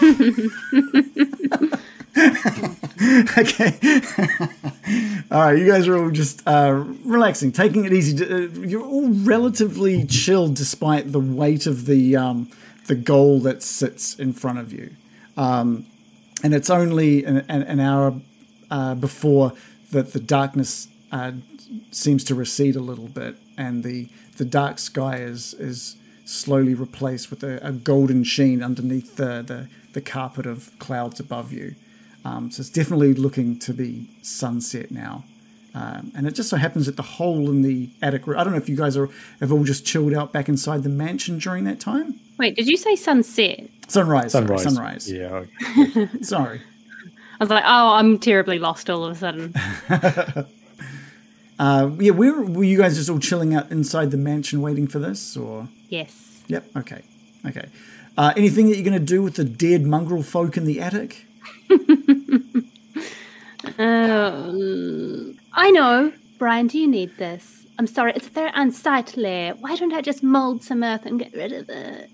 [3.38, 3.78] okay.
[5.30, 8.24] all right, you guys are all just uh, relaxing, taking it easy.
[8.24, 12.48] Uh, You're all relatively chilled despite the weight of the um,
[12.90, 14.90] the goal that sits in front of you.
[15.36, 15.86] Um,
[16.42, 18.20] and it's only an, an, hour
[18.68, 19.52] uh, before
[19.92, 21.30] that the darkness uh,
[21.92, 27.30] seems to recede a little bit, and the the dark sky is is slowly replaced
[27.30, 31.76] with a, a golden sheen underneath the, the the carpet of clouds above you.
[32.24, 35.22] Um, so it's definitely looking to be sunset now.
[35.74, 38.26] Um, and it just so happens that the hole in the attic.
[38.28, 39.08] I don't know if you guys are
[39.40, 42.18] have all just chilled out back inside the mansion during that time.
[42.38, 43.68] Wait, did you say sunset?
[43.86, 44.32] Sunrise.
[44.32, 45.06] sorry, Sunrise.
[45.06, 45.12] sunrise.
[45.12, 46.06] Yeah.
[46.22, 46.60] Sorry.
[47.40, 49.54] I was like, oh, I'm terribly lost all of a sudden.
[51.58, 54.98] Uh, yeah, where were you guys just all chilling out inside the mansion waiting for
[54.98, 55.68] this, or?
[55.90, 56.42] yes.
[56.46, 56.64] Yep.
[56.74, 57.02] Okay.
[57.46, 57.68] Okay.
[58.16, 61.26] Uh, anything that you're going to do with the dead mongrel folk in the attic?
[63.78, 66.12] Um, I know.
[66.38, 67.66] Brian, do you need this?
[67.78, 69.50] I'm sorry, it's very unsightly.
[69.60, 72.10] Why don't I just mold some earth and get rid of it?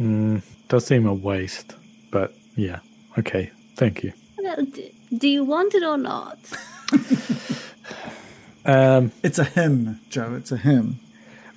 [0.00, 1.74] Mm, does seem a waste,
[2.10, 2.80] but yeah.
[3.18, 3.50] Okay.
[3.76, 4.12] Thank you.
[4.38, 6.38] Well, d- do you want it or not?
[8.66, 10.34] Um, It's a hymn, Joe.
[10.36, 10.98] It's a hymn.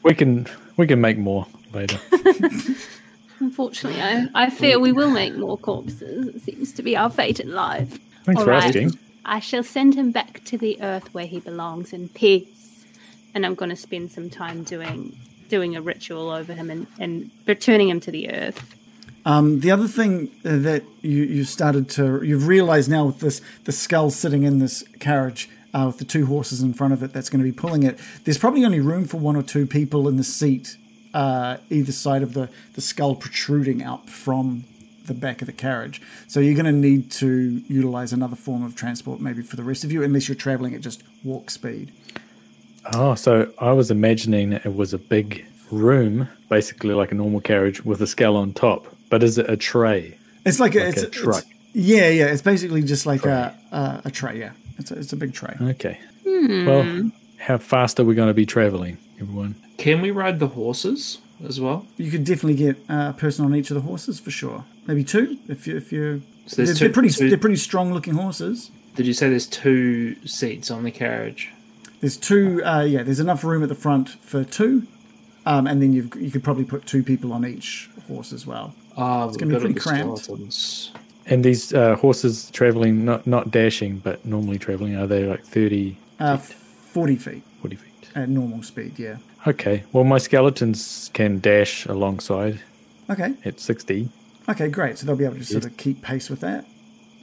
[0.03, 1.97] we can we can make more later.
[3.39, 6.27] Unfortunately, I, I fear we will make more corpses.
[6.35, 7.97] It seems to be our fate in life.
[8.25, 8.63] Thanks All for right.
[8.65, 8.97] asking.
[9.27, 12.85] I shall send him back to the earth where he belongs in peace.
[13.33, 15.15] And I'm going to spend some time doing
[15.49, 18.75] doing a ritual over him and, and returning him to the earth.
[19.25, 23.41] Um, the other thing uh, that you, you started to you've realised now with this
[23.65, 27.11] the skull sitting in this carriage uh, with the two horses in front of it
[27.13, 27.99] that's going to be pulling it.
[28.23, 30.77] There's probably only room for one or two people in the seat
[31.13, 34.63] uh, either side of the the skull protruding out from
[35.07, 36.01] the back of the carriage.
[36.27, 39.83] So you're going to need to utilise another form of transport maybe for the rest
[39.83, 41.91] of you, unless you're travelling at just walk speed.
[42.93, 47.83] Oh, so I was imagining it was a big room, basically like a normal carriage
[47.83, 48.85] with a skull on top.
[49.09, 50.17] But is it a tray?
[50.45, 51.43] It's like, a, it's, a it's- truck.
[51.73, 52.25] yeah, yeah.
[52.27, 54.39] It's basically just like a, a a tray.
[54.39, 55.55] Yeah, it's a, it's a big tray.
[55.61, 55.99] Okay.
[56.23, 56.65] Hmm.
[56.65, 59.55] Well, how fast are we going to be traveling, everyone?
[59.77, 61.85] Can we ride the horses as well?
[61.97, 64.63] You could definitely get a person on each of the horses for sure.
[64.87, 66.21] Maybe two if you if you.
[66.45, 68.71] So they're, there's they're pretty two- they're pretty strong looking horses.
[68.95, 71.51] Did you say there's two seats on the carriage?
[71.99, 72.63] There's two.
[72.63, 74.87] Uh, yeah, there's enough room at the front for two,
[75.45, 78.73] um, and then you've you could probably put two people on each horse as well.
[78.95, 80.29] Ah, it's gonna be pretty cramped.
[81.29, 85.97] And these uh, horses traveling, not not dashing, but normally traveling, are they like 30,
[86.19, 88.09] Uh, Forty feet 40 feet?
[88.15, 88.97] at normal speed.
[88.97, 89.17] Yeah.
[89.45, 89.83] Okay.
[89.91, 92.61] Well, my skeletons can dash alongside
[93.09, 93.33] Okay.
[93.45, 94.09] at 60,
[94.49, 94.67] Okay.
[94.69, 94.97] Great.
[94.97, 96.65] So they'll be able to sort of keep pace with that.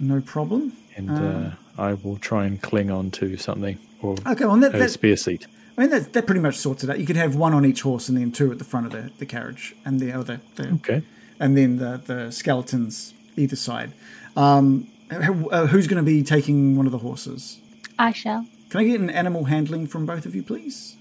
[0.00, 0.72] No problem.
[0.96, 4.44] and uh, I will try and cling on to something or Okay.
[4.44, 5.46] Well, that, a that, spare seat.
[5.76, 6.98] I mean, that, that pretty much sorts it out.
[7.00, 9.10] You could have one on each horse and then two at the front of the,
[9.18, 11.02] the carriage and the other, the, Okay.
[11.40, 13.92] and then the, the skeletons either side.
[14.36, 17.58] Um, uh, who's going to be taking one of the horses?
[17.98, 18.46] I shall.
[18.70, 20.96] Can I get an animal handling from both of you, please?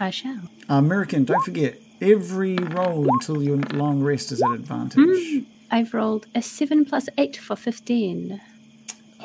[0.00, 0.40] I shall.
[0.68, 5.44] Uh, American, don't forget, every roll until your long rest is at advantage.
[5.70, 8.40] I've rolled a 7 plus 8 for 15.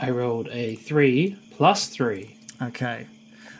[0.02, 2.38] I rolled a three plus three.
[2.62, 3.06] Okay.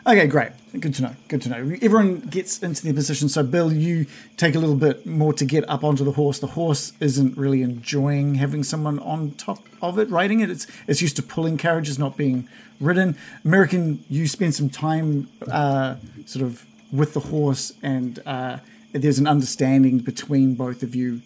[0.06, 0.52] Okay, great.
[0.78, 1.16] Good to know.
[1.28, 1.76] Good to know.
[1.82, 3.28] Everyone gets into their position.
[3.28, 4.06] So, Bill, you
[4.38, 6.38] take a little bit more to get up onto the horse.
[6.38, 10.50] The horse isn't really enjoying having someone on top of it, riding it.
[10.50, 12.48] It's it's used to pulling carriages, not being
[12.80, 13.16] ridden.
[13.44, 18.58] American, you spend some time uh, sort of with the horse, and uh,
[18.92, 21.22] there's an understanding between both of you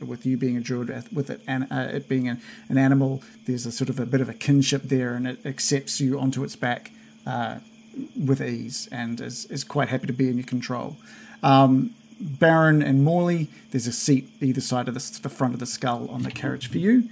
[0.00, 3.66] with you being a druid, with it and uh, it being an, an animal, there's
[3.66, 6.56] a sort of a bit of a kinship there, and it accepts you onto its
[6.56, 6.92] back
[7.26, 7.58] uh,
[8.16, 10.96] with ease, and is, is quite happy to be in your control.
[11.42, 15.66] Um, Baron and Morley, there's a seat either side of the, the front of the
[15.66, 17.08] skull on the carriage for you,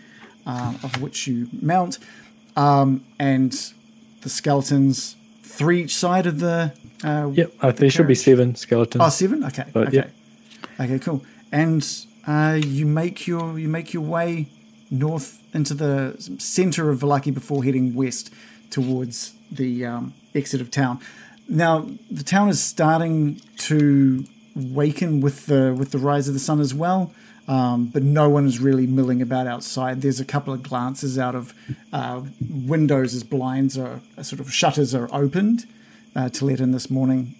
[0.47, 1.99] uh, of which you mount.
[2.57, 3.53] Um, and
[4.23, 6.73] the skeletons, three each side of the.
[7.07, 9.03] Uh, Yep, uh, there should be seven skeletons.
[9.05, 9.45] Oh, seven.
[9.45, 9.65] Okay.
[9.73, 10.11] But, okay.
[10.81, 10.99] Okay.
[10.99, 11.25] Cool.
[11.53, 11.87] And
[12.27, 14.49] uh, you make your you make your way
[14.91, 18.33] north into the center of Vallaki before heading west
[18.71, 20.99] towards the um, exit of town.
[21.49, 24.25] Now the town is starting to
[24.57, 27.13] waken with the with the rise of the sun as well.
[27.49, 30.03] Um, but no one is really milling about outside.
[30.03, 31.55] There's a couple of glances out of
[31.93, 35.65] uh, windows as blinds are sort of shutters are opened
[36.17, 37.35] uh, to let in this morning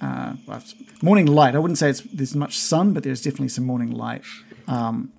[0.00, 0.62] uh, well,
[1.02, 1.54] morning light.
[1.54, 4.22] I wouldn't say it's there's much sun, but there's definitely some morning light.
[4.66, 5.12] Um,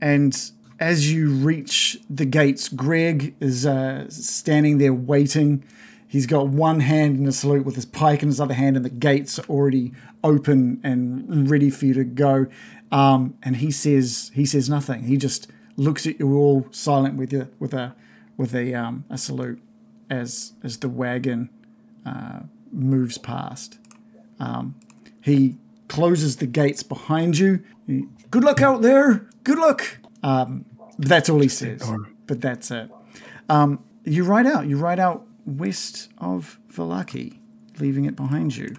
[0.00, 0.38] and
[0.78, 5.64] as you reach the gates, Greg is uh, standing there waiting.
[6.06, 8.84] He's got one hand in a salute with his pike in his other hand, and
[8.84, 9.92] the gates are already
[10.24, 12.46] open and ready for you to go.
[12.92, 15.04] Um, and he says he says nothing.
[15.04, 17.94] He just looks at you all silent with you with a
[18.36, 19.62] with a um, a salute
[20.10, 21.48] as as the wagon
[22.06, 22.40] uh,
[22.72, 23.78] moves past.
[24.38, 24.74] Um,
[25.20, 25.56] he
[25.88, 27.62] closes the gates behind you.
[27.86, 29.26] He, Good luck out there.
[29.44, 29.98] Good luck.
[30.22, 30.64] Um,
[30.98, 31.82] that's all he says.
[32.26, 32.90] But that's it.
[33.48, 34.66] Um, you ride out.
[34.66, 37.38] You ride out west of Vallaki,
[37.80, 38.76] leaving it behind you.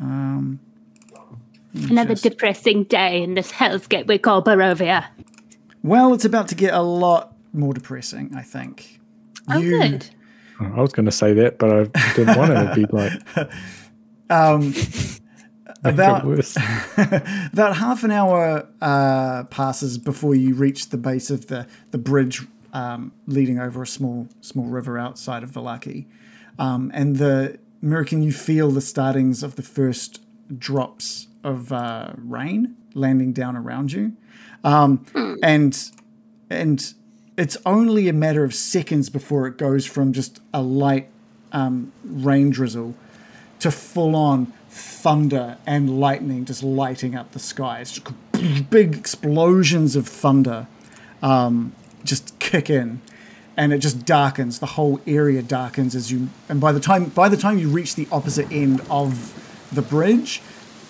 [0.00, 0.58] Another
[2.14, 5.04] Just- depressing day in this hell's gate we call Barovia.
[5.82, 9.00] Well, it's about to get a lot more depressing, I think.
[9.48, 10.10] Oh, You- good.
[10.58, 13.50] I was going to say that, but I didn't want it to be like
[14.28, 14.74] Um,
[15.84, 16.56] about worse.
[16.96, 22.42] about half an hour uh, passes before you reach the base of the the bridge
[22.72, 26.06] um, leading over a small small river outside of Vallaki,
[26.58, 30.20] um, and the American you feel the startings of the first
[30.58, 34.16] drops of uh, rain landing down around you,
[34.64, 35.04] um,
[35.42, 35.90] and
[36.50, 36.94] and
[37.36, 41.08] it's only a matter of seconds before it goes from just a light
[41.52, 42.94] um, rain drizzle
[43.60, 47.92] to full on thunder and lightning just lighting up the skies.
[47.92, 50.66] Just big explosions of thunder
[51.22, 51.72] um,
[52.04, 53.00] just kick in,
[53.56, 54.58] and it just darkens.
[54.58, 56.28] The whole area darkens as you.
[56.48, 60.42] And by the time by the time you reach the opposite end of the bridge,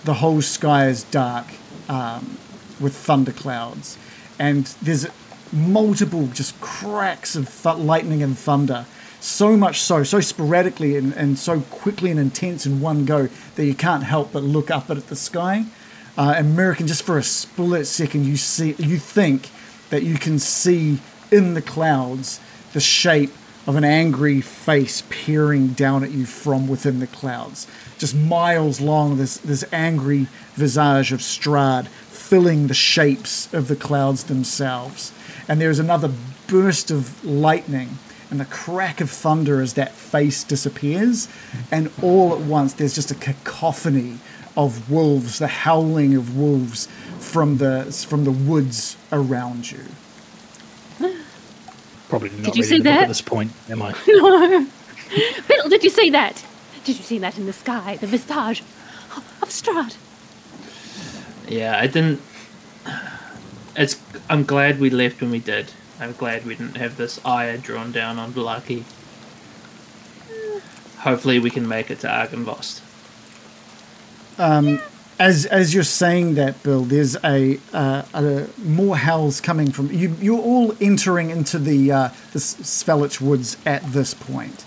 [0.03, 1.47] the whole sky is dark
[1.89, 2.37] um,
[2.79, 3.97] with thunder clouds,
[4.37, 5.07] and there's
[5.53, 8.85] multiple just cracks of th- lightning and thunder.
[9.19, 13.65] So much so, so sporadically and, and so quickly and intense in one go that
[13.65, 15.65] you can't help but look up at the sky.
[16.17, 19.49] Uh, American, just for a split second, you see, you think
[19.89, 20.99] that you can see
[21.31, 22.39] in the clouds
[22.73, 23.31] the shape
[23.67, 27.67] of an angry face peering down at you from within the clouds.
[27.97, 31.87] Just miles long, this this angry visage of Strahd
[32.27, 35.13] filling the shapes of the clouds themselves.
[35.47, 36.11] And there's another
[36.47, 37.97] burst of lightning
[38.29, 41.29] and the crack of thunder as that face disappears.
[41.71, 44.19] And all at once, there's just a cacophony
[44.57, 46.87] of wolves, the howling of wolves
[47.19, 49.85] from the from the woods around you.
[52.09, 53.03] Probably not you see that?
[53.03, 53.93] at this point, am I?
[54.07, 54.67] No.
[55.47, 56.43] Bill, did you see that?
[56.83, 57.97] Did you see that in the sky?
[58.01, 58.61] The visage
[59.41, 59.95] of Strahd.
[61.47, 62.21] Yeah, I didn't.
[63.75, 64.01] It's.
[64.29, 65.71] I'm glad we left when we did.
[65.99, 68.83] I'm glad we didn't have this ire drawn down on Vallaki.
[70.99, 72.81] Hopefully, we can make it to Argynvost.
[75.19, 80.15] As as you're saying that, Bill, there's a, uh, a more howls coming from you.
[80.21, 84.63] You're all entering into the uh, the Svalich Woods at this point,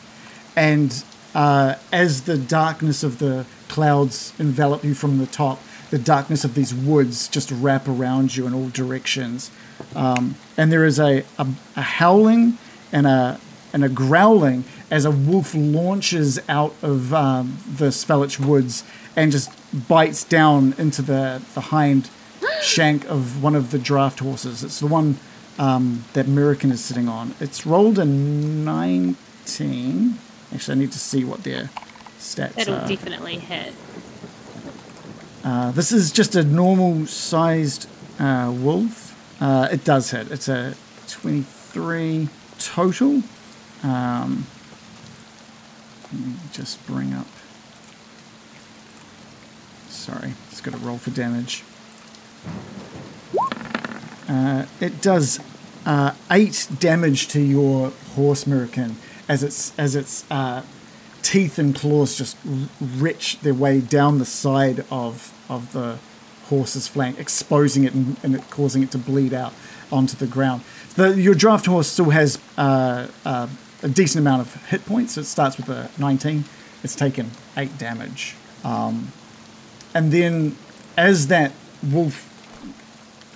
[0.57, 1.05] and
[1.35, 5.61] uh, as the darkness of the clouds envelop you from the top,
[5.91, 9.51] the darkness of these woods just wrap around you in all directions,
[9.95, 12.59] um, and there is a, a, a howling
[12.93, 13.41] and a
[13.73, 18.83] and a growling as a wolf launches out of um, the Svalich Woods
[19.15, 19.51] and just
[19.89, 22.11] bites down into the, the hind
[22.63, 24.65] shank of one of the draft horses.
[24.65, 25.19] It's the one
[25.59, 27.35] um, that American is sitting on.
[27.41, 30.19] It's rolled a 19.
[30.53, 31.71] Actually, I need to see what their
[32.19, 32.89] stats It'll are.
[32.89, 33.73] definitely hit.
[35.43, 37.89] Uh, this is just a normal sized
[38.19, 39.17] uh, wolf.
[39.41, 40.31] Uh, it does hit.
[40.31, 40.75] It's a
[41.09, 42.29] 23
[42.59, 43.23] total.
[43.83, 44.47] Um,
[46.13, 47.27] let me just bring up.
[49.89, 51.65] Sorry, it's got to roll for damage.
[54.29, 55.41] Uh, it does
[55.87, 58.97] uh, eight damage to your horse, American,
[59.29, 60.31] as its as its
[61.23, 62.37] teeth and claws just
[62.81, 65.99] wrench their way down the side of of the
[66.51, 69.53] horse's flank, exposing it and, and it causing it to bleed out
[69.91, 70.63] onto the ground.
[70.97, 73.49] The, your draft horse still has uh, uh,
[73.83, 75.17] a decent amount of hit points.
[75.17, 76.45] It starts with a 19.
[76.83, 79.13] It's taken eight damage, um,
[79.95, 80.57] and then
[80.97, 81.53] as that
[81.83, 82.27] wolf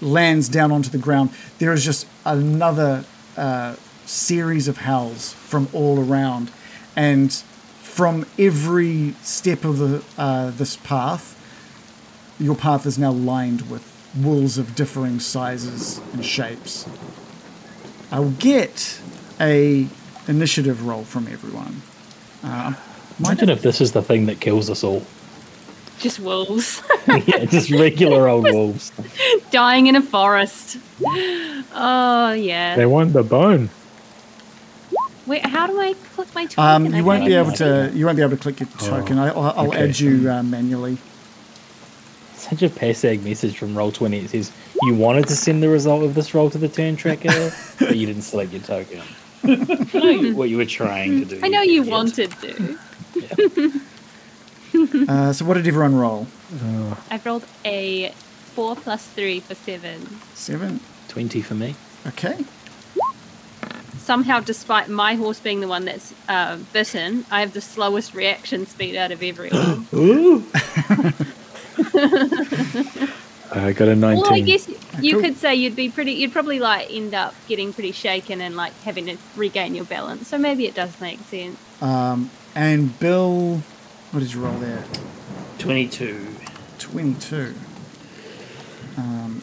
[0.00, 3.04] lands down onto the ground, there is just another
[3.36, 3.76] uh,
[4.06, 6.50] series of howls from all around,
[6.96, 7.42] and
[7.94, 11.38] from every step of the uh, this path,
[12.40, 13.84] your path is now lined with
[14.20, 16.88] wolves of differing sizes and shapes.
[18.10, 19.00] I will get
[19.40, 19.86] a
[20.26, 21.82] initiative roll from everyone.
[22.42, 22.74] Uh,
[23.20, 25.04] Imagine if this is the thing that kills us all.
[26.00, 28.90] Just wolves yeah, just regular old wolves.
[29.52, 30.78] dying in a forest.
[31.06, 32.74] Oh yeah.
[32.74, 33.70] They want the bone.
[35.26, 36.64] Wait, how do I click my token?
[36.86, 37.84] um, I you won't be able to.
[37.86, 37.94] it.
[37.94, 39.18] You won't be able to click your token.
[39.18, 39.88] I, I'll, I'll okay.
[39.88, 40.98] add you uh, manually.
[42.34, 44.24] Such a passing message from Roll20.
[44.24, 44.52] It says,
[44.82, 48.06] You wanted to send the result of this roll to the turn tracker, but you
[48.06, 49.00] didn't select your token.
[49.44, 51.40] I what you were trying to do.
[51.42, 51.92] I know you idiot.
[51.92, 52.78] wanted to.
[55.08, 56.26] Uh, so what did everyone roll?
[57.10, 58.10] I've rolled a
[58.54, 60.04] four plus three for seven.
[60.34, 60.80] Seven.
[61.08, 61.76] 20 for me.
[62.08, 62.44] Okay.
[64.04, 68.66] Somehow, despite my horse being the one that's uh, bitten, I have the slowest reaction
[68.66, 69.86] speed out of everyone.
[73.54, 74.22] I got a 19.
[74.22, 74.68] well, I guess
[75.00, 75.22] you cool.
[75.22, 76.12] could say you'd be pretty.
[76.12, 80.28] You'd probably like end up getting pretty shaken and like having to regain your balance.
[80.28, 81.58] So maybe it does make sense.
[81.80, 83.62] Um, and Bill,
[84.10, 84.84] what did you roll there?
[85.58, 86.26] 22.
[86.78, 87.54] 22.
[88.98, 89.42] Um,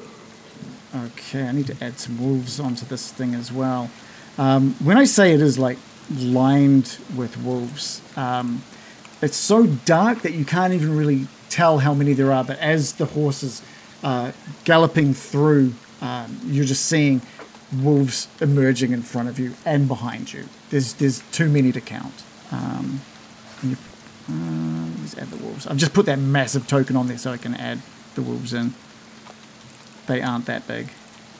[0.95, 3.89] okay, I need to add some wolves onto this thing as well.
[4.38, 5.77] Um, when I say it is like
[6.15, 8.63] lined with wolves, um,
[9.21, 12.43] it's so dark that you can't even really tell how many there are.
[12.43, 13.61] But as the horses is
[14.03, 14.32] uh,
[14.63, 17.21] galloping through, um, you're just seeing
[17.82, 20.45] wolves emerging in front of you and behind you.
[20.69, 22.23] There's there's too many to count.
[22.51, 23.01] Um,
[23.63, 23.77] you
[24.29, 25.67] uh, let's add the wolves.
[25.67, 27.82] I've just put that massive token on there so I can add
[28.15, 28.73] the wolves in.
[30.07, 30.89] They aren't that big.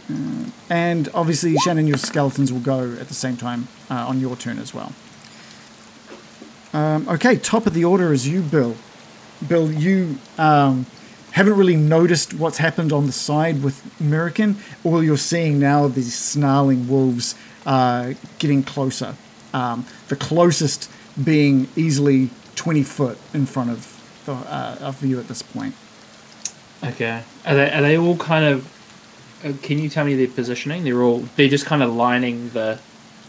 [0.10, 4.36] Uh, and obviously, Shannon, your skeletons will go at the same time uh, on your
[4.36, 4.93] turn as well.
[6.74, 8.76] Um, okay, top of the order is you, Bill.
[9.45, 10.86] Bill, you um,
[11.32, 14.58] haven't really noticed what's happened on the side with American.
[14.84, 17.36] All you're seeing now are these snarling wolves
[17.66, 19.16] uh, getting closer.
[19.54, 20.89] Um, the closest
[21.22, 25.76] being easily 20 foot in front of, the, uh, of you at this point.
[26.84, 27.24] Okay.
[27.45, 28.78] Are they, are they all kind of.
[29.43, 30.83] Uh, can you tell me their positioning?
[30.83, 31.19] They're all.
[31.35, 32.79] They're just kind of lining the.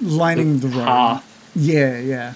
[0.00, 0.84] Lining the, road.
[0.84, 1.50] path.
[1.54, 2.34] Yeah, yeah.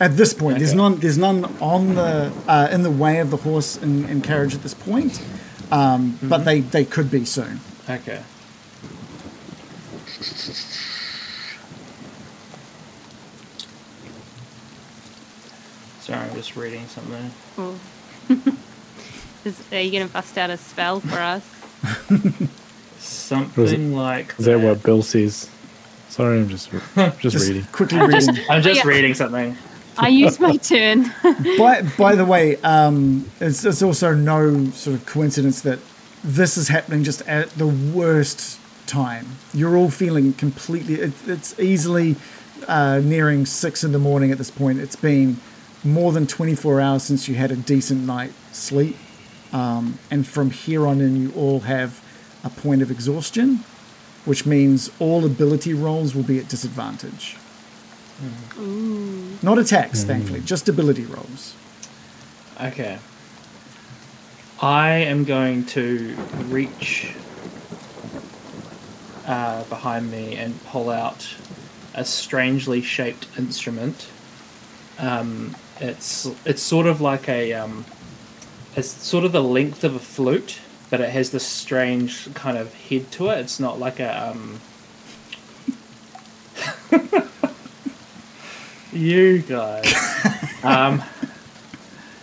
[0.00, 0.96] At this point, there's none.
[0.96, 4.62] There's none on the uh, in the way of the horse and, and carriage at
[4.62, 5.20] this point,
[5.70, 6.28] um, Mm-hmm.
[6.28, 7.60] but they they could be soon.
[7.88, 8.22] Okay.
[16.00, 17.30] Sorry, I'm just reading something.
[17.58, 17.78] Oh.
[19.44, 21.44] Is, are you going to bust out a spell for us?
[23.02, 24.34] Something like.
[24.38, 25.48] Is that what Bill says?
[26.08, 27.64] Sorry, I'm just just, Just reading.
[27.72, 28.36] quickly reading.
[28.48, 28.88] I'm just Yeah.
[28.90, 29.56] reading something.
[29.98, 31.12] I used my turn.
[31.58, 35.78] by by the way, um, it's, it's also no sort of coincidence that
[36.24, 39.26] this is happening just at the worst time.
[39.52, 40.94] You're all feeling completely.
[40.94, 42.16] It, it's easily
[42.68, 44.78] uh, nearing six in the morning at this point.
[44.78, 45.38] It's been
[45.84, 48.96] more than 24 hours since you had a decent night's sleep,
[49.52, 52.00] um, and from here on in, you all have
[52.44, 53.64] a point of exhaustion,
[54.24, 57.36] which means all ability rolls will be at disadvantage.
[59.42, 61.54] Not attacks, thankfully, just ability rolls.
[62.60, 62.98] Okay.
[64.60, 66.14] I am going to
[66.46, 67.14] reach
[69.26, 71.34] uh, behind me and pull out
[71.94, 74.08] a strangely shaped instrument.
[74.98, 77.84] Um, it's it's sort of like a um,
[78.76, 80.60] it's sort of the length of a flute,
[80.92, 83.38] but it has this strange kind of head to it.
[83.38, 84.60] It's not like a um.
[88.92, 89.90] you guys.
[90.62, 91.02] um,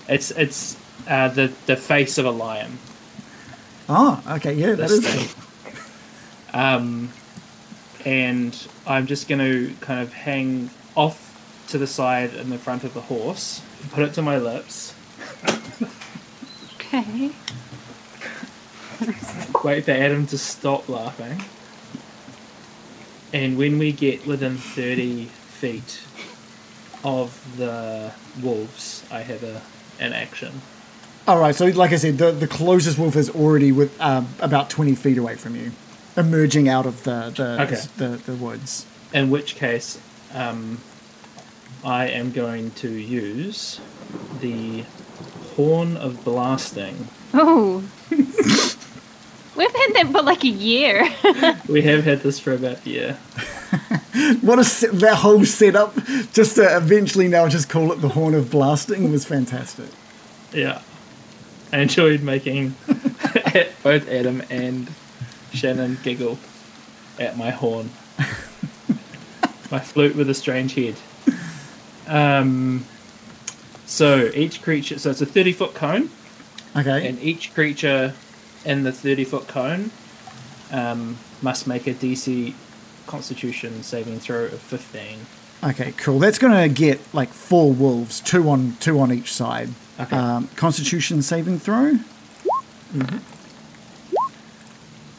[0.07, 0.77] it's it's
[1.07, 2.77] uh, the the face of a lion.
[3.89, 5.73] Oh, okay, yeah, that This thing.
[6.53, 7.09] Um,
[8.05, 8.55] and
[8.85, 11.25] I'm just going to kind of hang off
[11.69, 14.93] to the side in the front of the horse, put it to my lips,
[16.75, 17.31] okay.
[19.63, 21.43] wait for Adam to stop laughing,
[23.33, 26.01] and when we get within 30 feet
[27.03, 28.11] of the
[28.41, 29.61] wolves, I have a
[29.99, 30.61] an action.
[31.27, 31.53] All right.
[31.53, 35.17] So, like I said, the, the closest wolf is already with um, about twenty feet
[35.17, 35.71] away from you,
[36.17, 37.81] emerging out of the the Okay.
[37.97, 38.85] the, the woods.
[39.13, 39.99] In which case,
[40.33, 40.79] um,
[41.83, 43.79] I am going to use
[44.39, 44.85] the
[45.55, 47.09] horn of blasting.
[47.33, 47.83] Oh.
[50.03, 51.09] We've had that for like a year.
[51.67, 53.17] We have had this for about a year.
[54.41, 55.95] What a se- that whole setup,
[56.33, 59.89] just to eventually now just call it the Horn of Blasting, was fantastic.
[60.51, 60.81] Yeah.
[61.71, 62.75] I enjoyed making
[63.83, 64.89] both Adam and
[65.53, 66.39] Shannon giggle
[67.19, 67.91] at my horn.
[69.71, 70.95] my flute with a strange head.
[72.07, 72.85] Um,
[73.85, 76.09] so each creature, so it's a 30 foot cone,
[76.75, 77.07] Okay.
[77.07, 78.13] and each creature
[78.69, 79.89] in the 30 foot cone
[80.71, 82.53] um, must make a DC
[83.07, 85.25] Constitution saving throw of 15.
[85.63, 86.19] Okay, cool.
[86.19, 89.69] That's going to get like four wolves, two on two on each side.
[89.99, 90.15] Okay.
[90.15, 91.97] Um, Constitution saving throw.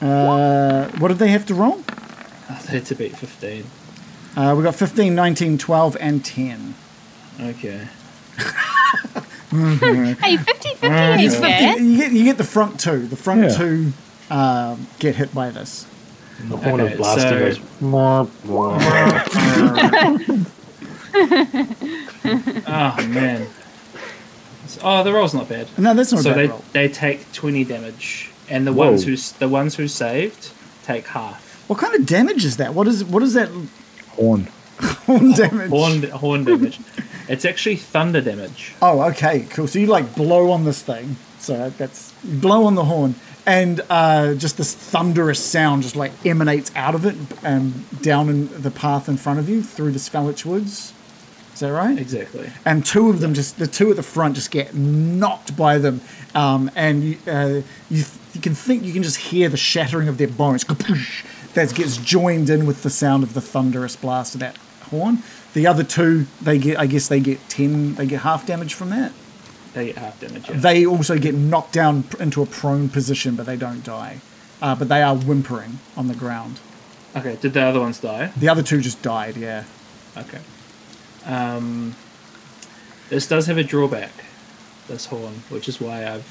[0.00, 1.82] Uh, what did they have to roll?
[2.48, 3.64] I had to beat 15.
[4.36, 6.74] Uh, we got 15, 19, 12, and 10.
[7.40, 7.88] Okay.
[9.50, 11.34] hey, 50 50 Uh, ain't it's.
[11.80, 13.06] You get, you get the front two.
[13.06, 13.48] The front Yeah.
[13.56, 13.92] two
[14.30, 15.86] um, get hit by this.
[16.38, 17.58] And the horn Okay, of blasting so- goes.
[17.82, 20.46] "Mwah, mwah."
[22.66, 23.46] Oh, man.
[24.82, 25.66] Oh, the roll's not bad.
[25.76, 26.64] No, that's not a so bad they, roll.
[26.72, 28.90] they take 20 damage, and the Whoa.
[28.90, 30.52] ones who the ones who saved
[30.84, 31.64] take half.
[31.68, 32.72] What kind of damage is that?
[32.74, 33.48] What is what is that
[34.10, 34.46] Horn.
[34.80, 35.70] horn damage?
[35.70, 36.78] Horn horn damage.
[37.30, 38.74] It's actually thunder damage.
[38.82, 39.68] Oh, okay, cool.
[39.68, 41.14] So you like blow on this thing.
[41.38, 43.14] So that's blow on the horn,
[43.46, 48.62] and uh, just this thunderous sound just like emanates out of it and down in
[48.62, 50.92] the path in front of you through the Svalich Woods.
[51.54, 51.98] Is that right?
[51.98, 52.50] Exactly.
[52.64, 56.00] and two of them just the two at the front just get knocked by them
[56.34, 58.04] um, and you, uh, you
[58.34, 60.64] you can think you can just hear the shattering of their bones
[61.54, 64.56] that gets joined in with the sound of the thunderous blast of that
[64.90, 65.22] horn
[65.54, 68.90] the other two they get i guess they get 10 they get half damage from
[68.90, 69.12] that
[69.74, 70.48] They get half damage.
[70.48, 70.56] Yeah.
[70.56, 74.20] they also get knocked down into a prone position but they don't die
[74.62, 76.60] uh, but they are whimpering on the ground
[77.16, 77.36] okay.
[77.40, 78.32] Did the other ones die?
[78.36, 79.64] the other two just died yeah
[80.16, 80.40] Okay.
[81.24, 81.94] Um,
[83.10, 84.10] this does have a drawback.
[84.88, 86.26] This horn, which is why I've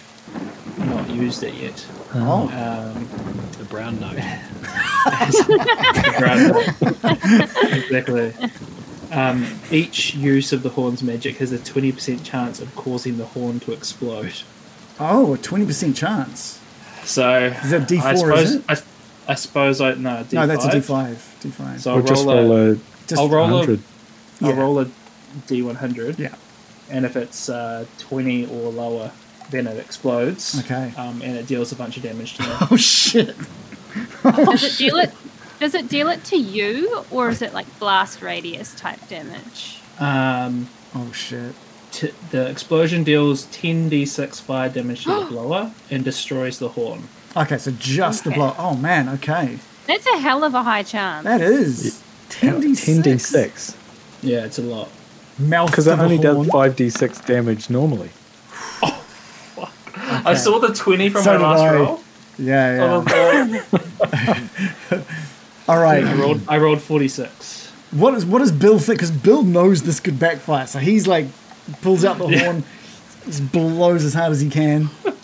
[0.77, 1.85] not used it yet.
[2.13, 3.07] oh Um,
[3.57, 4.17] The brown note.
[7.73, 8.33] exactly.
[9.11, 13.59] Um, each use of the horn's magic has a 20% chance of causing the horn
[13.61, 14.33] to explode.
[14.99, 16.59] oh a 20% chance
[17.05, 18.63] So Is that D4, I is suppose, it?
[18.69, 20.33] I, I suppose I no D5.
[20.33, 22.75] no that's a d5 d5 So Or I'll just roll, roll a, a,
[23.07, 23.81] Just I'll roll a, 100.
[24.41, 24.85] I'll roll a
[25.47, 26.19] D100.
[26.19, 26.35] yeah
[26.91, 29.11] and if it's uh, 20 or lower,
[29.51, 30.59] then it explodes.
[30.61, 30.91] Okay.
[30.97, 32.49] Um, and it deals a bunch of damage to me.
[32.71, 33.35] Oh shit!
[34.23, 35.13] Does it deal it?
[35.59, 39.81] Does it deal it to you, or is it like blast radius type damage?
[39.99, 41.53] um, Oh shit!
[41.91, 47.09] t- the explosion deals 10d6 fire damage to the blower and destroys the horn.
[47.35, 48.37] Okay, so just the Okay.
[48.39, 48.55] blow.
[48.57, 51.25] Oh man, okay, That's a hell of a high chance.
[51.25, 53.75] that is ten d 10d6.
[54.21, 54.89] Yeah, it's a lot.
[55.37, 58.09] Mouth Because to it the only does 5d6 damage normally.
[59.95, 61.73] I saw the 20 from So my last I.
[61.75, 62.01] roll.
[62.37, 63.03] Yeah, yeah.
[64.91, 65.03] Oh,
[65.69, 66.41] All I rolled.
[66.47, 67.67] I rolled 46.
[67.91, 68.97] What is what does Bill think?
[68.97, 71.27] Because Bill knows this could backfire, so he's like
[71.83, 72.63] pulls out the horn,
[73.25, 74.89] just blows as hard as he can.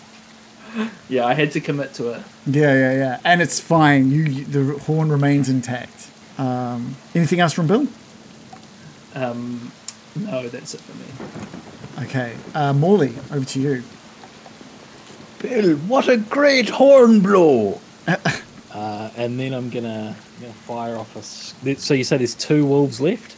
[1.08, 2.22] Yeah, I had to commit to it.
[2.46, 4.10] Yeah, yeah, yeah, and it's fine.
[4.10, 6.10] You, you the horn remains intact.
[6.36, 7.86] Um, anything else from Bill?
[9.14, 9.72] Um,
[10.14, 12.06] no, that's it for me.
[12.06, 13.84] Okay, uh, Morley, over to you.
[15.38, 17.80] Bill, what a great horn blow!
[18.76, 21.76] uh, and then I'm gonna, gonna fire off a.
[21.76, 23.34] So you say there's two wolves left?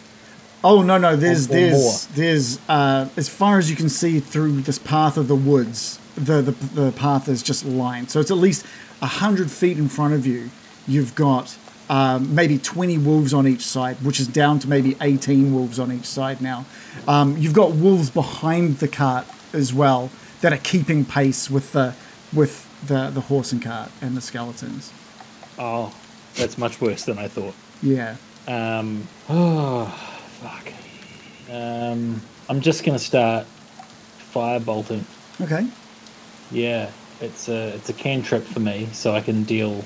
[0.65, 2.17] Oh no no there's there's more.
[2.17, 6.43] there's uh, as far as you can see through this path of the woods the
[6.43, 8.67] the, the path is just lined so it's at least
[9.01, 10.51] a hundred feet in front of you
[10.89, 11.57] you've got
[11.89, 15.93] um, maybe 20 wolves on each side which is down to maybe 18 wolves on
[15.93, 16.67] each side now
[17.07, 20.11] um, you've got wolves behind the cart as well
[20.41, 21.95] that are keeping pace with the
[22.35, 24.93] with the the horse and cart and the skeletons
[25.59, 25.93] Oh,
[26.37, 27.55] that's much worse than I thought.
[27.83, 28.17] yeah
[28.47, 29.87] Um, oh,
[30.41, 30.73] fuck.
[31.53, 33.47] Um, I'm just gonna start
[34.33, 35.03] firebolting.
[35.41, 35.67] okay
[36.51, 36.91] Yeah,
[37.21, 39.85] it's a it's a cantrip for me, so I can deal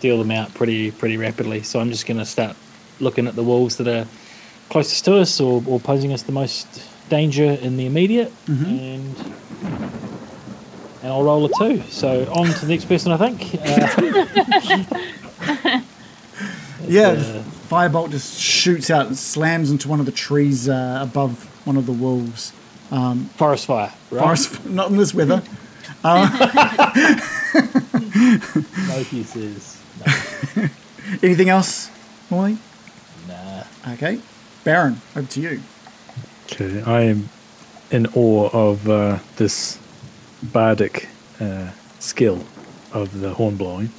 [0.00, 1.62] deal them out pretty pretty rapidly.
[1.62, 2.56] So I'm just gonna start
[3.00, 4.06] looking at the wolves that are
[4.70, 6.66] closest to us or, or posing us the most
[7.08, 9.16] danger in the immediate, and
[11.02, 11.82] and I'll roll a two.
[11.90, 13.54] So on to the next person, I think.
[13.62, 15.80] Uh,
[16.86, 21.00] Yeah, uh, the firebolt just shoots out and slams into one of the trees uh,
[21.02, 22.52] above one of the wolves.
[23.36, 24.22] forest fire, right?
[24.22, 25.42] Forest, not in this weather.
[26.04, 26.28] No
[29.04, 29.82] pieces.
[30.06, 30.12] No,
[31.22, 31.90] Anything else,
[32.30, 32.58] Morley?
[33.26, 33.64] nah.
[33.94, 34.20] Okay.
[34.64, 35.60] Baron, over to you.
[36.46, 37.28] Okay, I am
[37.90, 39.78] in awe of uh, this
[40.42, 41.08] bardic
[41.40, 42.44] uh, skill
[42.92, 43.90] of the horn blowing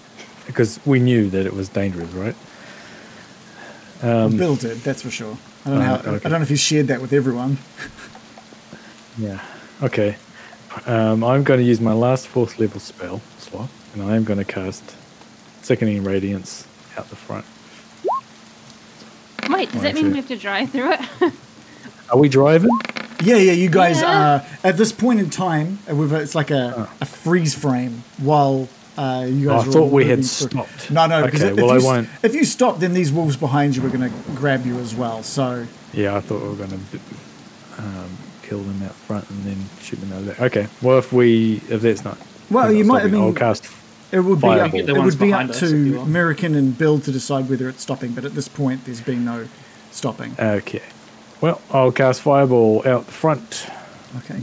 [0.47, 2.35] because we knew that it was dangerous, right?
[4.01, 5.37] Bill did, that's for sure.
[5.65, 5.85] I don't know.
[5.85, 6.25] Oh, How, okay.
[6.25, 7.57] I don't know if he shared that with everyone.
[9.17, 9.41] Yeah.
[9.83, 10.15] Okay.
[10.85, 14.39] Um, I'm going to use my last fourth level spell slot, and I am going
[14.39, 14.95] to cast
[15.61, 16.65] Sickening Radiance
[16.97, 17.45] out the front.
[19.49, 21.33] Wait, does Oh, that mean actually- we have to drive through it?
[22.11, 22.69] Are we driving?
[23.21, 23.51] Yeah, yeah.
[23.53, 24.09] You guys Yeah.
[24.09, 28.03] uh, at this point in time, uh, with a, it's like a, a freeze frame
[28.17, 28.67] while
[28.97, 29.65] uh, you Oh, guys.
[29.65, 30.49] I are thought all we had moving through.
[30.49, 30.91] stopped.
[30.91, 31.23] No, no.
[31.25, 33.75] Because Okay, if, well, I you, s- won't- if you stop, then these wolves behind
[33.75, 35.23] you are going to grab you as well.
[35.23, 36.77] So Yeah, I thought we were going to
[37.77, 38.09] um,
[38.43, 40.45] kill them out front and then shoot them out there.
[40.47, 40.67] Okay.
[40.81, 42.17] Well, if we if that's not
[42.49, 43.67] Well, you that's might- I stopping, mean- I'll cast.
[44.11, 46.09] it would be up, it would be up behind us if you to want.
[46.09, 48.11] American and Bill to decide whether it's stopping.
[48.13, 49.47] But at this point, there's been no
[49.91, 50.35] stopping.
[50.39, 50.81] Okay.
[51.41, 53.67] Well, I'll cast Fireball out the front.
[54.17, 54.41] Okay.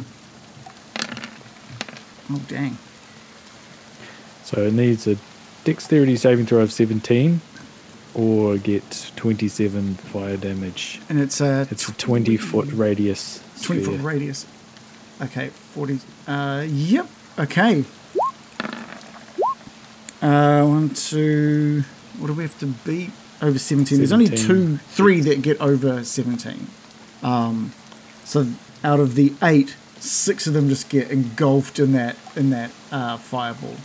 [2.30, 2.78] Oh dang!
[4.44, 5.16] So it needs a
[5.64, 7.40] Dexterity saving throw of 17
[8.14, 11.00] or get 27 fire damage.
[11.08, 13.42] And it's a It's a 20 foot radius.
[13.62, 14.46] 20 foot radius.
[15.20, 15.98] Okay, 40.
[16.28, 17.08] Uh, yep.
[17.36, 17.84] Okay.
[20.22, 21.82] Uh, one, two.
[22.18, 23.10] What do we have to beat?
[23.42, 23.98] Over 17.
[23.98, 26.68] There's only two, three that get over 17.
[27.26, 27.72] Um,
[28.24, 28.46] so
[28.84, 33.16] out of the eight, six of them just get engulfed in that in that uh,
[33.16, 33.76] fireball.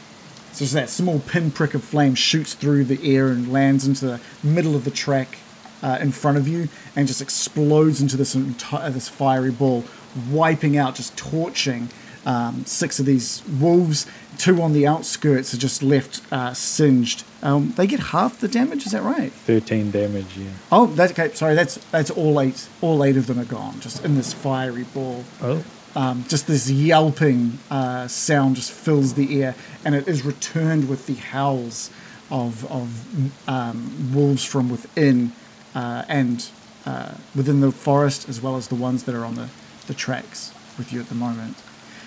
[0.54, 4.76] So that small pinprick of flame shoots through the air and lands into the middle
[4.76, 5.40] of the track
[5.82, 9.86] uh, in front of you, and just explodes into this entire this fiery ball,
[10.30, 11.90] wiping out, just torching
[12.26, 14.06] um, six of these wolves.
[14.38, 17.24] Two on the outskirts are just left uh, singed.
[17.44, 18.86] Um, they get half the damage.
[18.86, 19.32] Is that right?
[19.32, 20.50] 13 damage, yeah.
[20.72, 21.34] Oh, that's okay.
[21.34, 22.68] Sorry, that's that's all eight.
[22.82, 25.64] All eight of them are gone, just in this fiery ball Oh,
[25.96, 31.08] um, just this yelping uh, sound just fills the air, and it is returned with
[31.08, 31.90] the howls
[32.30, 35.34] of of um, wolves from within
[35.76, 36.50] uh, and
[36.86, 39.50] uh, within the forest, as well as the ones that are on the,
[39.88, 41.58] the tracks with you at the moment.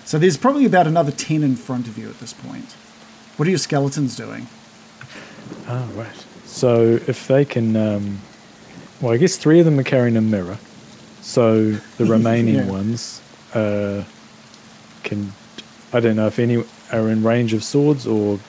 [0.05, 2.73] So there's probably about another ten in front of you at this point.
[3.37, 4.47] What are your skeletons doing?
[5.67, 6.25] ah, right.
[6.45, 7.75] So if they can.
[7.75, 8.19] Um,
[9.01, 10.57] well, I guess three of them are carrying a mirror.
[11.21, 12.65] So the remaining Yeah.
[12.69, 13.21] ones
[13.53, 14.03] uh,
[15.03, 15.33] can.
[15.91, 18.39] I don't know if any are in range of swords or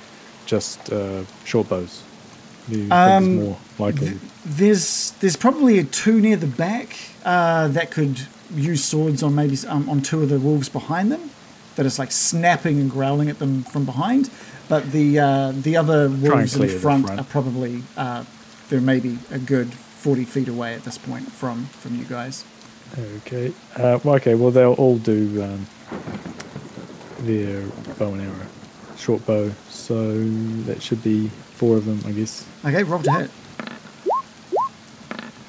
[0.46, 2.02] just uh, short bows.
[2.70, 4.18] Do you Um, more likely?
[4.44, 9.56] There's there's probably a two near the back uh, that could use swords on maybe
[9.68, 11.30] um, on two of the wolves behind them,
[11.76, 14.30] that is like snapping and growling at them from behind.
[14.68, 17.20] But the uh, the other wolves in the front, front.
[17.20, 18.24] are probably uh,
[18.68, 22.44] they're maybe a good forty feet away at this point from from you guys.
[23.18, 23.52] Okay.
[23.76, 24.34] Uh, well, okay.
[24.34, 25.66] Well, they'll all do um,
[27.20, 27.62] their
[27.98, 28.46] bow and arrow,
[28.96, 29.52] short bow.
[29.68, 30.18] So
[30.64, 32.46] that should be four of them, I guess.
[32.64, 33.30] Okay, roll to hit.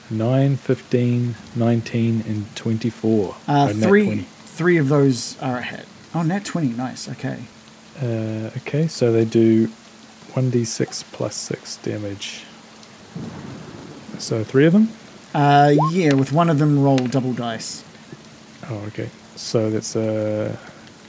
[0.10, 3.36] 9, 15, 19, and 24.
[3.48, 4.22] Uh, Oh, three 20.
[4.46, 5.86] three of those are a hit.
[6.18, 7.08] Oh, nat twenty, nice.
[7.08, 7.44] Okay.
[8.02, 9.68] Uh, okay, so they do
[10.34, 12.44] 1d6 plus 6 damage.
[14.18, 14.90] So three of them?
[15.34, 17.84] Uh, yeah, with one of them roll double dice.
[18.70, 19.10] Oh, okay.
[19.36, 20.58] So that's a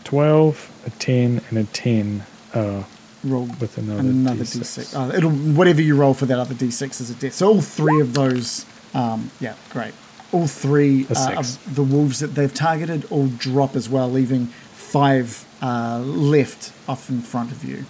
[0.04, 2.82] 12, a 10, and a 10 uh,
[3.24, 4.94] Roll with another, another d6.
[4.94, 4.94] d6.
[4.94, 7.34] Uh, it'll whatever you roll for that other d6 is a death.
[7.34, 8.64] So all three of those,
[8.94, 9.92] um, yeah, great.
[10.30, 14.52] All three uh, of the wolves that they've targeted all drop as well, leaving
[14.88, 17.84] five uh, left off in front of you.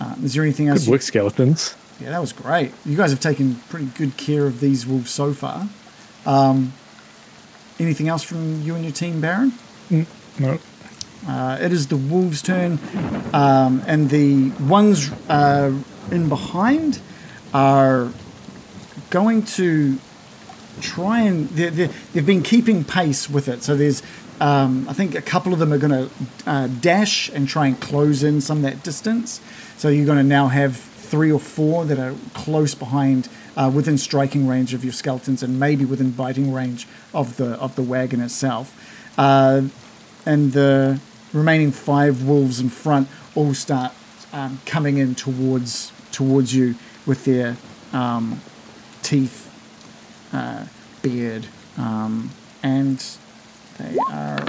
[0.00, 0.80] Uh, is there anything else?
[0.80, 1.74] Good you- work, skeletons.
[2.00, 2.72] yeah, that was great.
[2.84, 5.68] You guys have taken pretty good care of these wolves so far.
[6.26, 6.72] Um,
[7.78, 9.52] anything else from you and your team, Baron?
[10.38, 10.58] No.
[11.28, 12.78] Uh, it is the wolves' turn,
[13.34, 15.70] um, and the ones uh,
[16.10, 16.98] in behind
[17.52, 18.10] are
[19.10, 19.98] going to
[20.80, 23.62] try and they're, they're, they've been keeping pace with it.
[23.62, 24.02] So there's,
[24.40, 26.10] um, I think, a couple of them are going to
[26.46, 29.40] uh, dash and try and close in some of that distance.
[29.76, 33.98] So you're going to now have three or four that are close behind, uh, within
[33.98, 38.20] striking range of your skeletons, and maybe within biting range of the of the wagon
[38.20, 38.74] itself.
[39.18, 39.62] Uh,
[40.24, 41.00] and the
[41.32, 43.92] remaining five wolves in front all start
[44.32, 46.74] um, coming in towards towards you
[47.06, 47.56] with their
[47.92, 48.40] um,
[49.02, 49.50] teeth,
[50.32, 50.64] uh,
[51.02, 51.46] beard,
[51.76, 52.30] um,
[52.62, 53.04] and
[53.80, 54.46] they are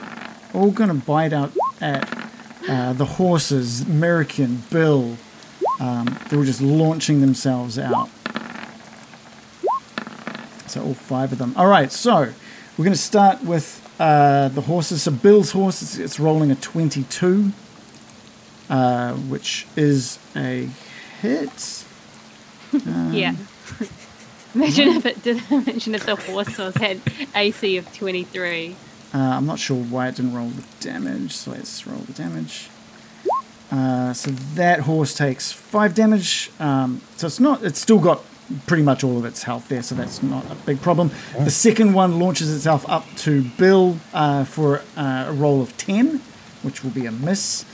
[0.54, 2.32] all going to bite out at
[2.68, 3.82] uh, the horses.
[3.82, 5.18] American, Bill,
[5.80, 8.10] um, they're all just launching themselves out.
[10.68, 11.54] So all five of them.
[11.58, 12.32] All right, so
[12.78, 15.04] we're going to start with uh, the horses.
[15.04, 17.52] So Bill's horse, it's, it's rolling a 22,
[18.70, 20.70] uh, which is a
[21.22, 21.86] hit.
[22.74, 23.36] yeah.
[24.56, 25.42] imagine if it did.
[25.52, 27.02] Imagine if the horse was had
[27.36, 28.76] AC of twenty three.
[29.14, 32.70] Uh, I'm not sure why it didn't roll the damage, so let's roll the damage.
[33.70, 36.50] Uh, so that horse takes five damage.
[36.60, 37.64] Um, so it's not.
[37.64, 38.24] It's still got
[38.68, 41.12] pretty much all of its health there, so that's not a big problem.
[41.38, 46.22] The second one launches itself up to Bill uh, for uh, a roll of ten,
[46.64, 47.66] which will be a miss.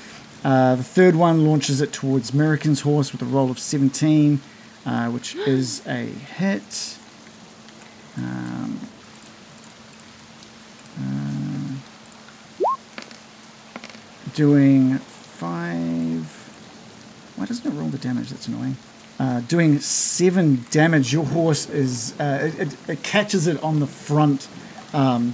[0.44, 4.40] Uh, the third one launches it towards American's horse with a roll of seventeen,
[4.86, 6.98] uh, which is a hit.
[8.18, 8.80] Um,
[14.38, 16.26] doing five.
[17.36, 18.30] Why doesn't it roll the damage?
[18.30, 18.78] That's annoying.
[19.20, 21.12] Uh, doing seven damage.
[21.12, 22.14] Your horse is.
[22.20, 24.48] Uh, it, it, it catches it on the front,
[24.94, 25.32] um,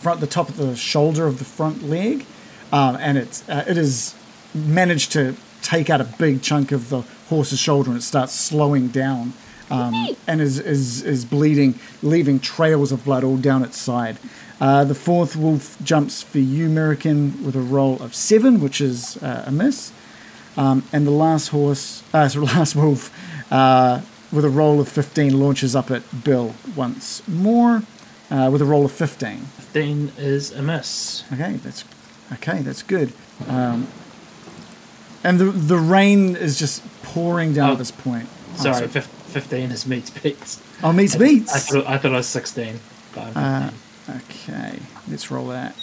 [0.00, 2.26] front, the top of the shoulder of the front leg,
[2.72, 4.16] um, and it's uh, it has
[4.52, 8.88] managed to take out a big chunk of the horse's shoulder, and it starts slowing
[8.88, 9.34] down.
[9.68, 14.16] Um, and is, is is bleeding, leaving trails of blood all down its side.
[14.60, 19.16] Uh, the fourth wolf jumps for you, American, with a roll of seven, which is
[19.22, 19.92] uh, a miss.
[20.56, 23.12] Um, and the last horse, uh, sorry, last wolf,
[23.52, 24.00] uh,
[24.32, 27.82] with a roll of 15, launches up at Bill once more
[28.30, 29.38] uh, with a roll of 15.
[29.38, 31.22] Fifteen is a miss.
[31.32, 31.84] Okay, that's
[32.32, 32.60] okay.
[32.62, 33.12] That's good.
[33.46, 33.88] Um,
[35.22, 38.26] and the the rain is just pouring down Oh, at this point.
[38.54, 40.62] Oh, Sorry, fif- fifteen is meets beats.
[40.82, 41.54] Oh, meets beats.
[41.54, 42.80] I thought I thought it was sixteen.
[43.14, 43.80] But I'm 15.
[44.08, 44.78] Okay,
[45.08, 45.76] let's roll that.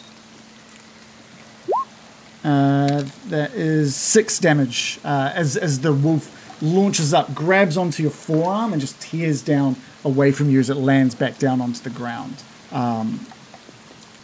[2.43, 8.11] Uh, that is six damage uh, as as the wolf launches up, grabs onto your
[8.11, 9.75] forearm, and just tears down
[10.05, 12.43] away from you as it lands back down onto the ground.
[12.71, 13.25] Um,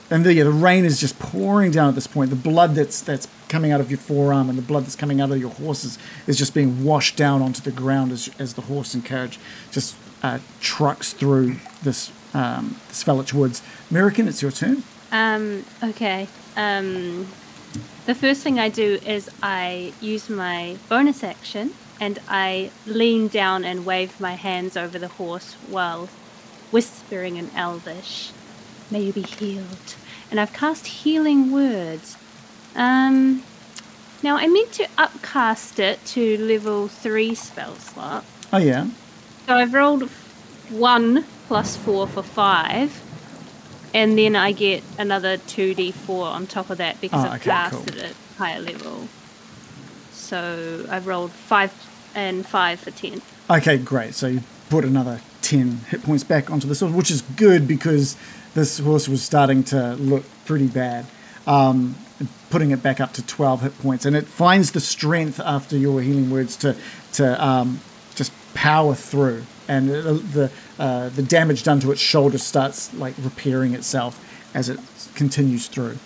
[0.09, 2.29] and the, yeah, the rain is just pouring down at this point.
[2.29, 5.31] The blood that's that's coming out of your forearm and the blood that's coming out
[5.31, 5.97] of your horses
[6.27, 9.39] is just being washed down onto the ground as, as the horse and carriage
[9.71, 13.61] just uh, trucks through this um, this Svalich Woods.
[13.91, 14.83] American, it's your turn.
[15.11, 16.27] Um, okay.
[16.55, 17.27] Um,
[18.05, 23.65] the first thing I do is I use my bonus action and I lean down
[23.65, 26.07] and wave my hands over the horse while
[26.71, 28.31] whispering in Elvish,
[28.91, 29.95] May you be healed.
[30.31, 32.17] And I've cast healing words.
[32.75, 33.43] Um,
[34.23, 38.25] now I meant to upcast it to level 3 spell slot.
[38.51, 38.87] Oh yeah,
[39.45, 40.09] So I've rolled
[40.69, 43.01] one plus four for five,
[43.91, 47.41] and then I get another two d four on top of that because Oh, I've
[47.41, 48.03] okay, casted cool.
[48.05, 49.07] it higher level.
[50.11, 51.73] So I've rolled five
[52.13, 53.21] and five for ten.
[53.49, 54.13] Okay, great.
[54.13, 58.15] So you put another 10 hit points back onto this horse, which is good because
[58.53, 61.07] this horse was starting to look pretty bad.
[61.47, 61.95] Um,
[62.51, 64.05] putting it back up to 12 hit points.
[64.05, 66.75] And it finds the strength after your healing words to,
[67.13, 67.79] to um,
[68.13, 69.43] just power through.
[69.67, 74.79] And the, uh, the damage done to its shoulder starts like repairing itself as it
[75.13, 75.97] continues through.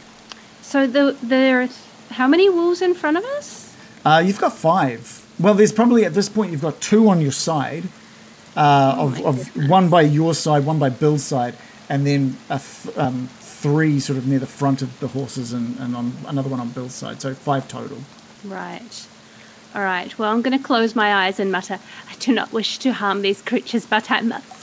[0.61, 1.79] So the there are th-
[2.09, 3.75] how many wolves in front of us?
[4.03, 5.25] Uh, you've got five.
[5.39, 7.83] Well, there's probably at this point you've got two on your side,
[8.55, 11.55] uh, of, of one by your side, one by Bill's side,
[11.89, 15.79] and then a th- um, three sort of near the front of the horses, and,
[15.79, 17.21] and on another one on Bill's side.
[17.21, 17.99] So five total.
[18.43, 19.07] Right.
[19.73, 20.17] All right.
[20.19, 21.79] Well, I'm going to close my eyes and mutter,
[22.09, 24.62] I do not wish to harm these creatures, but I must.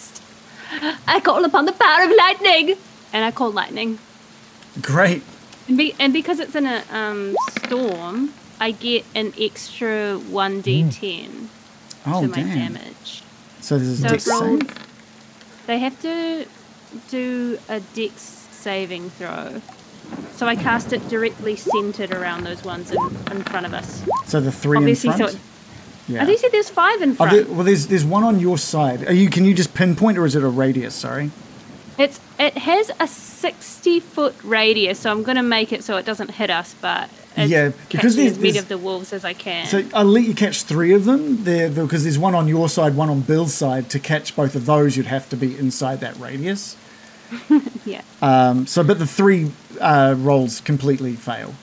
[1.07, 2.77] I call upon the power of lightning!
[3.13, 3.99] And I call lightning.
[4.81, 5.23] Great.
[5.69, 11.47] And, be, and because it's in a um, storm, I get an extra 1d10
[12.07, 12.75] Oh to my damn.
[12.75, 13.23] damage.
[13.61, 14.87] So this is So a dex save.
[15.67, 16.47] They have to
[17.09, 18.23] do a dex
[18.53, 19.61] saving throw.
[20.33, 22.99] So I cast it directly centered around those ones in,
[23.31, 24.03] in front of us.
[24.27, 25.35] So the three Obviously, in so front.
[25.37, 25.41] it,
[26.09, 26.23] yeah.
[26.23, 27.33] I think there's five in front.
[27.33, 29.07] there- well, there's there's one on your side.
[29.09, 29.29] Are you?
[29.31, 30.95] Can you just pinpoint, or is it a radius?
[30.95, 31.31] Sorry.
[31.99, 36.31] It's it has a sixty foot radius, so I'm gonna make it so it doesn't
[36.33, 39.67] hit us, but Yeah, because there's- as many of the wolves as I can.
[39.67, 42.97] So I'll let you catch three of them there because there's one on your side,
[42.97, 43.89] one on Bill's side.
[43.91, 46.77] To catch both of those, you'd have to be inside that radius.
[47.85, 48.01] yeah.
[48.23, 51.55] Um, so, but the three uh, rolls completely fail.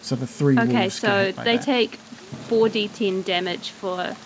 [0.00, 1.62] So the three Okay, so they that.
[1.62, 1.98] take
[2.48, 4.16] 4d10 damage for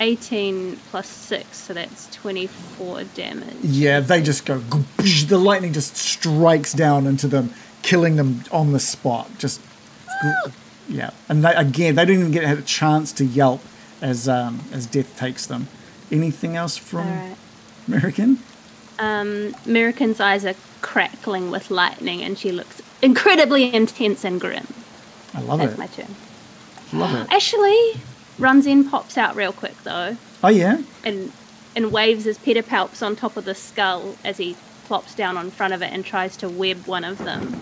[0.00, 3.56] 18 plus 6, so that's 24 damage.
[3.62, 4.58] Yeah, they just go.
[4.58, 7.52] The lightning just strikes down into them,
[7.82, 9.28] killing them on the spot.
[9.38, 9.60] Just
[10.88, 13.60] yeah, and they, again, they don't even get a chance to yelp
[14.00, 15.68] as um, as death takes them.
[16.10, 17.36] Anything else from Alright.
[17.86, 18.38] American?
[18.98, 24.66] Um, American's eyes are crackling with lightning, and she looks incredibly intense and grim.
[25.34, 25.76] I love That's it.
[25.76, 26.14] That's my turn.
[26.92, 27.26] Love it.
[27.32, 28.00] Actually,
[28.38, 30.82] runs in, pops out real quick though, Oh yeah.
[31.04, 31.32] and
[31.76, 34.56] and waves his pedipalps on top of the skull as he
[34.86, 37.60] plops down on front of it and tries to web one of them.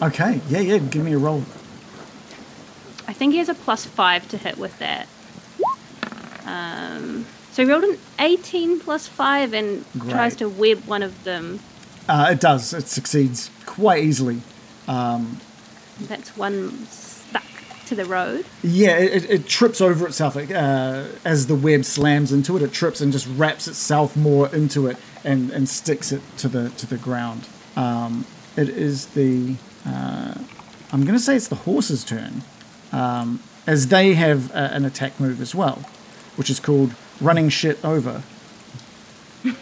[0.00, 0.40] Okay.
[0.48, 0.78] Yeah, yeah.
[0.78, 1.42] Give me a roll.
[3.08, 5.08] I think he has a plus five to hit with that.
[6.46, 11.60] Um, so he rolled an 18 plus five and tries to web one of them.
[12.08, 12.72] Uh, it does.
[12.72, 14.40] It succeeds quite easily.
[14.86, 16.86] That's one
[17.90, 18.46] to the road.
[18.62, 22.62] Yeah, it, it, trips over itself uh, as the web slams into it.
[22.62, 26.70] It trips and just wraps itself more into it and, and sticks it to the
[26.70, 27.48] to the ground.
[27.76, 28.26] Um,
[28.56, 30.34] it is the uh,
[30.92, 32.42] I'm going to say it's the horse's turn,
[32.92, 35.84] um, as they have uh, an attack move as well,
[36.36, 38.22] which is called running shit over.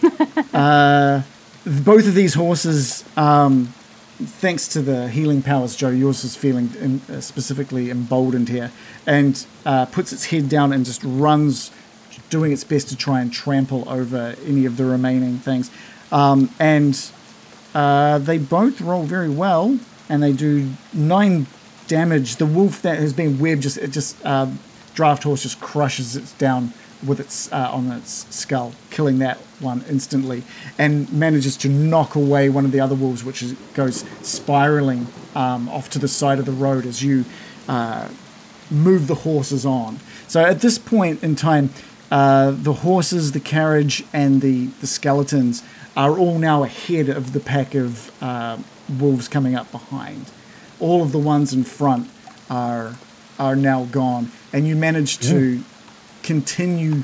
[0.53, 1.23] uh,
[1.65, 3.73] both of these horses um,
[4.19, 8.73] thanks to the healing powers, Joe, yours is feeling in, uh, specifically emboldened here,
[9.07, 11.71] and uh, puts its head down and just runs,
[12.31, 15.71] doing its best to try and trample over any of the remaining things.
[16.11, 17.11] Um, and
[17.75, 19.79] uh, they both roll very well,
[20.09, 21.47] and they do nine
[21.87, 22.37] damage.
[22.37, 24.49] The wolf that has been webbed just it just uh,
[24.95, 26.73] draft horse just crushes it down
[27.07, 30.43] with its uh, on its skull, killing that one instantly,
[30.79, 35.69] and manages to knock away one of the other wolves, which is, goes spiraling um,
[35.69, 37.25] off to the side of the road as you
[37.69, 38.09] uh,
[38.71, 39.99] move the horses on.
[40.27, 41.71] So at this point in time,
[42.11, 45.63] uh, the horses, the carriage, and the, the skeletons
[45.97, 48.59] are all now ahead of the pack of uh,
[48.99, 50.31] wolves coming up behind.
[50.81, 52.09] All of the ones in front
[52.49, 52.97] are
[53.39, 55.63] are now gone, and you manage to
[56.23, 57.03] continue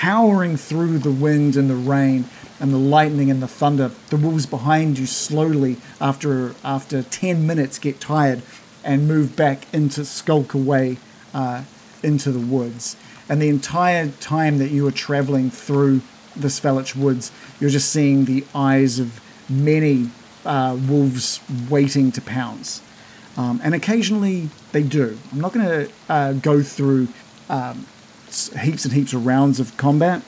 [0.00, 2.24] powering through the wind and the rain
[2.58, 3.92] and the lightning and the thunder.
[4.10, 8.42] The wolves behind you slowly, after after ten minutes, get tired
[8.82, 10.98] and move back into skulk away
[11.32, 11.62] uh,
[12.02, 12.96] into the woods.
[13.28, 16.02] And the entire time that you are traveling through
[16.36, 17.30] the Svalich woods,
[17.60, 20.10] you're just seeing the eyes of many
[20.44, 21.40] uh, wolves
[21.70, 22.82] waiting to pounce.
[23.36, 25.18] Um, and occasionally they do.
[25.32, 27.08] I'm not going to uh, go through
[27.48, 27.86] um,
[28.58, 30.22] heaps and heaps of rounds of combat,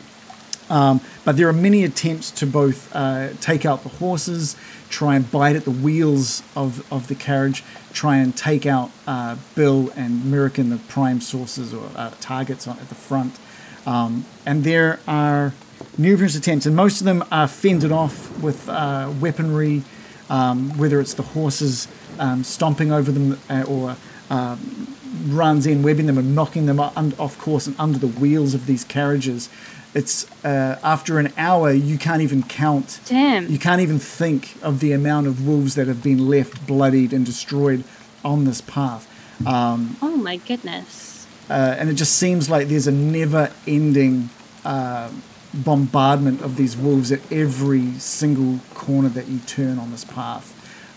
[0.69, 4.57] um, but there are many attempts to both uh, take out the horses,
[4.89, 7.62] try and bite at the wheels of, of the carriage,
[7.93, 12.78] try and take out uh, Bill and Mirakin, the prime sources or uh, targets on,
[12.78, 13.39] at the front.
[13.87, 15.55] Um, and there are
[15.97, 19.85] numerous attempts, and most of them are fended off with uh, weaponry,
[20.28, 21.87] um, whether it's the horses
[22.19, 23.97] um, stomping over them uh, or
[24.31, 24.85] um,
[25.26, 28.84] runs in, webbing them and knocking them off course and under the wheels of these
[28.84, 29.48] carriages.
[29.94, 33.01] It's uh, after an hour, you can't even count.
[33.06, 33.48] Damn.
[33.51, 37.24] You can't even think of the amount of wolves that have been left bloodied and
[37.24, 37.82] destroyed
[38.24, 39.09] on this path.
[39.47, 41.26] Um, Oh my goodness.
[41.48, 44.28] uh, and it just seems like there's a never ending
[44.64, 45.10] uh,
[45.55, 50.52] bombardment of these wolves at every single corner that you turn on this path.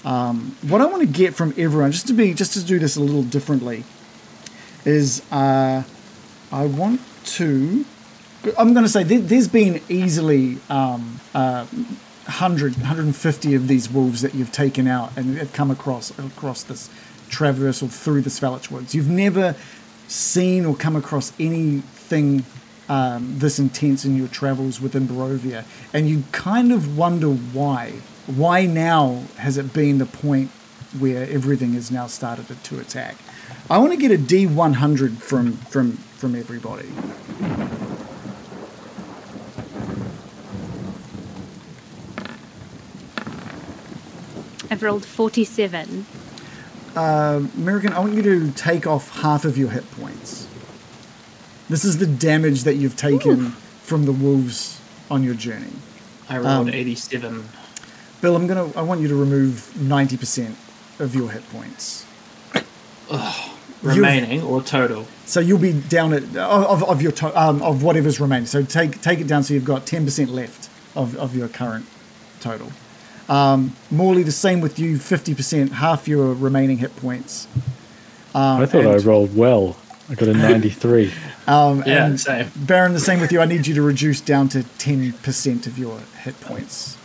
[0.05, 2.95] Um, what I want to get from everyone, just to be, just to do this
[2.95, 3.83] a little differently,
[4.85, 5.83] is uh,
[6.51, 7.85] I want to.
[8.57, 14.21] I'm going to say there, there's been easily um, uh, 100, 150 of these wolves
[14.21, 16.89] that you've taken out and have come across across this
[17.29, 18.95] traversal through the Svalich Woods.
[18.95, 19.55] You've never
[20.07, 22.45] seen or come across anything
[22.87, 27.91] um, this intense in your travels within Barovia, and you kind of wonder why.
[28.25, 30.49] Why now has it been the point
[30.97, 33.15] where everything has now started to attack?
[33.69, 36.89] I want to get a D100 from from from everybody.
[44.71, 46.05] I've rolled 47.
[46.95, 50.47] American, I want you to take off half of your hit points.
[51.69, 53.51] This is the damage that you've taken
[53.83, 54.79] from the wolves
[55.09, 55.71] on your journey.
[56.27, 57.49] I rolled Um, 87.
[58.21, 58.69] Bill, I'm gonna.
[58.75, 60.57] I want you to remove ninety percent
[60.99, 62.05] of your hit points.
[63.81, 65.05] Remaining or total?
[65.25, 68.45] So you'll be down at of, of your to, um, of whatever's remaining.
[68.47, 71.85] So take take it down so you've got ten percent left of, of your current
[72.41, 72.71] total.
[73.29, 74.97] Um, Morley, the same with you.
[74.97, 77.47] Fifty percent, half your remaining hit points.
[78.35, 79.75] I thought I rolled well.
[80.09, 81.11] I got a 93.
[81.47, 82.51] Um, Yeah, and same.
[82.55, 83.41] Baron, the same with you.
[83.41, 86.97] I need you to reduce down to 10% of your hit points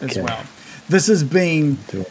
[0.00, 0.22] as Okay.
[0.22, 0.42] well.
[0.88, 2.04] This has been, Do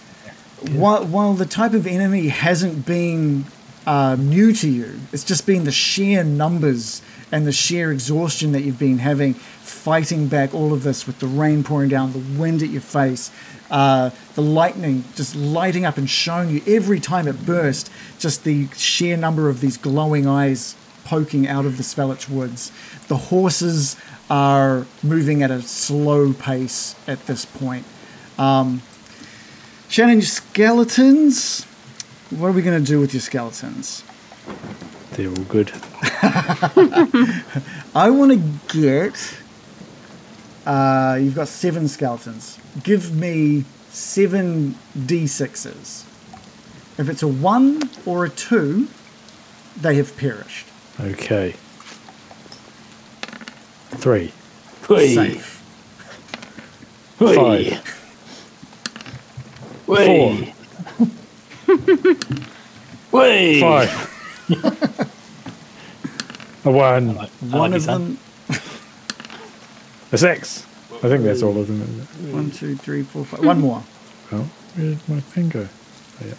[0.72, 3.46] while, while the type of enemy hasn't been
[3.88, 7.02] uh, new to you, it's just been the sheer numbers
[7.32, 11.28] and the sheer exhaustion that you've been having fighting back all of this with the
[11.28, 13.32] rain pouring down, the wind at your face,
[13.72, 17.90] uh, the lightning just lighting up and showing you every time it burst,
[18.20, 22.74] just the sheer number of these glowing eyes poking out of the Svalich woods.
[23.08, 23.96] The horses
[24.30, 27.86] are moving at a slow pace at this point.
[28.38, 28.82] Um,
[29.88, 31.67] Shannon, skeletons.
[32.30, 34.04] What are we going to do with your skeletons?
[35.12, 35.72] They're all good.
[37.96, 38.42] I want to
[38.80, 39.38] get.
[40.66, 42.58] Uh, you've got seven skeletons.
[42.84, 46.04] Give me seven d6s.
[47.00, 48.88] If it's a one or a two,
[49.80, 50.68] they have perished.
[51.00, 51.56] Okay.
[53.92, 54.34] Three.
[54.90, 55.60] Whey, Safe.
[57.20, 57.36] whey,
[57.70, 57.88] Five.
[59.88, 60.54] whey,
[63.12, 63.60] whey.
[63.62, 63.90] Five.
[66.66, 67.16] a one.
[67.16, 68.18] One like of them.
[70.12, 70.66] A six.
[70.92, 71.82] I think that's all of them.
[71.82, 72.34] Isn't it?
[72.34, 73.44] One, two, three, four, five.
[73.44, 73.84] One more.
[74.32, 75.70] Oh, where did my finger?
[76.22, 76.34] Oh, yeah.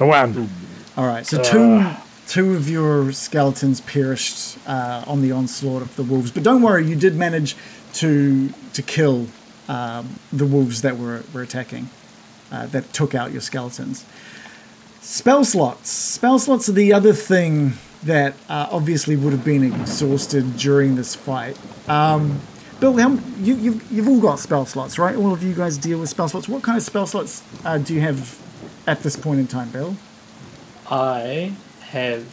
[0.00, 0.50] A one.
[0.96, 1.26] All right.
[1.26, 1.84] So two
[2.26, 6.86] two of your skeletons perished uh, on the onslaught of the wolves, but don't worry,
[6.86, 7.56] you did manage
[7.94, 9.28] to to kill
[9.68, 11.88] um, the wolves that were were attacking.
[12.54, 14.04] Uh, that took out your skeletons.
[15.00, 15.90] Spell slots.
[15.90, 17.72] Spell slots are the other thing
[18.04, 21.58] that uh, obviously would have been exhausted during this fight.
[21.88, 22.40] Um,
[22.78, 25.16] Bill, how, you, you've, you've all got spell slots, right?
[25.16, 26.48] All of you guys deal with spell slots.
[26.48, 28.38] What kind of spell slots uh, do you have
[28.86, 29.96] at this point in time, Bill?
[30.88, 32.24] I have.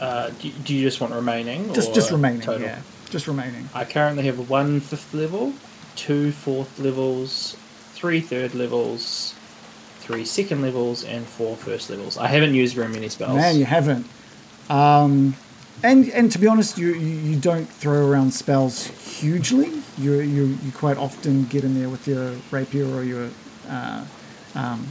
[0.00, 1.74] Uh, do, do you just want remaining?
[1.74, 2.62] Just just remaining, total?
[2.62, 2.80] yeah.
[3.10, 3.68] Just remaining.
[3.74, 5.52] I currently have one fifth level,
[5.96, 7.56] two fourth levels,
[7.94, 9.34] three third levels,
[10.08, 12.16] three second levels, and four first levels.
[12.16, 13.36] I haven't used very many spells.
[13.36, 14.06] Man, you haven't.
[14.70, 15.36] Um,
[15.82, 19.70] and and to be honest, you, you don't throw around spells hugely.
[19.98, 23.28] You you you quite often get in there with your rapier or your
[23.68, 24.04] uh,
[24.54, 24.88] um,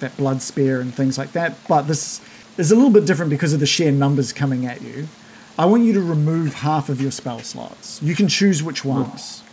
[0.00, 1.56] that blood spear and things like that.
[1.68, 2.22] But this
[2.56, 5.08] is a little bit different because of the sheer numbers coming at you.
[5.58, 8.02] I want you to remove half of your spell slots.
[8.02, 9.43] You can choose which ones.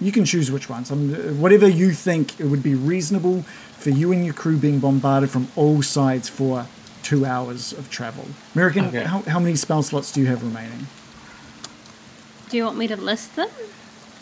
[0.00, 0.90] You can choose which ones.
[0.90, 3.42] Um, whatever you think it would be reasonable
[3.78, 6.66] for you and your crew being bombarded from all sides for
[7.02, 8.26] two hours of travel.
[8.54, 9.04] American, Okay.
[9.04, 10.86] how, how many spell slots do you have remaining?
[12.48, 13.48] Do you want me to list them?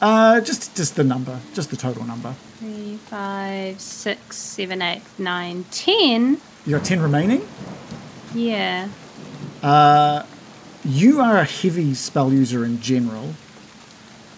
[0.00, 2.34] Uh, just just the number, just the total number.
[2.58, 6.40] Three, five, six, seven, eight, nine, ten.
[6.64, 7.46] You got ten remaining.
[8.34, 8.88] Yeah.
[10.84, 13.34] You are a heavy spell user in general,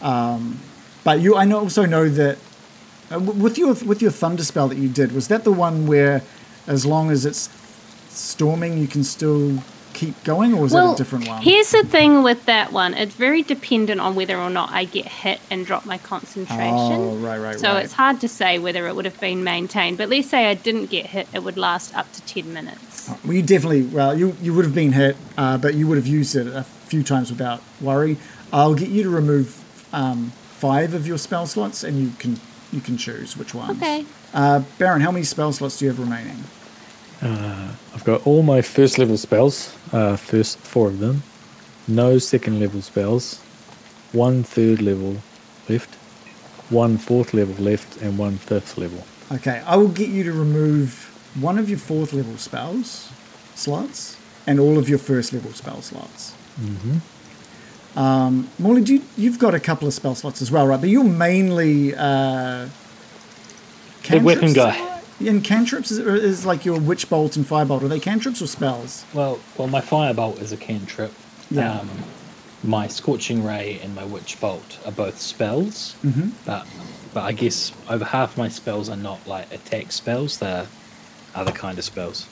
[0.01, 0.59] um,
[1.05, 2.39] but you I know, also know that
[3.13, 6.23] uh, with your with your thunder spell that you did was that the one where
[6.67, 7.49] as long as it's
[8.09, 9.63] storming you can still
[9.93, 11.43] keep going, or was that a different one?
[11.43, 12.95] Here's the thing with that one.
[12.95, 16.65] It's very dependent on whether or not I get hit and drop my concentration.
[16.65, 17.85] Oh, right, right, So right.
[17.85, 19.99] it's hard to say whether it would have been maintained.
[19.99, 23.11] But let's say I didn't get hit, it would last up to 10 minutes.
[23.25, 26.07] Well, you definitely, well, you, you would have been hit, uh, but you would have
[26.07, 28.17] used it a few times without worry.
[28.53, 29.63] I'll get you to remove
[29.93, 32.39] um, five of your spell slots, and you can
[32.73, 33.77] you can choose which ones.
[33.79, 34.05] Okay.
[34.33, 36.45] Uh, Baron, how many spell slots do you have remaining?
[37.23, 41.23] I've got all my first level spells, uh, first four of them.
[41.87, 43.41] No second level spells.
[44.13, 45.17] One third level
[45.69, 45.95] left.
[46.71, 49.05] One fourth level left, and one fifth level.
[49.33, 51.11] Okay, I will get you to remove
[51.41, 53.11] one of your fourth level spells
[53.55, 54.17] slots
[54.47, 56.35] and all of your first level spell slots.
[56.61, 56.99] Mm-hmm.
[57.97, 60.81] Um, Morley, do you, you've got a couple of spell slots as well, right?
[60.81, 62.69] But you're mainly uh,
[64.09, 64.71] Big weapon cantrips, is guy.
[64.71, 65.29] that right?
[65.29, 67.83] And cantrips is, is like your witch bolt and firebolt.
[67.83, 69.05] Are they cantrips or spells?
[69.13, 71.13] Well, well, my firebolt is a cantrip.
[71.51, 71.81] Yeah.
[71.81, 71.91] Um,
[72.63, 76.31] my scorching ray and my witch bolt are both spells, mm-hmm.
[76.45, 76.67] but
[77.15, 80.67] but I guess over half my spells are not like attack spells; they're
[81.35, 82.29] other kind of spells.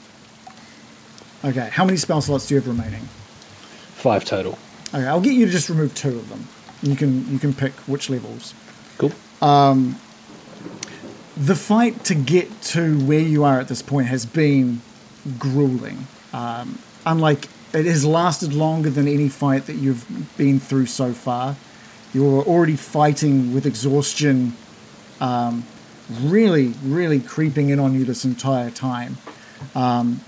[1.43, 3.07] Okay, how many spell slots do you have remaining?
[3.95, 4.57] Five total.
[4.93, 6.47] Okay, I'll get you to just remove two of them.
[6.81, 8.53] You can you can pick which levels.
[8.97, 9.11] Cool.
[11.37, 14.81] the fight to get to where you are at this point has been
[15.37, 16.07] grueling.
[16.33, 20.05] Um, unlike it has lasted longer than any fight that you've
[20.37, 21.55] been through so far.
[22.13, 24.53] You're already fighting with exhaustion,
[25.21, 25.65] um,
[26.09, 29.17] really, really creeping in on you this entire time.
[29.75, 30.21] Um,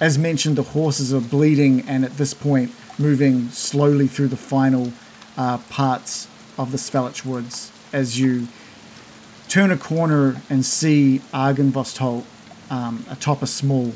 [0.00, 4.92] as mentioned, the horses are bleeding and at this point moving slowly through the final
[5.36, 6.28] uh, parts
[6.58, 8.46] of the Svalich Woods as you
[9.48, 12.24] turn a corner and see Argynvostholt
[12.70, 13.92] um, atop a small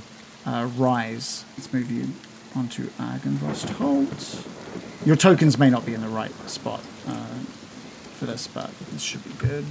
[0.46, 1.44] uh, rise.
[1.56, 2.08] Let's move you
[2.56, 4.46] onto Argynvostholt.
[5.06, 7.26] Your tokens may not be in the right spot uh,
[8.14, 9.64] for this, but this should be good.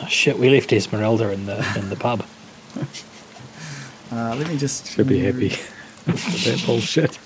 [0.00, 2.24] Oh, shit, we left Ezmerelda in the in the pub.
[4.10, 5.48] Uh, let me just Should be happy
[6.06, 7.18] that bullshit.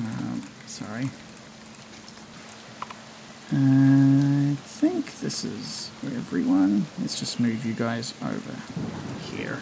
[0.00, 0.36] Uh,
[0.66, 1.10] sorry.
[3.52, 6.86] Uh, I think this is everyone.
[7.00, 8.56] Let's just move you guys over
[9.32, 9.58] here.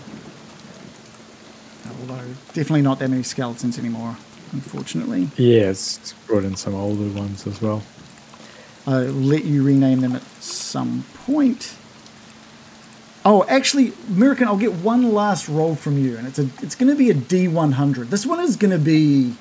[2.01, 4.19] Although, definitely not that many skeletons anymore,
[4.52, 5.31] unfortunately.
[5.36, 7.82] Yeah, it's brought in some older ones as well.
[8.86, 11.74] I'll let you rename them at some point.
[13.24, 16.90] Oh, actually, American, I'll get one last roll from you, and it's a it's going
[16.90, 18.10] to be a D100.
[18.10, 19.35] This one is going to be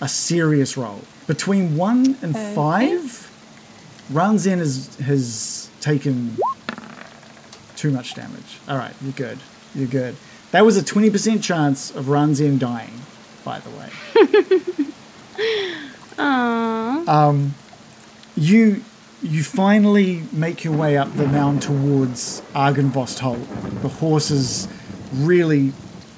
[0.00, 1.02] a serious roll.
[1.26, 3.30] Between one and five,
[4.12, 6.36] Ranzin has has taken
[7.76, 8.58] too much damage.
[8.68, 9.38] All right, you're good.
[9.74, 10.16] You're good.
[10.50, 13.02] That was a 20% chance of Ranzin dying,
[13.44, 13.88] by the way.
[16.18, 17.08] Aww.
[17.08, 17.54] Um,
[18.36, 18.82] you
[19.22, 23.82] you finally make your way up the mound towards Argynvostholt.
[23.82, 24.66] The horses
[25.14, 25.72] really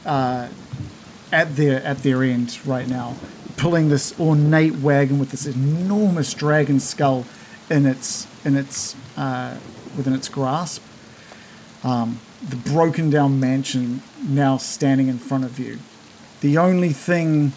[0.07, 0.49] uh,
[1.33, 3.17] at their at their end right now,
[3.63, 7.25] pulling this ornate wagon with this enormous dragon skull
[7.71, 9.57] in its in its uh,
[9.97, 10.83] within its grasp.
[11.85, 15.79] Um, the broken down mansion now standing in front of you.
[16.41, 17.53] The only thing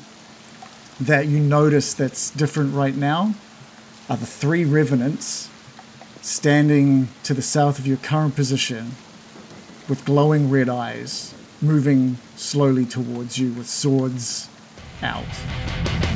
[0.99, 3.34] that you notice that's different right now
[4.07, 5.49] are the three revenants
[6.22, 8.91] standing to the south of your current position
[9.90, 11.34] with glowing red eyes,
[11.64, 14.49] moving slowly towards you with swords
[15.06, 16.14] out.